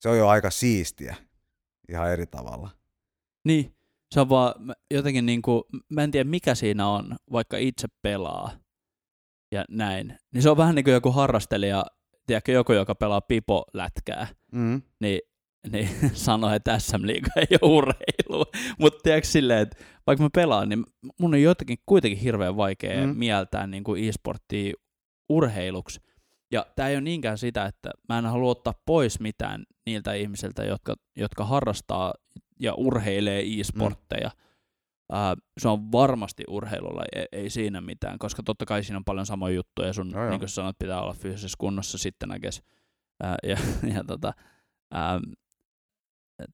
se 0.00 0.08
on 0.08 0.18
jo 0.18 0.28
aika 0.28 0.50
siistiä 0.50 1.16
ihan 1.88 2.10
eri 2.12 2.26
tavalla. 2.26 2.70
Niin. 3.44 3.74
Se 4.14 4.20
on 4.20 4.28
vaan 4.28 4.54
mä- 4.58 4.74
jotenkin 4.90 5.26
niinku, 5.26 5.66
mä 5.88 6.02
en 6.02 6.10
tiedä 6.10 6.30
mikä 6.30 6.54
siinä 6.54 6.88
on, 6.88 7.16
vaikka 7.32 7.56
itse 7.56 7.88
pelaa 8.02 8.50
ja 9.52 9.64
näin. 9.70 10.18
Niin 10.34 10.42
se 10.42 10.50
on 10.50 10.56
vähän 10.56 10.74
niin 10.74 10.84
kuin 10.84 10.94
joku 10.94 11.10
harrastelija, 11.12 11.84
tiedätkö, 12.26 12.52
joku, 12.52 12.72
joka 12.72 12.94
pelaa 12.94 13.20
pipo-lätkää. 13.20 14.26
Mm. 14.52 14.82
niin, 15.00 15.20
niin 15.72 15.88
sanoi, 16.14 16.56
että 16.56 16.78
SM 16.78 17.06
Liiga 17.06 17.30
ei 17.36 17.58
ole 17.62 17.72
urheilu. 17.72 18.44
Mutta 18.78 19.00
tiedätkö 19.02 19.28
silleen, 19.28 19.60
että 19.60 19.76
vaikka 20.06 20.22
mä 20.22 20.30
pelaan, 20.34 20.68
niin 20.68 20.84
mun 21.20 21.34
on 21.34 21.42
jotenkin 21.42 21.78
kuitenkin 21.86 22.18
hirveän 22.18 22.56
vaikea 22.56 23.06
Mm. 23.06 23.16
mieltää 23.16 23.66
niin 23.66 23.84
kuin 23.84 24.04
e-sporttia 24.08 24.72
urheiluksi. 25.28 26.00
Ja 26.52 26.66
tämä 26.76 26.88
ei 26.88 26.94
ole 26.96 27.00
niinkään 27.00 27.38
sitä, 27.38 27.64
että 27.66 27.90
mä 28.08 28.18
en 28.18 28.26
halua 28.26 28.50
ottaa 28.50 28.74
pois 28.86 29.20
mitään 29.20 29.64
niiltä 29.86 30.12
ihmisiltä, 30.14 30.64
jotka, 30.64 30.94
jotka 31.16 31.44
harrastaa 31.44 32.14
ja 32.60 32.74
urheilee 32.74 33.42
e-sportteja. 33.42 34.28
Mm. 34.28 35.42
se 35.60 35.68
on 35.68 35.92
varmasti 35.92 36.44
urheilulla, 36.48 37.02
ei, 37.16 37.26
ei 37.32 37.50
siinä 37.50 37.80
mitään, 37.80 38.18
koska 38.18 38.42
totta 38.42 38.66
kai 38.66 38.84
siinä 38.84 38.96
on 38.96 39.04
paljon 39.04 39.26
samoja 39.26 39.54
juttuja. 39.54 39.92
Sun, 39.92 40.10
joo. 40.10 40.28
niin 40.30 40.38
kuin 40.40 40.48
sanoit, 40.48 40.78
pitää 40.78 41.00
olla 41.02 41.12
fyysisessä 41.14 41.56
kunnossa 41.58 41.98
sitten 41.98 42.28
näkes. 42.28 42.62
Ää, 43.22 43.36
ja, 43.42 43.56
ja 43.94 44.04
tota, 44.04 44.32
ää, 44.90 45.20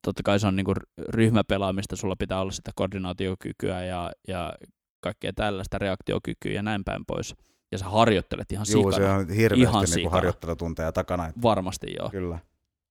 totta 0.02 0.22
kai 0.22 0.40
se 0.40 0.46
on 0.46 0.56
niinku 0.56 0.74
ryhmäpelaamista, 1.08 1.96
sulla 1.96 2.16
pitää 2.18 2.40
olla 2.40 2.52
sitä 2.52 2.70
koordinaatiokykyä 2.74 3.84
ja, 3.84 4.12
ja 4.28 4.54
kaikkea 5.00 5.32
tällaista 5.32 5.78
reaktiokykyä 5.78 6.52
ja 6.52 6.62
näin 6.62 6.84
päin 6.84 7.02
pois. 7.06 7.34
Ja 7.72 7.78
sä 7.78 7.84
harjoittelet 7.84 8.52
ihan 8.52 8.66
Juu, 8.72 8.92
se 8.92 8.96
sikana. 8.96 9.14
on 9.14 9.28
hirveästi 9.30 9.62
Ihan 9.62 9.86
sikana. 9.86 10.10
harjoittelutunteja 10.10 10.92
takana. 10.92 11.28
Et, 11.28 11.42
Varmasti 11.42 11.86
joo. 11.98 12.10
kyllä. 12.10 12.38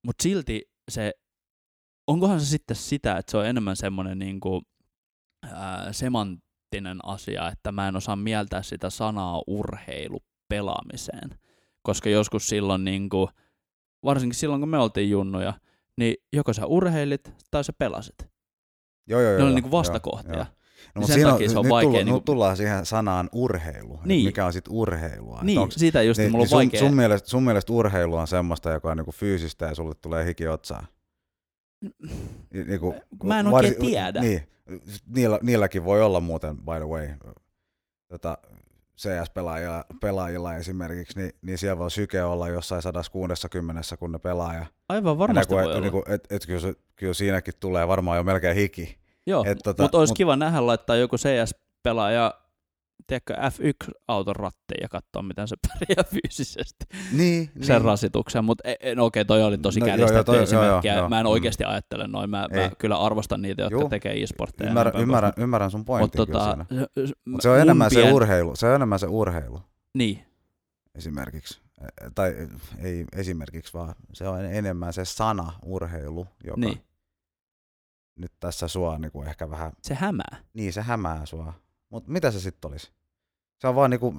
Mutta 0.05 0.23
silti 0.23 0.69
se, 0.91 1.11
onkohan 2.07 2.39
se 2.39 2.45
sitten 2.45 2.75
sitä, 2.75 3.17
että 3.17 3.31
se 3.31 3.37
on 3.37 3.45
enemmän 3.45 3.75
semmoinen 3.75 4.19
niinku, 4.19 4.61
ää, 5.51 5.93
semanttinen 5.93 6.99
asia, 7.03 7.47
että 7.47 7.71
mä 7.71 7.87
en 7.87 7.95
osaa 7.95 8.15
mieltää 8.15 8.63
sitä 8.63 8.89
sanaa 8.89 9.41
urheilu 9.47 10.19
pelaamiseen. 10.49 11.29
Koska 11.83 12.09
joskus 12.09 12.47
silloin, 12.47 12.83
niinku, 12.83 13.29
varsinkin 14.05 14.39
silloin 14.39 14.61
kun 14.61 14.69
me 14.69 14.77
oltiin 14.77 15.09
junnuja, 15.09 15.53
niin 15.97 16.15
joko 16.33 16.53
sä 16.53 16.65
urheilit 16.65 17.33
tai 17.51 17.63
sä 17.63 17.73
pelasit. 17.73 18.15
Joo, 19.07 19.21
joo, 19.21 19.31
joo. 19.31 19.37
Ne 19.37 19.43
on 19.43 19.49
joo, 19.49 19.55
niinku 19.55 19.67
joo, 19.67 19.71
vastakohtia. 19.71 20.33
joo. 20.35 20.45
No, 20.95 20.99
Niin 20.99 21.07
sen 21.07 21.13
siinä 21.13 21.31
takia 21.31 21.49
se 21.49 21.59
on 21.59 21.65
nyt 21.65 21.69
vaikea 21.71 21.87
Tullaan, 21.87 22.05
niinku- 22.05 22.17
Nyt 22.19 22.25
tullaan 22.25 22.57
siihen 22.57 22.85
sanaan 22.85 23.29
urheilu. 23.31 23.99
Niin. 24.05 24.25
Mikä 24.25 24.45
on 24.45 24.53
sitten 24.53 24.73
urheilua? 24.73 25.39
Niin, 25.43 25.59
onks- 25.59 25.73
siitä 25.77 26.01
just 26.01 26.17
niin, 26.17 26.23
niin, 26.25 26.31
mulla 26.31 26.41
on 26.41 26.45
niin 26.45 26.49
sun, 26.49 26.57
vaikea. 26.57 26.79
sun, 26.79 26.93
mielestä, 26.93 27.29
sun 27.29 27.43
mielestä 27.43 27.73
urheilu 27.73 28.15
on 28.15 28.27
semmoista, 28.27 28.69
joka 28.71 28.91
on 28.91 28.97
niinku 28.97 29.11
fyysistä 29.11 29.65
ja 29.65 29.75
sulle 29.75 29.95
tulee 30.01 30.25
hiki 30.25 30.47
otsaan? 30.47 30.87
Ni- 32.53 32.63
Niinku, 32.63 32.95
Mä 33.23 33.39
en 33.39 33.47
oikein 33.47 33.75
tiedä. 33.79 34.21
Niin, 34.21 34.41
niillä, 35.07 35.39
niilläkin 35.41 35.85
voi 35.85 36.01
olla 36.03 36.19
muuten, 36.19 36.55
by 36.57 36.71
the 36.77 36.87
way, 36.87 37.09
tota, 38.07 38.37
CS-pelaajilla 38.97 39.85
pelaajilla 40.01 40.55
esimerkiksi, 40.55 41.19
niin, 41.19 41.31
niin 41.41 41.57
siellä 41.57 41.77
voi 41.77 41.91
syke 41.91 42.23
olla 42.23 42.49
jossain 42.49 42.81
160, 42.81 43.81
kun 43.99 44.11
ne 44.11 44.19
pelaa. 44.19 44.53
Ja 44.53 44.65
Aivan 44.89 45.17
varmasti 45.17 45.55
Ennen 45.55 45.81
voi 45.81 45.91
kuin, 45.91 46.03
olla. 46.07 46.15
et, 46.15 46.23
et, 46.23 46.31
et, 46.31 46.45
kyllä, 46.45 46.73
kyllä 46.95 47.13
siinäkin 47.13 47.53
tulee 47.59 47.87
varmaan 47.87 48.17
jo 48.17 48.23
melkein 48.23 48.55
hiki. 48.55 48.97
Joo, 49.25 49.43
et 49.47 49.57
tota, 49.63 49.83
mutta 49.83 49.97
olisi 49.97 50.11
mut- 50.11 50.17
kiva 50.17 50.35
nähdä 50.35 50.67
laittaa 50.67 50.95
joku 50.95 51.15
CS-pelaaja 51.17 52.33
tiedätkö, 53.07 53.33
F1-auton 53.33 54.35
rattiin 54.35 54.81
ja 54.81 54.89
katsoa, 54.89 55.21
miten 55.21 55.47
se 55.47 55.55
pärjää 55.67 56.03
fyysisesti 56.13 56.85
Niin, 57.11 57.51
sen 57.61 57.75
niin. 57.75 57.85
rasituksen. 57.85 58.45
Mutta 58.45 58.63
no 58.95 59.05
okei, 59.05 59.25
toi 59.25 59.43
oli 59.43 59.57
tosi 59.57 59.79
No 59.79 59.85
kärjistetty 59.85 60.23
toi- 60.23 60.43
esimerkki. 60.43 60.87
joo, 60.87 60.95
ja 60.95 60.99
joo, 61.01 61.09
mä 61.09 61.19
en 61.19 61.25
mm. 61.25 61.29
oikeasti 61.29 61.63
ajattele 61.63 62.07
noin. 62.07 62.29
Mä, 62.29 62.47
mä 62.53 62.71
kyllä 62.77 62.97
arvostan 62.97 63.41
niitä, 63.41 63.61
jotka 63.61 63.79
Juu. 63.79 63.89
tekee 63.89 64.23
e-sportteja. 64.23 64.67
ja 64.73 64.91
Ymmärrän, 64.99 65.33
ymmärrän, 65.37 65.71
sun 65.71 65.79
Mut 65.79 65.85
pointin 65.87 66.17
tota, 66.17 66.43
siinä. 66.45 66.65
s- 67.07 67.13
Mutta 67.25 67.41
se 67.43 67.49
on 67.49 67.59
enemmän 67.59 67.91
se 67.91 68.11
urheilu. 68.11 68.55
Se 68.55 68.67
on 68.67 68.75
enemmän 68.75 68.99
se 68.99 69.07
urheilu 69.07 69.61
Niin, 69.93 70.25
esimerkiksi. 70.95 71.61
E- 71.81 72.09
Tai 72.15 72.35
ei 72.79 73.05
esimerkiksi, 73.15 73.73
vaan 73.73 73.95
se 74.13 74.27
on 74.27 74.45
enemmän 74.45 74.93
se 74.93 75.05
sana 75.05 75.53
urheilu, 75.65 76.27
joka 76.43 76.59
niin. 76.59 76.81
nyt 78.15 78.31
tässä 78.39 78.67
sua 78.67 78.97
niin 78.97 79.11
kuin 79.11 79.27
ehkä 79.27 79.49
vähän, 79.49 79.71
Se 79.81 79.93
hämää. 79.95 80.37
niin 80.53 80.73
se 80.73 80.81
hämää 80.81 81.25
sua. 81.25 81.53
Mutta 81.93 82.11
mitä 82.11 82.31
se 82.31 82.39
sitten 82.39 82.71
olisi? 82.71 82.91
Se 83.59 83.67
on 83.67 83.75
vaan 83.75 83.89
niinku, 83.89 84.15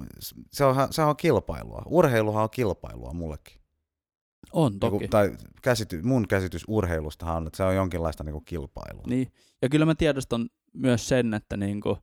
se 0.51 0.65
on, 0.65 0.75
se 0.91 1.01
on 1.01 1.17
kilpailua. 1.17 1.81
Urheiluhan 1.85 2.43
on 2.43 2.49
kilpailua 2.49 3.13
mullekin. 3.13 3.61
On 4.53 4.79
toki. 4.79 4.97
Niinku, 4.97 5.07
tai 5.11 5.37
käsity, 5.61 6.01
mun 6.01 6.27
käsitys 6.27 6.63
urheilustahan 6.67 7.37
on, 7.37 7.47
että 7.47 7.57
se 7.57 7.63
on 7.63 7.75
jonkinlaista 7.75 8.23
niinku 8.23 8.41
kilpailua. 8.41 9.03
Niin. 9.07 9.31
Ja 9.61 9.69
kyllä 9.69 9.85
mä 9.85 9.95
tiedostan 9.95 10.49
myös 10.73 11.07
sen, 11.07 11.33
että 11.33 11.57
niinku 11.57 11.97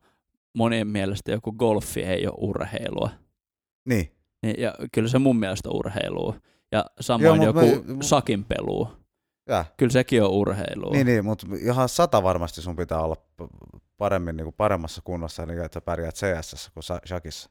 monien 0.55 0.87
mielestä 0.87 1.33
joku 1.33 1.53
golfi 1.53 2.03
ei 2.03 2.27
ole 2.27 2.35
urheilua. 2.39 3.11
Niin. 3.89 4.12
Niin, 4.43 4.62
ja 4.62 4.75
kyllä 4.93 5.09
se 5.09 5.18
mun 5.18 5.37
mielestä 5.39 5.68
on 5.68 5.77
urheilua. 5.77 6.35
Ja 6.73 6.85
samoin 7.01 7.43
Joo, 7.43 7.47
joku 7.47 7.61
mä- 7.61 7.95
mä, 7.95 8.03
sakin 8.03 8.45
peluu. 8.45 8.89
Ja. 9.49 9.64
Kyllä 9.77 9.93
sekin 9.93 10.23
on 10.23 10.31
urheilua. 10.31 10.93
Niin, 10.93 11.07
niin 11.07 11.25
mutta 11.25 11.47
ihan 11.61 11.89
sata 11.89 12.23
varmasti 12.23 12.62
sun 12.62 12.77
pitää 12.77 13.01
olla 13.01 13.16
paremmin, 14.03 14.36
niin 14.36 14.44
kuin 14.44 14.55
paremmassa 14.57 15.03
kunnossa, 15.05 15.46
niin 15.46 15.64
että 15.64 15.76
sä 15.76 15.80
pärjäät 15.80 16.14
CS 16.14 16.70
kuin 16.74 16.84
sa- 16.84 17.00
Shakissa. 17.07 17.50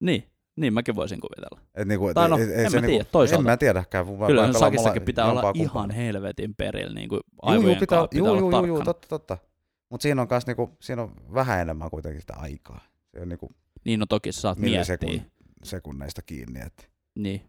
niin. 0.00 0.24
niin 0.56 0.74
mäkin 0.74 0.96
voisin 0.96 1.20
kuvitella. 1.20 1.60
Et 1.74 1.88
niinku, 1.88 2.08
et, 2.08 2.14
Tai 2.14 2.28
no, 2.28 2.36
et 2.36 2.42
en 2.42 2.48
se 2.48 2.62
mä 2.62 2.68
tiedä, 2.70 2.86
niinku, 2.86 3.08
toisaalta. 3.12 3.40
En 3.40 3.44
mä 3.44 3.56
tiedäkään. 3.56 4.06
Mä- 4.06 4.12
Kyllä 4.26 4.26
pelaan 4.42 4.54
sakissakin 4.54 5.02
pitää 5.02 5.24
olla 5.30 5.40
jompaa 5.42 5.62
ihan 5.62 5.90
helvetin 5.90 6.54
perillä, 6.54 6.94
niin 6.94 7.08
kuin 7.08 7.20
aivojen 7.42 7.70
juu, 7.72 7.80
pitää, 7.80 8.02
pitää 8.08 8.18
juu, 8.18 8.28
olla 8.28 8.40
juu, 8.40 8.50
juu, 8.50 8.64
juu, 8.66 8.76
tarkkana. 8.76 8.84
totta, 8.84 9.08
totta. 9.08 9.38
Mutta 9.90 10.02
siinä 10.02 10.22
on, 10.22 10.28
kans 10.28 10.46
niinku, 10.46 10.76
siinä 10.80 11.02
on 11.02 11.12
vähän 11.34 11.60
enemmän 11.60 11.90
kuitenkin 11.90 12.20
sitä 12.20 12.34
aikaa. 12.36 12.80
Se 13.14 13.20
on 13.20 13.28
niinku 13.28 13.50
Niin 13.84 14.00
no 14.00 14.06
toki 14.06 14.32
sä 14.32 14.40
saat 14.40 14.58
miettiä. 14.58 15.22
sekunneista 15.62 16.22
kiinni. 16.22 16.60
Et. 16.60 16.90
Niin. 17.18 17.42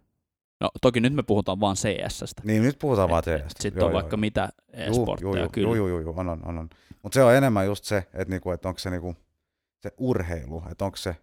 No 0.59 0.69
toki 0.81 0.99
nyt 0.99 1.13
me 1.13 1.23
puhutaan 1.23 1.59
vaan 1.59 1.75
CSstä. 1.75 2.41
Niin, 2.43 2.61
nyt 2.61 2.79
puhutaan 2.79 3.09
vaan 3.09 3.23
CS. 3.23 3.53
Sitten 3.59 3.83
on 3.83 3.93
vaikka 3.93 4.17
mitä 4.17 4.49
e-sportteja 4.73 5.49
kyllä. 5.49 5.67
Joo, 5.67 5.75
joo, 5.75 5.87
joo, 5.87 5.99
joo, 5.99 6.13
on, 6.17 6.29
on, 6.29 6.57
on. 6.57 6.69
Mutta 7.03 7.15
se 7.15 7.23
on 7.23 7.35
enemmän 7.35 7.65
just 7.65 7.83
se, 7.83 7.97
että 7.97 8.29
niinku, 8.29 8.51
et 8.51 8.65
onko 8.65 8.79
se 8.79 8.89
niinku, 8.89 9.15
se 9.79 9.91
urheilu, 9.97 10.63
että 10.71 10.85
onko 10.85 10.97
se, 10.97 11.15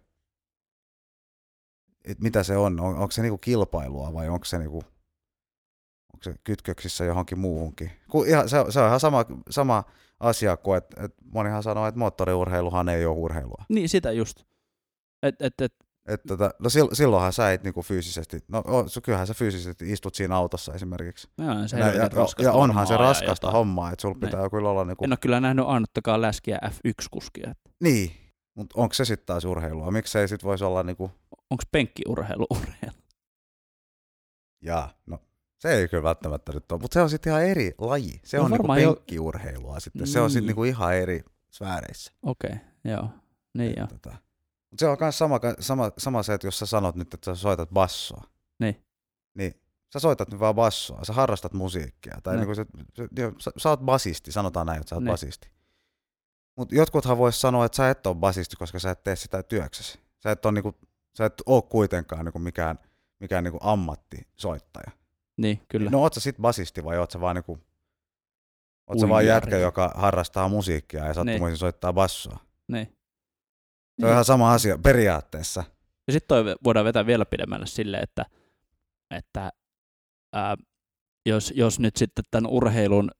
et 2.03 2.19
mitä 2.19 2.43
se 2.43 2.57
on, 2.57 2.79
on 2.79 2.95
onko 2.95 3.11
se 3.11 3.21
niinku 3.21 3.37
kilpailua 3.37 4.13
vai 4.13 4.29
onko 4.29 4.45
se 4.45 4.57
niinku, 4.57 4.77
onko 6.13 6.23
se 6.23 6.35
kytköksissä 6.43 7.05
johonkin 7.05 7.39
muuhunkin. 7.39 7.91
Kun 8.11 8.27
ihan, 8.27 8.49
se, 8.49 8.57
se 8.69 8.79
on 8.79 8.87
ihan 8.87 8.99
sama, 8.99 9.25
sama 9.49 9.83
asia 10.19 10.57
kuin, 10.57 10.77
että 10.77 11.03
et 11.03 11.13
monihan 11.31 11.63
sanoo, 11.63 11.87
että 11.87 11.99
moottoriurheiluhan 11.99 12.89
ei 12.89 13.05
ole 13.05 13.17
urheilua. 13.17 13.65
Niin 13.69 13.89
sitä 13.89 14.11
just. 14.11 14.43
Et, 15.23 15.41
et, 15.41 15.61
et, 15.61 15.73
Et 16.05 16.21
tota, 16.27 16.51
no 16.59 16.69
sil, 16.73 16.87
silloinhan 16.93 17.33
sä 17.33 17.53
et 17.53 17.63
niinku 17.63 17.81
fyysisesti, 17.81 18.39
no 18.47 18.63
kyllähän 19.03 19.27
sä 19.27 19.33
fyysisesti 19.33 19.91
istut 19.91 20.15
siinä 20.15 20.35
autossa 20.35 20.73
esimerkiksi. 20.73 21.27
joo, 21.37 21.67
se 21.67 21.79
ja, 21.79 21.87
ja, 21.87 22.09
raskasta 22.09 22.43
ja 22.43 22.51
onhan 22.51 22.87
se 22.87 22.97
raskasta 22.97 23.47
jotain. 23.47 23.53
hommaa, 23.53 23.91
että 23.91 24.01
sulla 24.01 24.17
pitää 24.21 24.49
kyllä 24.49 24.69
olla 24.69 24.85
niinku, 24.85 25.03
En 25.05 25.11
ole 25.11 25.17
kyllä 25.21 25.39
nähnyt 25.39 25.65
ainuttakaan 25.67 26.21
läskiä 26.21 26.59
F1-kuskia. 26.65 27.53
Niin, 27.83 28.11
mutta 28.55 28.81
onko 28.81 28.93
se 28.93 29.05
sitten 29.05 29.25
taas 29.25 29.45
urheilua? 29.45 29.91
Miksei 29.91 30.27
sit 30.27 30.43
voisi 30.43 30.63
olla 30.63 30.83
niinku, 30.83 31.11
Onko 31.49 31.63
penkkiurheilu 31.71 32.45
urheilu? 32.49 32.97
jaa, 34.61 34.93
no 35.05 35.19
se 35.57 35.73
ei 35.73 35.87
kyllä 35.87 36.03
välttämättä 36.03 36.51
nyt 36.53 36.71
ole, 36.71 36.81
mutta 36.81 36.93
se 36.93 37.01
on 37.01 37.09
sitten 37.09 37.31
ihan 37.31 37.43
eri 37.45 37.71
laji. 37.77 38.19
Se 38.23 38.37
No 38.37 38.43
on 38.43 38.51
niinku 38.51 38.63
varmaan 38.63 38.81
jo- 38.81 38.93
penkkiurheilua 38.95 39.79
sitten, 39.79 40.07
se 40.07 40.19
on 40.21 40.29
sitten 40.29 40.41
Niin. 40.43 40.47
niinku 40.47 40.63
ihan 40.63 40.95
eri 40.95 41.23
sfääreissä. 41.51 42.11
Okei, 42.23 42.49
okay, 42.51 42.59
joo. 42.91 43.09
Niin 43.57 43.73
joo. 43.77 43.87
Tota. 43.87 44.15
Mut 44.75 44.79
se 44.79 44.87
on 44.87 44.97
myös 44.99 45.17
sama, 45.17 45.39
sama, 45.59 45.91
sama 45.97 46.23
se, 46.23 46.33
että 46.33 46.47
jos 46.47 46.59
sä 46.59 46.65
sanot 46.65 46.95
nyt, 46.95 47.13
että 47.13 47.25
sä 47.35 47.41
soitat 47.41 47.69
bassoa, 47.69 48.23
Niin. 48.59 48.85
niin 49.33 49.53
sä 49.93 49.99
soitat 49.99 50.31
nyt 50.31 50.39
vaan 50.39 50.55
bassoa, 50.55 51.05
sä 51.05 51.13
harrastat 51.13 51.53
musiikkia, 51.53 52.17
tai 52.23 52.33
Niin. 52.35 52.39
niinku 52.39 52.55
se, 52.55 52.65
se, 52.95 53.07
sä, 53.39 53.51
sä 53.57 53.69
oot 53.69 53.79
basisti, 53.79 54.31
sanotaan 54.31 54.65
näin, 54.65 54.79
että 54.81 54.89
sä 54.89 54.95
oot 54.95 55.03
Niin. 55.03 55.11
basisti. 55.11 55.51
Mutta 56.57 56.75
jotkuthan 56.75 57.17
vois 57.17 57.41
sanoa, 57.41 57.65
että 57.65 57.75
sä 57.75 57.89
et 57.89 58.07
ole 58.07 58.15
basisti, 58.15 58.55
koska 58.55 58.79
sä 58.79 58.91
et 58.91 59.03
tee 59.03 59.15
sitä 59.15 59.43
työksesi. 59.43 59.99
Sä 60.23 60.31
et 60.31 60.45
ole, 60.45 60.53
niinku, 60.53 60.75
sä 61.17 61.25
et 61.25 61.33
ole 61.45 61.61
kuitenkaan 61.61 62.25
niinku 62.25 62.39
mikään, 62.39 62.79
mikään 63.19 63.43
niinku 63.43 63.59
ammattisoittaja. 63.61 64.91
Niin, 65.37 65.61
kyllä. 65.67 65.89
No 65.89 65.99
oot 66.01 66.13
sä 66.13 66.19
sit 66.19 66.37
basisti 66.41 66.83
vai 66.83 66.97
oot 66.97 67.11
sä 67.11 67.21
vaan 67.21 67.35
niinku, 67.35 67.59
oot 68.87 68.99
sä 68.99 69.09
vaan 69.09 69.25
jätkä, 69.25 69.57
joka 69.57 69.91
harrastaa 69.95 70.47
musiikkia 70.49 71.05
ja 71.05 71.13
sattumoisin 71.13 71.57
soittaa 71.57 71.93
bassoa. 71.93 72.39
Niin. 72.67 72.95
Se 73.99 74.05
on 74.05 74.11
ihan 74.11 74.25
sama 74.25 74.53
asia 74.53 74.77
periaatteessa. 74.77 75.63
Ja 76.07 76.13
sitten 76.13 76.27
toi 76.27 76.55
voidaan 76.63 76.85
vetää 76.85 77.05
vielä 77.05 77.25
pidemmälle 77.25 77.65
silleen, 77.65 78.03
että, 78.03 78.25
että 79.11 79.51
ää, 80.33 80.55
jos, 81.25 81.53
jos 81.55 81.79
nyt 81.79 81.95
sitten 81.95 82.25
tämän 82.31 82.51
urheilun, 82.51 83.11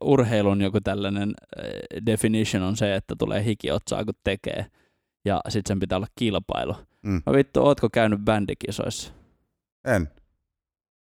urheilun 0.00 0.60
joku 0.60 0.80
tällainen 0.80 1.34
definition 2.06 2.62
on 2.62 2.76
se, 2.76 2.94
että 2.94 3.14
tulee 3.18 3.44
hikiotsaa 3.44 4.04
kun 4.04 4.14
tekee, 4.24 4.66
ja 5.24 5.40
sitten 5.48 5.70
sen 5.70 5.80
pitää 5.80 5.96
olla 5.96 6.06
kilpailu. 6.18 6.74
Mm. 7.02 7.22
No 7.26 7.32
vittu, 7.32 7.66
ootko 7.66 7.88
käynyt 7.90 8.20
bändikisoissa? 8.20 9.12
En. 9.84 10.08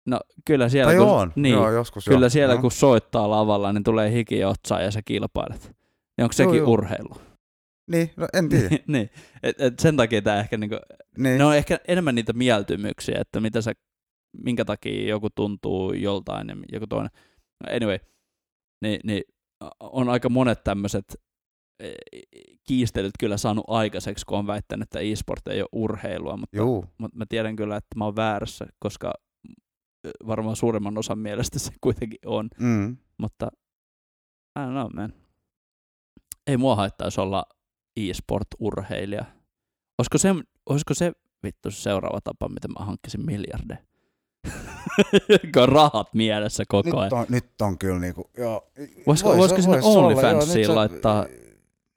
No 0.07 0.21
kyllä 0.45 0.69
siellä, 0.69 0.93
Tai 0.93 0.99
kun, 0.99 1.09
on. 1.09 1.33
niin, 1.37 1.53
Joo, 1.53 1.71
joskus 1.71 2.05
kyllä 2.05 2.21
joo. 2.25 2.31
siellä 2.31 2.55
no. 2.55 2.61
kun 2.61 2.73
soittaa 2.73 3.31
lavalla, 3.31 3.73
niin 3.73 3.85
tulee 3.85 4.11
hikiotsaan 4.13 4.85
ja 4.85 4.91
sä 4.91 5.03
kilpailet. 5.05 5.63
Niin 6.17 6.23
onko 6.25 6.33
sekin 6.33 6.55
Joo, 6.55 6.65
joo. 6.65 6.71
urheilu? 6.73 7.15
Niin, 7.93 8.11
no 8.17 8.27
en 8.33 8.49
tiedä. 8.49 8.69
niin, 8.87 9.11
et, 9.43 9.61
et 9.61 9.79
sen 9.79 9.97
takia 9.97 10.23
tämä 10.23 10.41
ehkä 10.41 10.57
niinku, 10.57 10.77
niin. 11.19 11.39
ne 11.39 11.45
on 11.45 11.57
ehkä 11.57 11.79
enemmän 11.89 12.15
niitä 12.15 12.33
mieltymyksiä, 12.33 13.19
että 13.21 13.41
mitä 13.41 13.63
sä, 13.63 13.73
minkä 14.45 14.65
takia 14.65 15.09
joku 15.09 15.29
tuntuu 15.31 15.93
joltain 15.93 16.49
ja 16.49 16.57
joku 16.73 16.87
toinen. 16.87 17.11
No 17.65 17.77
Anyway, 17.77 17.99
niin, 18.83 19.01
niin 19.05 19.23
on 19.81 20.09
aika 20.09 20.29
monet 20.29 20.65
tämmöiset 20.65 21.05
kiistelyt 22.67 23.13
kyllä 23.21 23.37
saanut 23.37 23.65
aikaiseksi, 23.69 24.27
kun 24.27 24.39
on 24.39 24.47
väittänyt, 24.47 24.83
että 24.83 24.99
e-sport 25.01 25.49
ei 25.49 25.61
ole 25.63 25.69
urheilua, 25.73 26.37
mutta, 26.37 26.57
Juu. 26.57 26.85
mutta 26.99 27.19
mä 27.19 27.25
tiedän 27.29 27.57
kyllä, 27.57 27.77
että 27.77 27.99
mä 27.99 28.05
oon 28.05 28.17
väärässä, 28.17 28.67
koska 28.79 29.13
varmaan 30.27 30.57
suurimman 30.57 30.99
osan 30.99 31.19
mielestä 31.19 31.59
se 31.59 31.73
kuitenkin 31.81 32.19
on, 32.27 32.49
Mm. 32.59 32.97
mutta 33.19 33.49
I 34.59 34.63
don't 34.63 34.71
know, 34.71 34.91
man. 34.95 35.13
Ei 36.47 36.57
mua 36.57 36.77
haittaisi 36.77 37.21
olla 37.21 37.45
e-sport-urheilija. 37.97 39.25
Olisiko 39.99 40.19
se, 40.19 40.29
olisiko 40.67 40.95
se 40.95 41.13
vittu 41.43 41.71
se 41.71 41.81
seuraava 41.83 42.21
tapa, 42.25 42.49
miten 42.49 42.71
mä 42.79 42.85
hankkisin 42.85 43.27
miljardeja? 43.27 43.79
kun 45.55 45.69
rahat 45.69 46.15
mielessä 46.15 46.65
koko 46.69 46.99
ajan. 46.99 47.05
Nyt 47.05 47.13
on, 47.13 47.27
nyt 47.29 47.61
on 47.63 47.79
kyllä 47.79 47.99
niinku, 47.99 48.31
joo. 48.39 48.71
Voisiko- 48.79 49.33
vois- 49.33 49.37
voisiko 49.37 49.63
sinne 49.63 49.81
vois 49.81 49.95
joo, 49.95 50.07
OnlyFansiin 50.07 50.75
laittaa 50.75 51.27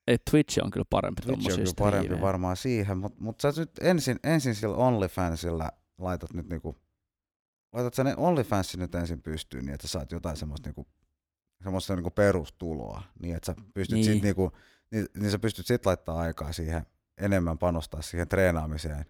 Ei, 0.07 0.17
Twitch 0.31 0.59
on 0.63 0.71
kyllä 0.71 0.85
parempi 0.89 1.21
Twitch 1.21 1.49
on 1.51 1.55
kyllä 1.55 1.71
parempi 1.77 2.03
striimejä. 2.05 2.21
varmaan 2.21 2.57
siihen, 2.57 2.97
mutta 2.97 3.17
mut 3.23 3.39
sä 3.41 3.53
nyt 3.57 3.71
ensin, 3.81 4.19
ensin 4.23 4.55
sillä 4.55 4.75
OnlyFansilla 4.75 5.71
laitat 5.97 6.33
nyt 6.33 6.49
niinku, 6.49 6.75
laitat 7.73 7.93
sä 7.93 8.03
ne 8.03 8.13
OnlyFansin 8.17 8.79
nyt 8.79 8.95
ensin 8.95 9.21
pystyyn 9.21 9.65
niin, 9.65 9.73
että 9.73 9.87
sä 9.87 9.91
saat 9.91 10.11
jotain 10.11 10.37
semmoista 10.37 10.67
niinku, 10.69 10.87
semmoista 11.63 11.95
niinku 11.95 12.11
perustuloa, 12.11 13.03
niin 13.21 13.35
että 13.35 13.45
sä 13.45 13.55
pystyt 13.73 13.95
Niin. 13.95 14.05
sit 14.05 14.23
niinku, 14.23 14.51
niin, 14.91 15.07
niin 15.17 15.31
sä 15.31 15.39
pystyt 15.39 15.65
sit 15.65 15.86
laittaa 15.86 16.19
aikaa 16.19 16.51
siihen, 16.53 16.86
enemmän 17.17 17.57
panostaa 17.57 18.01
siihen 18.01 18.27
treenaamiseen, 18.27 19.05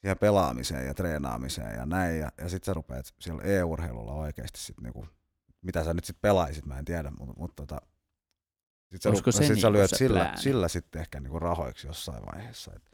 siihen 0.00 0.18
pelaamiseen 0.18 0.86
ja 0.86 0.94
treenaamiseen 0.94 1.76
ja 1.76 1.86
näin, 1.86 2.18
ja, 2.18 2.32
ja 2.38 2.48
sit 2.48 2.64
sä 2.64 2.74
rupeat 2.74 3.06
siellä 3.20 3.42
e-urheilulla 3.42 4.12
oikeasti 4.12 4.60
sit 4.60 4.80
niinku, 4.80 5.06
mitä 5.62 5.84
sä 5.84 5.94
nyt 5.94 6.04
sit 6.04 6.20
pelaisit, 6.20 6.66
mä 6.66 6.78
en 6.78 6.84
tiedä, 6.84 7.10
mutta, 7.18 7.34
mutta 7.38 7.66
tota, 7.66 7.80
sit 8.92 9.02
sä, 9.02 9.08
Olisiko 9.08 9.30
rup- 9.30 9.32
se 9.32 9.38
sit 9.38 9.46
sä 9.46 9.54
niinku 9.54 9.72
lyöt 9.72 9.90
se 9.90 9.96
sillä, 9.96 10.18
plääni? 10.20 10.42
sillä 10.42 10.68
sitten 10.68 11.00
ehkä 11.00 11.20
niinku 11.20 11.38
rahoiksi 11.38 11.86
jossain 11.86 12.22
vaiheessa. 12.26 12.72
Et 12.76 12.90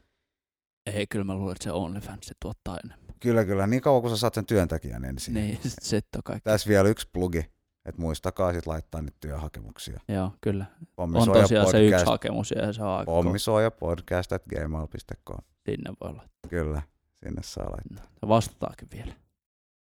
Ei, 0.85 1.07
kyllä 1.07 1.25
mä 1.25 1.35
luulen, 1.35 1.51
että 1.51 1.63
se 1.63 1.71
OnlyFans 1.71 2.31
tuottaa 2.39 2.77
enemmän. 2.83 3.15
kyllä, 3.19 3.45
kyllä, 3.45 3.67
niin 3.67 3.81
kauan 3.81 4.01
kun 4.01 4.11
sä 4.11 4.17
saat 4.17 4.33
sen 4.33 4.45
työntekijän 4.45 5.05
ensin. 5.05 5.33
Niin, 5.33 5.59
sit, 5.69 5.73
sit 5.81 6.05
on 6.15 6.23
kaikki. 6.23 6.43
Tässä 6.49 6.69
vielä 6.69 6.89
yksi 6.89 7.09
plugi. 7.13 7.51
Että 7.85 8.01
muistakaa 8.01 8.53
sitten 8.53 8.73
laittaa 8.73 9.01
niitä 9.01 9.17
työhakemuksia. 9.19 9.99
Joo, 10.07 10.31
kyllä. 10.41 10.65
On 10.97 11.13
tosiaan 11.13 11.71
se 11.71 11.79
yksi 11.79 11.91
podcast, 11.91 12.05
hakemus 12.05 12.51
ja 12.51 12.73
se 12.73 12.83
on 12.83 12.89
aika 12.89 13.05
kova. 13.05 13.23
pommisoja 13.23 13.71
podcast 13.71 14.31
at 14.31 14.43
gmail.com. 14.49 15.37
Sinne 15.65 15.93
voi 16.01 16.13
laittaa. 16.13 16.49
Kyllä, 16.49 16.81
sinne 17.25 17.41
saa 17.43 17.71
laittaa. 17.71 18.11
Ja 18.21 18.27
Vastataankin 18.27 18.87
vielä. 18.93 19.13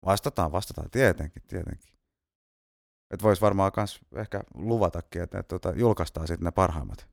Vastataan, 0.06 0.52
vastataan, 0.52 0.90
tietenkin, 0.90 1.42
tietenkin. 1.48 1.92
Että 3.10 3.24
voisi 3.24 3.42
varmaan 3.42 3.72
myös 3.76 4.00
ehkä 4.16 4.40
luvatakin, 4.54 5.22
että, 5.22 5.38
että, 5.38 5.56
että 5.56 5.72
julkaistaan 5.76 6.26
sitten 6.26 6.44
ne 6.44 6.50
parhaimmat. 6.50 7.08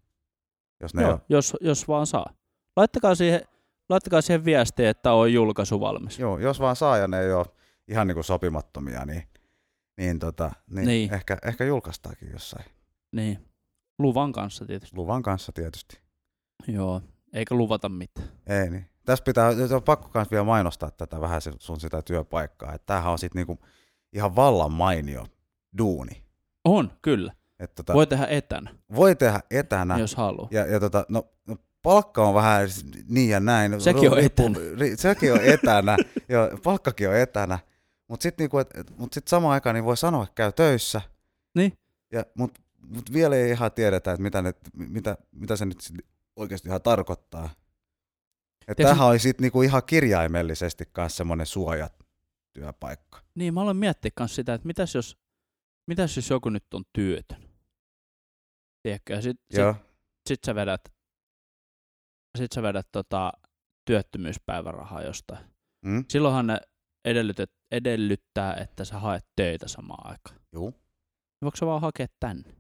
Jos 0.82 0.94
ne 0.94 1.02
Joo, 1.02 1.12
on, 1.12 1.20
jos, 1.30 1.58
jos 1.62 1.88
vaan 1.88 2.08
saa. 2.08 2.34
Laittakaa 2.76 3.16
siihen, 3.16 3.42
laittakaa 3.90 4.22
siihen 4.22 4.46
viestiä, 4.46 4.90
että 4.90 5.14
on 5.14 5.34
julkaisu 5.34 5.80
valmis. 5.80 6.20
joo, 6.20 6.40
jos 6.40 6.60
vaan 6.60 6.76
saa 6.76 6.98
ja 6.98 7.08
ne 7.08 7.20
ei 7.22 7.34
ole 7.34 7.46
ihan 7.88 8.08
niin 8.08 8.16
kuin 8.16 8.24
sopimattomia, 8.24 9.06
niin, 9.06 9.24
niin, 9.98 10.20
tota, 10.20 10.52
niin, 10.70 10.88
Niin. 10.88 11.14
Ehkä, 11.14 11.38
ehkä 11.46 11.64
julkaistaankin 11.66 12.32
jossain. 12.32 12.66
Niin. 13.12 13.40
Luvan 14.00 14.32
kanssa 14.32 14.66
tietysti. 14.66 14.96
Luvan 14.98 15.24
kanssa 15.24 15.52
tietysti. 15.52 16.00
Joo. 16.68 17.02
Eikä 17.34 17.56
luvata 17.56 17.90
mitään. 17.90 18.28
Ei 18.48 18.70
niin. 18.70 18.86
Tässä 19.06 19.24
pitää, 19.24 19.50
on 19.76 19.84
pakko 19.84 20.10
myös 20.14 20.32
vielä 20.32 20.44
mainostaa 20.44 20.92
tätä 20.92 21.22
vähän 21.22 21.42
sun 21.60 21.80
sitä 21.80 22.02
työpaikkaa. 22.02 22.74
Että 22.74 22.86
tämähän 22.86 23.12
on 23.12 23.20
sitten 23.20 23.40
niinku 23.40 23.66
ihan 24.14 24.36
vallan 24.36 24.72
mainio 24.72 25.28
duuni. 25.78 26.24
On, 26.66 26.92
kyllä. 27.02 27.34
Että 27.60 27.76
tota, 27.76 27.94
Voi 27.94 28.08
tehdä 28.08 28.26
etänä, 28.26 28.76
voi 28.96 29.16
tehdä 29.16 29.40
etänä. 29.52 29.98
jos 29.98 30.16
haluaa. 30.16 30.48
Ja, 30.52 30.66
ja 30.66 30.80
tota, 30.80 31.06
no, 31.10 31.28
no, 31.48 31.56
palkka 31.82 32.28
on 32.28 32.34
vähän 32.34 32.68
niin 33.10 33.30
ja 33.30 33.40
näin. 33.40 33.82
Sekin 33.82 34.12
on 34.12 34.20
etänä. 34.20 34.56
ri- 34.58 34.96
sekin 34.98 35.34
on 35.34 35.40
etänä. 35.42 35.98
joo, 36.30 36.50
palkkakin 36.64 37.10
on 37.10 37.16
etänä. 37.16 37.60
Mutta 38.08 38.24
sitten 38.24 38.44
niinku, 38.44 38.58
et- 38.58 38.78
et- 38.78 38.98
mut 38.98 39.14
sit 39.14 39.28
samaan 39.28 39.54
aikaan 39.54 39.74
niin 39.74 39.86
voi 39.86 39.98
sanoa, 39.98 40.24
että 40.24 40.36
käy 40.36 40.52
töissä. 40.52 41.02
Niin. 41.56 41.78
Ja, 42.12 42.26
Mutta 42.38 42.62
mut 42.88 43.14
vielä 43.14 43.36
ei 43.36 43.52
ihan 43.52 43.72
tiedetä, 43.72 44.12
että 44.12 44.24
mitä, 44.24 44.42
ne, 44.42 44.54
mitä, 44.74 45.18
mitä 45.32 45.56
se 45.56 45.66
nyt 45.66 45.82
sit 45.82 45.96
oikeasti 46.36 46.68
ihan 46.70 46.82
tarkoittaa. 46.82 47.50
Että 48.68 48.84
tämähän 48.84 49.08
oli 49.08 49.20
sitten 49.20 49.44
niinku 49.44 49.62
ihan 49.62 49.84
kirjaimellisesti 49.86 50.84
myös 50.98 51.18
semmoinen 51.18 51.46
suojatyöpaikka. 51.46 53.22
Niin, 53.36 53.54
mä 53.54 53.62
aloin 53.62 53.78
miettiä 53.78 54.12
myös 54.20 54.36
sitä, 54.36 54.54
että 54.54 54.68
mitäs 54.68 54.96
jos, 54.96 55.18
mitäs 55.88 56.16
jos 56.16 56.30
joku 56.30 56.50
nyt 56.50 56.74
on 56.74 56.84
työtön. 56.94 57.50
Tiedätkö, 58.84 59.14
ja 59.14 59.22
sit, 59.22 59.38
sit, 59.52 59.60
Joo, 59.60 59.76
sit 60.30 60.40
sä 60.46 60.56
vedät, 60.56 60.82
sit 62.38 62.52
sä 62.52 62.62
vedät 62.62 62.88
tota, 62.92 63.34
työttömyyspäivärahaa 63.86 65.02
jostain. 65.04 65.46
mm? 65.86 66.06
Silloinhan 66.10 66.48
ne 66.48 66.60
edellytet, 67.06 67.52
edellyttää, 67.72 68.54
että 68.56 68.86
sä 68.86 69.00
haet 69.00 69.26
töitä 69.36 69.68
samaan 69.68 70.12
aikaan. 70.12 70.40
Juu. 70.54 70.74
Voiko 71.42 71.58
sä 71.58 71.66
vaan 71.66 71.82
hakea 71.82 72.08
tänne? 72.20 72.56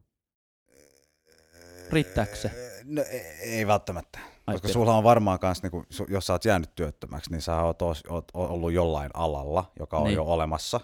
Riittääkö 1.89 2.35
se? 2.35 2.51
No, 2.83 3.01
ei, 3.01 3.19
ei 3.41 3.67
välttämättä. 3.67 4.19
Ai, 4.47 4.55
Koska 4.55 4.67
sulla 4.67 4.97
on 4.97 5.03
varmaan 5.03 5.39
kans, 5.39 5.63
niinku, 5.63 5.83
su- 5.93 6.05
jos 6.13 6.27
sä 6.27 6.33
oot 6.33 6.45
jäänyt 6.45 6.75
työttömäksi, 6.75 7.31
niin 7.31 7.41
sä 7.41 7.61
oot, 7.61 7.81
oot 7.81 8.31
ollut 8.33 8.71
jollain 8.73 9.11
alalla, 9.13 9.71
joka 9.79 9.97
on 9.97 10.03
Niin. 10.03 10.15
jo 10.15 10.23
olemassa. 10.23 10.79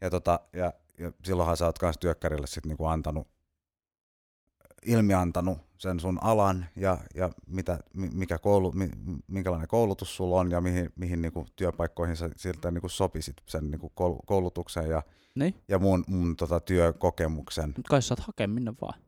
Ja, 0.00 0.10
tota, 0.10 0.40
ja, 0.52 0.72
ja 0.98 1.12
silloinhan 1.24 1.56
sä 1.56 1.66
oot 1.66 1.78
kans 1.78 1.98
työkkärille 1.98 2.46
sit 2.46 2.66
niinku 2.66 2.84
antanut, 2.86 3.28
ilmiantanut 4.86 5.58
sen 5.78 6.00
sun 6.00 6.18
alan 6.22 6.66
ja, 6.76 6.98
ja 7.14 7.30
mitä, 7.46 7.78
mi- 7.94 8.10
mikä 8.14 8.38
koulu, 8.38 8.72
mi, 8.72 8.88
minkälainen 9.26 9.68
koulutus 9.68 10.16
sulla 10.16 10.40
on 10.40 10.50
ja 10.50 10.60
mihin, 10.60 10.92
mihin 10.96 11.22
niinku 11.22 11.46
työpaikkoihin 11.56 12.16
sä 12.16 12.30
siltä 12.36 12.70
niinku 12.70 12.88
sopisit 12.88 13.36
sen 13.46 13.70
niinku 13.70 13.86
koul- 14.00 14.20
koulutuksen 14.26 14.88
ja, 14.88 15.02
Niin, 15.34 15.54
ja 15.68 15.78
mun, 15.78 16.04
mun 16.06 16.36
tota 16.36 16.60
työkokemuksen. 16.60 17.68
mutta 17.76 17.88
kai 17.90 18.02
sä 18.02 18.08
saat 18.08 18.20
hakea 18.20 18.48
minne 18.48 18.74
vaan. 18.80 19.00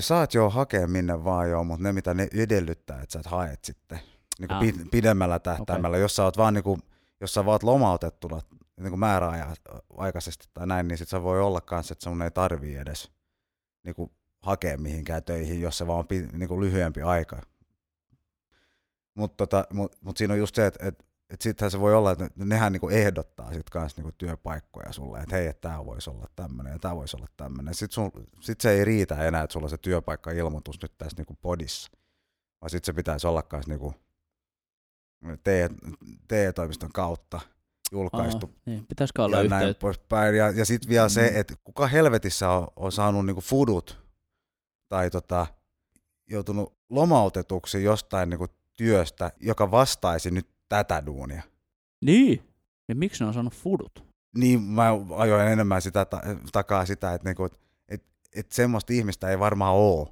Saat 0.00 0.34
jo 0.34 0.50
hakea 0.50 0.86
minne 0.86 1.24
vaan 1.24 1.50
joo, 1.50 1.64
mutta 1.64 1.82
ne 1.82 1.92
mitä 1.92 2.14
ne 2.14 2.28
edellyttää, 2.34 3.02
että 3.02 3.12
sä 3.12 3.20
et 3.20 3.26
haet 3.26 3.64
sitten 3.64 3.98
niin 4.38 4.52
Ah. 4.52 4.62
pidemmällä 4.90 5.38
tähtäimellä. 5.38 5.96
Jos 5.98 6.16
sä 6.16 6.24
oot 6.24 6.36
vaan 6.38 6.54
niin 6.54 6.64
kuin, 6.64 6.82
jos 7.20 7.34
sä 7.34 7.44
vaat 7.44 7.62
lomautettuna 7.62 8.40
niin 8.80 8.98
määräaikaisesti 8.98 10.46
tai 10.54 10.66
näin, 10.66 10.88
niin 10.88 10.98
sit 10.98 11.08
sä 11.08 11.22
voi 11.22 11.40
olla 11.40 11.60
kanssa, 11.60 11.92
että 11.92 12.04
sun 12.04 12.22
ei 12.22 12.30
tarvii 12.30 12.76
edes 12.76 13.10
niin 13.84 13.94
kuin 13.94 14.10
hakea 14.42 14.78
mihinkään 14.78 15.24
töihin, 15.24 15.60
jos 15.60 15.78
se 15.78 15.86
vaan 15.86 15.98
on 15.98 16.06
niin 16.32 16.48
kuin 16.48 16.60
lyhyempi 16.60 17.02
aika. 17.02 17.42
Mutta 19.14 19.36
tota, 19.36 19.66
mut, 19.72 19.96
mut 20.00 20.16
siinä 20.16 20.34
on 20.34 20.38
just 20.38 20.54
se, 20.54 20.66
että 20.66 20.86
et, 20.86 21.04
et 21.30 21.40
sittenhän 21.40 21.70
se 21.70 21.80
voi 21.80 21.94
olla, 21.94 22.10
että 22.10 22.28
nehän 22.36 22.72
niinku 22.72 22.88
ehdottaa 22.88 23.52
sit 23.52 23.70
kans 23.70 23.96
niinku 23.96 24.12
työpaikkoja 24.18 24.92
sulle, 24.92 25.18
että 25.20 25.36
hei, 25.36 25.46
että 25.46 25.68
tämä 25.68 25.86
voisi 25.86 26.10
olla 26.10 26.26
tämmöinen 26.36 26.72
ja 26.72 26.78
tämä 26.78 26.96
voisi 26.96 27.16
olla 27.16 27.26
tämmöinen. 27.36 27.74
Sitten 27.74 28.10
sit 28.40 28.60
se 28.60 28.70
ei 28.70 28.84
riitä 28.84 29.26
enää, 29.26 29.42
että 29.42 29.52
sulla 29.52 29.64
on 29.66 29.70
se 29.70 29.78
työpaikka-ilmoitus 29.78 30.82
nyt 30.82 30.92
tässä 30.98 31.16
niinku 31.16 31.36
podissa, 31.42 31.90
vaan 32.60 32.70
sitten 32.70 32.86
se 32.86 32.92
pitäisi 32.92 33.26
olla 33.26 33.42
kans 33.42 33.66
niinku 33.66 33.94
TE 35.44 35.70
TE-toimiston 36.28 36.92
kautta 36.92 37.40
julkaistu 37.92 38.46
Aa, 38.46 38.62
niin, 38.66 38.86
pitäisikö 38.86 39.24
olla 39.24 39.42
ja 39.42 39.48
näin 39.48 39.74
poispäin. 39.74 40.34
Ja, 40.34 40.50
ja 40.50 40.64
sitten 40.64 40.88
vielä 40.88 41.08
se, 41.08 41.30
Mm. 41.30 41.40
että 41.40 41.54
kuka 41.64 41.86
helvetissä 41.86 42.50
on, 42.50 42.66
on 42.76 42.92
saanut 42.92 43.26
niinku 43.26 43.40
fudut 43.40 44.01
tai 44.92 45.10
tota, 45.10 45.46
joutunut 46.30 46.72
lomautetuksi 46.90 47.82
jostain 47.84 48.30
niinku 48.30 48.46
työstä, 48.76 49.30
joka 49.40 49.70
vastaisi 49.70 50.30
nyt 50.30 50.48
tätä 50.68 51.02
duunia. 51.06 51.42
Niin. 52.04 52.42
Ja 52.88 52.94
miksi 52.94 53.24
ne 53.24 53.28
on 53.28 53.34
saanut 53.34 53.54
fudut? 53.54 54.04
Niin 54.36 54.62
mä 54.62 54.88
ajoin 55.16 55.48
enemmän 55.48 55.82
sitä 55.82 56.04
ta- 56.04 56.20
takaa 56.52 56.86
sitä, 56.86 57.14
että 57.14 57.28
niinku, 57.28 57.44
et, 57.44 57.60
et, 57.88 58.02
et 58.36 58.52
semmoista 58.52 58.92
ihmistä 58.92 59.28
ei 59.28 59.38
varmaan 59.38 59.74
ole. 59.74 60.08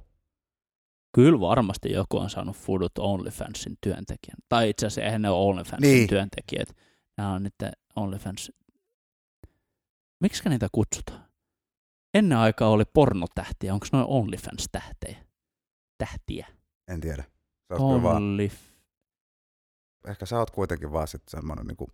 Kyllä 1.15 1.39
varmasti 1.39 1.91
joku 1.91 2.17
on 2.17 2.29
saanut 2.29 2.55
fudut 2.57 2.97
OnlyFansin 2.99 3.77
työntekijän. 3.81 4.37
Tai 4.49 4.69
itse 4.69 4.85
asiassa 4.85 5.01
eihän 5.01 5.21
ne 5.21 5.29
ole 5.29 5.49
OnlyFansin 5.49 5.91
Niin. 5.91 6.09
työntekijät. 6.09 6.75
Nämä 7.17 7.33
on 7.33 7.43
niiden 7.43 7.71
OnlyFans. 7.95 8.51
Miksi 10.21 10.49
niitä 10.49 10.67
kutsutaan? 10.71 11.30
Ennen 12.13 12.37
aikaa 12.37 12.69
oli 12.69 12.85
pornotähtiä. 12.85 13.73
Onko 13.73 13.87
noin 13.91 14.05
OnlyFans-tähtejä? 14.07 15.17
Tähtiä. 15.97 16.47
En 16.87 17.01
tiedä. 17.01 17.23
Kyllä 17.67 18.03
vaan, 18.03 18.15
Only... 18.15 18.49
ehkä 20.07 20.25
sä 20.25 20.39
oot 20.39 20.51
kuitenkin 20.51 20.91
vaan 20.91 21.07
sit 21.07 21.23
semmoinen 21.27 21.67
niinku 21.67 21.87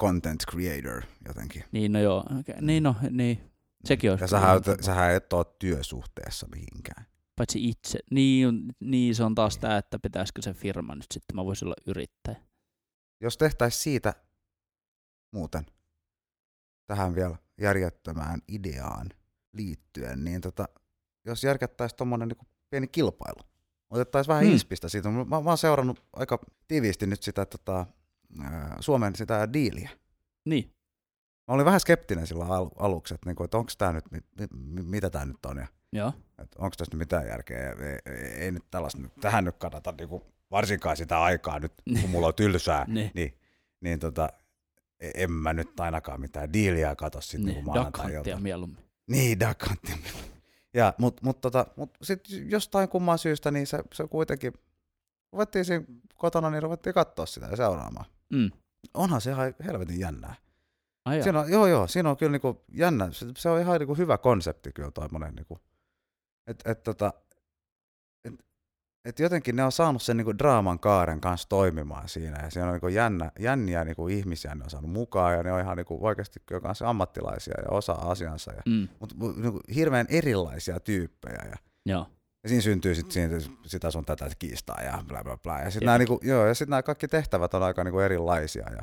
content 0.00 0.42
creator 0.50 1.02
jotenkin. 1.28 1.64
Niin 1.72 1.92
no 1.92 2.00
joo. 2.00 2.18
Okay. 2.40 2.54
Niin 2.60 2.82
no, 2.82 2.96
niin. 3.10 3.50
Sekin 3.84 4.10
olisi 4.10 4.24
Ja 4.24 4.28
sähän, 4.28 4.60
sähän 4.80 5.12
et 5.12 5.32
ole 5.32 5.46
työsuhteessa 5.58 6.46
mihinkään. 6.54 7.06
Paitsi 7.36 7.68
itse. 7.68 7.98
Niin, 8.10 8.64
niin 8.80 9.14
se 9.14 9.24
on 9.24 9.34
taas 9.34 9.58
tämä, 9.58 9.76
että 9.76 9.98
pitäisikö 9.98 10.42
se 10.42 10.54
firma 10.54 10.94
nyt 10.94 11.06
sitten. 11.14 11.36
Mä 11.36 11.44
voisin 11.44 11.66
olla 11.66 11.74
yrittäjä. 11.86 12.36
Jos 13.20 13.38
tehtäisiin 13.38 13.82
siitä 13.82 14.14
muuten 15.32 15.66
tähän 16.86 17.14
vielä 17.14 17.36
järjettömään 17.60 18.40
ideaan 18.48 19.08
liittyen, 19.52 20.24
niin 20.24 20.40
tota, 20.40 20.68
jos 21.24 21.44
järkättäisiin 21.44 21.96
tuommoinen 21.96 22.28
niin 22.28 22.48
pieni 22.70 22.86
kilpailu, 22.88 23.40
otettaisiin 23.90 24.28
vähän 24.32 24.44
Hmm. 24.44 24.52
inspistä 24.52 24.88
siitä. 24.88 25.08
Mä, 25.08 25.24
mä 25.24 25.36
oon 25.36 25.58
seurannut 25.58 26.04
aika 26.12 26.38
tiiviisti 26.68 27.06
nyt 27.06 27.22
sitä 27.22 27.46
tota, 27.46 27.86
Suomen 28.80 29.16
sitä 29.16 29.52
diiliä. 29.52 29.90
Niin. 30.44 30.64
Mä 31.48 31.54
olin 31.54 31.64
vähän 31.66 31.80
skeptinen 31.80 32.26
sillä 32.26 32.44
al- 32.44 32.70
aluksi, 32.78 33.14
että, 33.14 33.28
niinku, 33.28 33.44
että 33.44 33.58
onko 33.58 33.72
tämä 33.78 33.92
nyt, 33.92 34.10
mit, 34.10 34.24
mit, 34.40 34.50
mitä 34.86 35.10
tämä 35.10 35.24
nyt 35.24 35.46
on 35.46 35.56
ja 35.56 35.66
onko 36.58 36.74
tässä 36.76 36.92
nyt 36.94 36.98
mitään 36.98 37.26
järkeä. 37.26 37.58
Ja 37.62 37.70
ei, 37.72 37.98
ei, 38.06 38.16
ei 38.16 38.50
nyt 38.52 38.64
tällaista, 38.70 39.00
nyt- 39.02 39.12
tähän 39.20 39.44
nyt 39.44 39.56
kannata 39.58 39.94
niinku, 39.98 40.22
varsinkaan 40.50 40.96
sitä 40.96 41.22
aikaa 41.22 41.58
nyt, 41.58 41.72
kun 42.00 42.10
mulla 42.10 42.26
on 42.26 42.34
tylsää, 42.34 42.84
Niin. 42.88 43.10
niin, 43.14 43.38
niin 43.80 43.98
tota, 43.98 44.28
en 45.00 45.32
mä 45.32 45.52
nyt 45.52 45.80
ainakaan 45.80 46.20
mitään 46.20 46.52
diiliä 46.52 46.96
katso 46.96 47.20
sitten 47.20 47.44
Niin, 47.44 47.54
niin, 47.54 47.66
Dakanttia 47.66 47.82
maanantai-iltana. 47.82 48.40
mieluummin. 48.40 48.84
Niin, 49.06 49.40
Dakanttia. 49.40 49.96
Ja, 50.74 50.94
mut, 50.98 51.22
mut, 51.22 51.40
tota, 51.40 51.66
mut 51.76 51.90
sit 52.02 52.20
jostain 52.48 52.88
kumman 52.88 53.18
syystä, 53.18 53.50
niin 53.50 53.66
se, 53.66 53.78
se 53.94 54.08
kuitenkin, 54.08 54.52
ruvettiin 55.32 55.64
siinä 55.64 55.84
kotona, 56.16 56.50
niin 56.50 56.62
ruvettiin 56.62 56.94
katsoa 56.94 57.26
sitä 57.26 57.46
ja 57.46 57.56
seuraamaan. 57.56 58.06
Mm. 58.32 58.50
Onhan 58.94 59.20
se 59.20 59.30
ihan 59.30 59.54
helvetin 59.64 60.00
jännää. 60.00 60.34
Ai. 61.04 61.22
Siinä 61.22 61.40
on, 61.40 61.50
joo, 61.50 61.66
joo, 61.66 61.86
siinä 61.86 62.10
on 62.10 62.16
kyllä 62.16 62.32
niinku 62.32 62.64
jännä, 62.72 63.12
se, 63.12 63.26
se 63.36 63.48
on 63.48 63.60
ihan 63.60 63.78
niinku 63.78 63.94
hyvä 63.94 64.18
konsepti 64.18 64.72
kyllä 64.72 64.90
toimonen. 64.90 65.34
Niinku, 65.34 65.58
että 66.46 66.72
et, 66.72 66.82
tota, 66.82 67.12
et 69.04 69.18
jotenkin 69.20 69.56
ne 69.56 69.64
on 69.64 69.72
saanut 69.72 70.02
sen 70.02 70.16
niinku 70.16 70.38
draaman 70.38 70.78
kaaren 70.78 71.20
kanssa 71.20 71.48
toimimaan 71.48 72.08
siinä 72.08 72.42
ja 72.42 72.50
siinä 72.50 72.66
on 72.66 72.72
niinku 72.72 72.88
jännä, 72.88 73.30
jänniä 73.38 73.84
niinku 73.84 74.08
ihmisiä 74.08 74.54
ne 74.54 74.64
on 74.64 74.70
saanut 74.70 74.90
mukaan 74.90 75.34
ja 75.34 75.42
ne 75.42 75.52
on 75.52 75.60
ihan 75.60 75.76
niinku 75.76 75.98
oikeasti 76.06 76.40
kyllä 76.46 76.60
kanssa 76.60 76.88
ammattilaisia 76.90 77.54
ja 77.58 77.70
osaa 77.70 78.10
asiansa. 78.10 78.52
Ja, 78.52 78.62
Mm. 78.66 78.88
mutta 79.00 79.14
niinku 79.18 79.60
hirveän 79.74 80.06
erilaisia 80.10 80.80
tyyppejä 80.80 81.42
ja, 81.50 81.56
Joo. 81.86 82.06
ja 82.42 82.48
siinä 82.48 82.62
syntyy 82.62 82.94
sit 82.94 83.10
siinä, 83.10 83.38
sitä 83.66 83.90
sun 83.90 84.04
tätä 84.04 84.30
kiistaa 84.38 84.82
ja 84.82 85.04
bla 85.08 85.24
bla 85.24 85.36
bla. 85.36 85.58
Ja 85.60 85.70
sitten 85.70 85.86
nämä, 85.86 85.98
niinku, 85.98 86.20
joo, 86.22 86.46
ja 86.46 86.54
sit 86.54 86.68
kaikki 86.84 87.08
tehtävät 87.08 87.54
on 87.54 87.62
aika 87.62 87.84
niinku 87.84 87.98
erilaisia 88.00 88.70
ja 88.76 88.82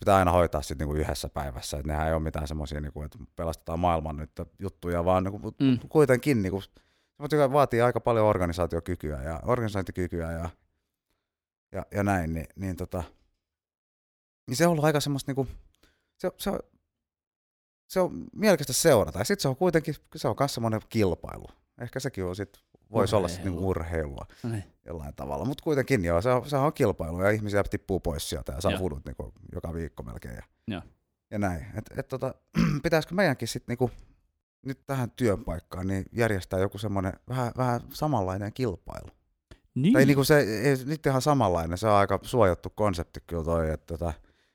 pitää 0.00 0.16
aina 0.16 0.30
hoitaa 0.32 0.62
sitten 0.62 0.88
niinku 0.88 1.00
yhdessä 1.00 1.28
päivässä. 1.28 1.78
Et 1.78 1.86
nehän 1.86 2.06
ei 2.06 2.12
ole 2.14 2.22
mitään 2.22 2.48
semmoisia, 2.48 2.80
niinku, 2.80 3.02
että 3.02 3.18
pelastetaan 3.36 3.78
maailman 3.78 4.16
nyt 4.16 4.30
juttuja, 4.58 5.04
vaan 5.04 5.24
niinku, 5.24 5.54
Mm. 5.60 5.78
kuitenkin 5.88 6.42
niinku, 6.42 6.62
joka 7.32 7.52
vaatii 7.52 7.80
aika 7.80 8.00
paljon 8.00 8.26
organisaatiokykyä 8.26 9.22
ja 9.22 9.40
organisointikykyä 9.44 10.32
ja, 10.32 10.50
ja, 11.72 11.86
ja 11.94 12.04
näin, 12.04 12.34
niin, 12.34 12.46
niin, 12.56 12.76
tota, 12.76 13.04
niin 14.46 14.56
se 14.56 14.66
on 14.66 14.70
ollut 14.70 14.84
aika 14.84 15.00
semmoista, 15.00 15.28
niinku, 15.28 15.46
se, 16.18 16.30
se, 16.38 16.50
on, 16.50 16.58
se 17.88 18.00
on 18.00 18.24
mielekästä 18.32 18.72
seurata. 18.72 19.18
Ja 19.18 19.24
sitten 19.24 19.42
se 19.42 19.48
on 19.48 19.56
kuitenkin, 19.56 19.94
se 20.16 20.28
on 20.28 20.36
myös 20.40 20.54
semmoinen 20.54 20.80
kilpailu. 20.88 21.46
Ehkä 21.80 22.00
sekin 22.00 22.24
on 22.24 22.36
sit, 22.36 22.58
voisi 22.92 23.16
olla 23.16 23.28
sitten 23.28 23.52
niinku 23.52 23.68
urheilua 23.68 24.26
No 24.42 24.50
niin. 24.50 24.64
jollain 24.86 25.14
tavalla. 25.14 25.44
Mutta 25.44 25.64
kuitenkin 25.64 26.04
joo, 26.04 26.22
se 26.22 26.30
on, 26.30 26.48
se 26.48 26.56
on 26.56 26.72
kilpailu 26.72 27.22
ja 27.22 27.30
ihmisiä 27.30 27.64
tippuu 27.64 28.00
pois 28.00 28.30
sieltä 28.30 28.52
ja 28.52 28.60
saa 28.60 28.70
Joo. 28.72 28.78
fudut 28.78 29.04
niinku 29.04 29.32
joka 29.52 29.74
viikko 29.74 30.02
melkein. 30.02 30.34
Ja, 30.34 30.42
Joo. 30.66 30.82
ja 31.30 31.38
näin. 31.38 31.66
Et, 31.74 31.98
et 31.98 32.08
tota, 32.08 32.34
pitäisikö 32.82 33.14
meidänkin 33.14 33.48
sitten 33.48 33.72
niinku, 33.72 33.90
nyt 34.66 34.86
tähän 34.86 35.10
työpaikkaan 35.10 35.86
niin 35.86 36.04
järjestää 36.12 36.60
joku 36.60 36.78
semmoinen 36.78 37.12
vähän, 37.28 37.52
vähän 37.56 37.80
samanlainen 37.92 38.52
kilpailu. 38.52 39.08
Niin. 39.74 39.92
Tai 39.92 40.06
niinku 40.06 40.24
se 40.24 40.38
ei 40.38 40.76
nyt 40.84 41.06
ihan 41.06 41.22
samanlainen, 41.22 41.78
se 41.78 41.86
on 41.86 41.94
aika 41.94 42.18
suojattu 42.22 42.70
konsepti 42.70 43.20
kyllä 43.26 43.44
toi, 43.44 43.70
että 43.70 43.86
tota, 43.86 44.12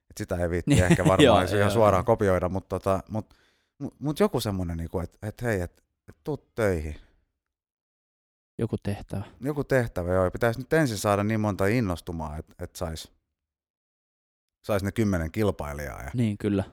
et 0.09 0.17
sitä 0.17 0.35
ei 0.35 0.49
viitti 0.49 0.71
Niin, 0.71 0.83
ehkä 0.83 1.03
varmaan 1.05 1.23
joo, 1.23 1.41
ihan 1.41 1.59
joo. 1.59 1.69
suoraan 1.69 2.05
kopioida, 2.05 2.49
mutta 2.49 2.79
tota, 2.79 3.03
mut, 3.09 3.33
mut, 3.79 3.95
mut 3.99 4.19
joku 4.19 4.39
semmoinen, 4.39 4.77
niinku, 4.77 4.99
että 4.99 5.27
et 5.27 5.41
hei, 5.41 5.61
että 5.61 5.83
et 6.09 6.15
tuu 6.23 6.37
töihin. 6.37 6.95
Joku 8.57 8.77
tehtävä. 8.77 9.23
joku 9.41 9.63
tehtävä, 9.63 10.13
joo. 10.13 10.31
Pitäisi 10.31 10.59
nyt 10.59 10.73
ensin 10.73 10.97
saada 10.97 11.23
niin 11.23 11.39
monta 11.39 11.67
innostumaan, 11.67 12.39
että 12.39 12.53
et 12.63 12.75
sais, 12.75 13.11
sais 14.65 14.83
ne 14.83 14.91
kymmenen 14.91 15.31
kilpailijaa 15.31 16.03
ja, 16.03 16.11
Niin, 16.13 16.37
kyllä. 16.37 16.63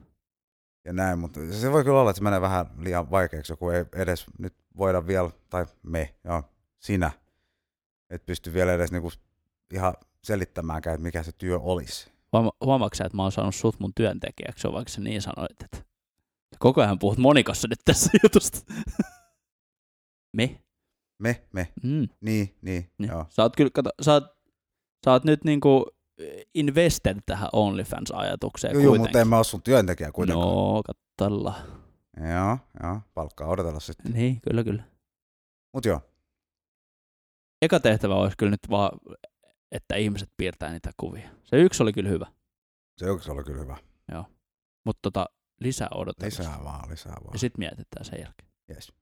Ja 0.85 0.93
näin, 0.93 1.19
mutta 1.19 1.39
se 1.51 1.71
voi 1.71 1.83
kyllä 1.83 1.99
olla, 1.99 2.09
että 2.11 2.17
se 2.17 2.23
menee 2.23 2.41
vähän 2.41 2.65
liian 2.79 3.11
vaikeaksi, 3.11 3.51
joku 3.53 3.69
ei 3.69 3.85
edes 3.95 4.25
nyt 4.39 4.53
voida 4.77 5.07
vielä, 5.07 5.29
tai 5.49 5.65
me, 5.83 6.15
joo, 6.23 6.43
sinä, 6.79 7.11
et 8.09 8.25
pysty 8.25 8.53
vielä 8.53 8.73
edes 8.73 8.91
niinku 8.91 9.11
ihan 9.73 9.93
selittämäänkään, 10.23 10.93
että 10.93 11.03
mikä 11.03 11.23
se 11.23 11.31
työ 11.31 11.59
olisi. 11.59 12.11
Huoma- 12.35 12.57
Huomaatko 12.65 12.95
sä, 12.95 13.05
että 13.05 13.15
mä 13.15 13.21
oon 13.23 13.31
saanut 13.31 13.55
sut 13.55 13.79
mun 13.79 13.91
työntekijäksi, 13.95 14.67
on 14.67 14.73
vaikka 14.73 14.91
sä 14.91 15.01
niin 15.01 15.21
sanoit, 15.21 15.63
että 15.63 15.77
koko 16.59 16.81
ajan 16.81 16.99
puhut 16.99 17.17
monikassa 17.17 17.67
nyt 17.67 17.79
tässä 17.85 18.09
jutusta. 18.23 18.73
Me? 20.33 20.61
Me, 21.19 21.43
me, 21.53 21.67
Mm. 21.83 22.07
niin, 22.21 22.57
niin, 22.61 22.91
Niin. 22.97 23.09
joo. 23.11 23.25
Sä 23.29 23.41
oot 23.43 23.55
kyllä, 23.55 23.71
kato, 23.73 23.89
sä 24.01 24.13
oot, 24.13 24.23
sä 25.05 25.11
oot 25.11 25.23
nyt 25.23 25.43
niinku 25.43 25.85
invested 26.55 27.17
tähän 27.25 27.49
OnlyFans-ajatukseen 27.53 28.73
Joo, 28.73 28.81
joo, 28.81 28.89
kuitenkin. 28.89 29.01
mutta 29.01 29.21
en 29.21 29.27
mä 29.27 29.35
ole 29.35 29.43
sun 29.43 29.61
työntekijä 29.61 30.11
kuitenkaan. 30.11 30.47
No, 30.47 30.81
kattella. 30.85 31.55
Joo, 32.17 32.57
joo, 32.83 33.01
palkkaa 33.13 33.47
odotella 33.47 33.79
sitten. 33.79 34.11
Niin, 34.13 34.41
kyllä, 34.41 34.63
kyllä. 34.63 34.83
Mut 35.73 35.85
joo, 35.85 36.01
Eka 37.61 37.79
tehtävä 37.79 38.15
olisi 38.15 38.37
kyllä 38.37 38.49
nyt 38.49 38.69
vaan, 38.69 38.99
että 39.71 39.95
ihmiset 39.95 40.29
piirtää 40.37 40.71
niitä 40.71 40.91
kuvia. 40.97 41.29
Se 41.43 41.57
yksi 41.57 41.83
oli 41.83 41.93
kyllä 41.93 42.09
hyvä, 42.09 42.25
se 42.97 43.05
yksi 43.05 43.31
oli 43.31 43.43
kyllä 43.43 43.61
hyvä. 43.61 43.77
mutta 44.85 44.99
tota, 45.01 45.25
lisää 45.59 45.87
odotetaan. 45.95 46.25
Lisää 46.25 46.63
vaan, 46.63 46.89
lisää 46.89 47.13
vaan. 47.23 47.33
Ja 47.33 47.39
sitten 47.39 47.59
mietitään 47.59 48.05
sen 48.05 48.19
jälkeen. 48.19 48.51
Yes. 48.69 48.93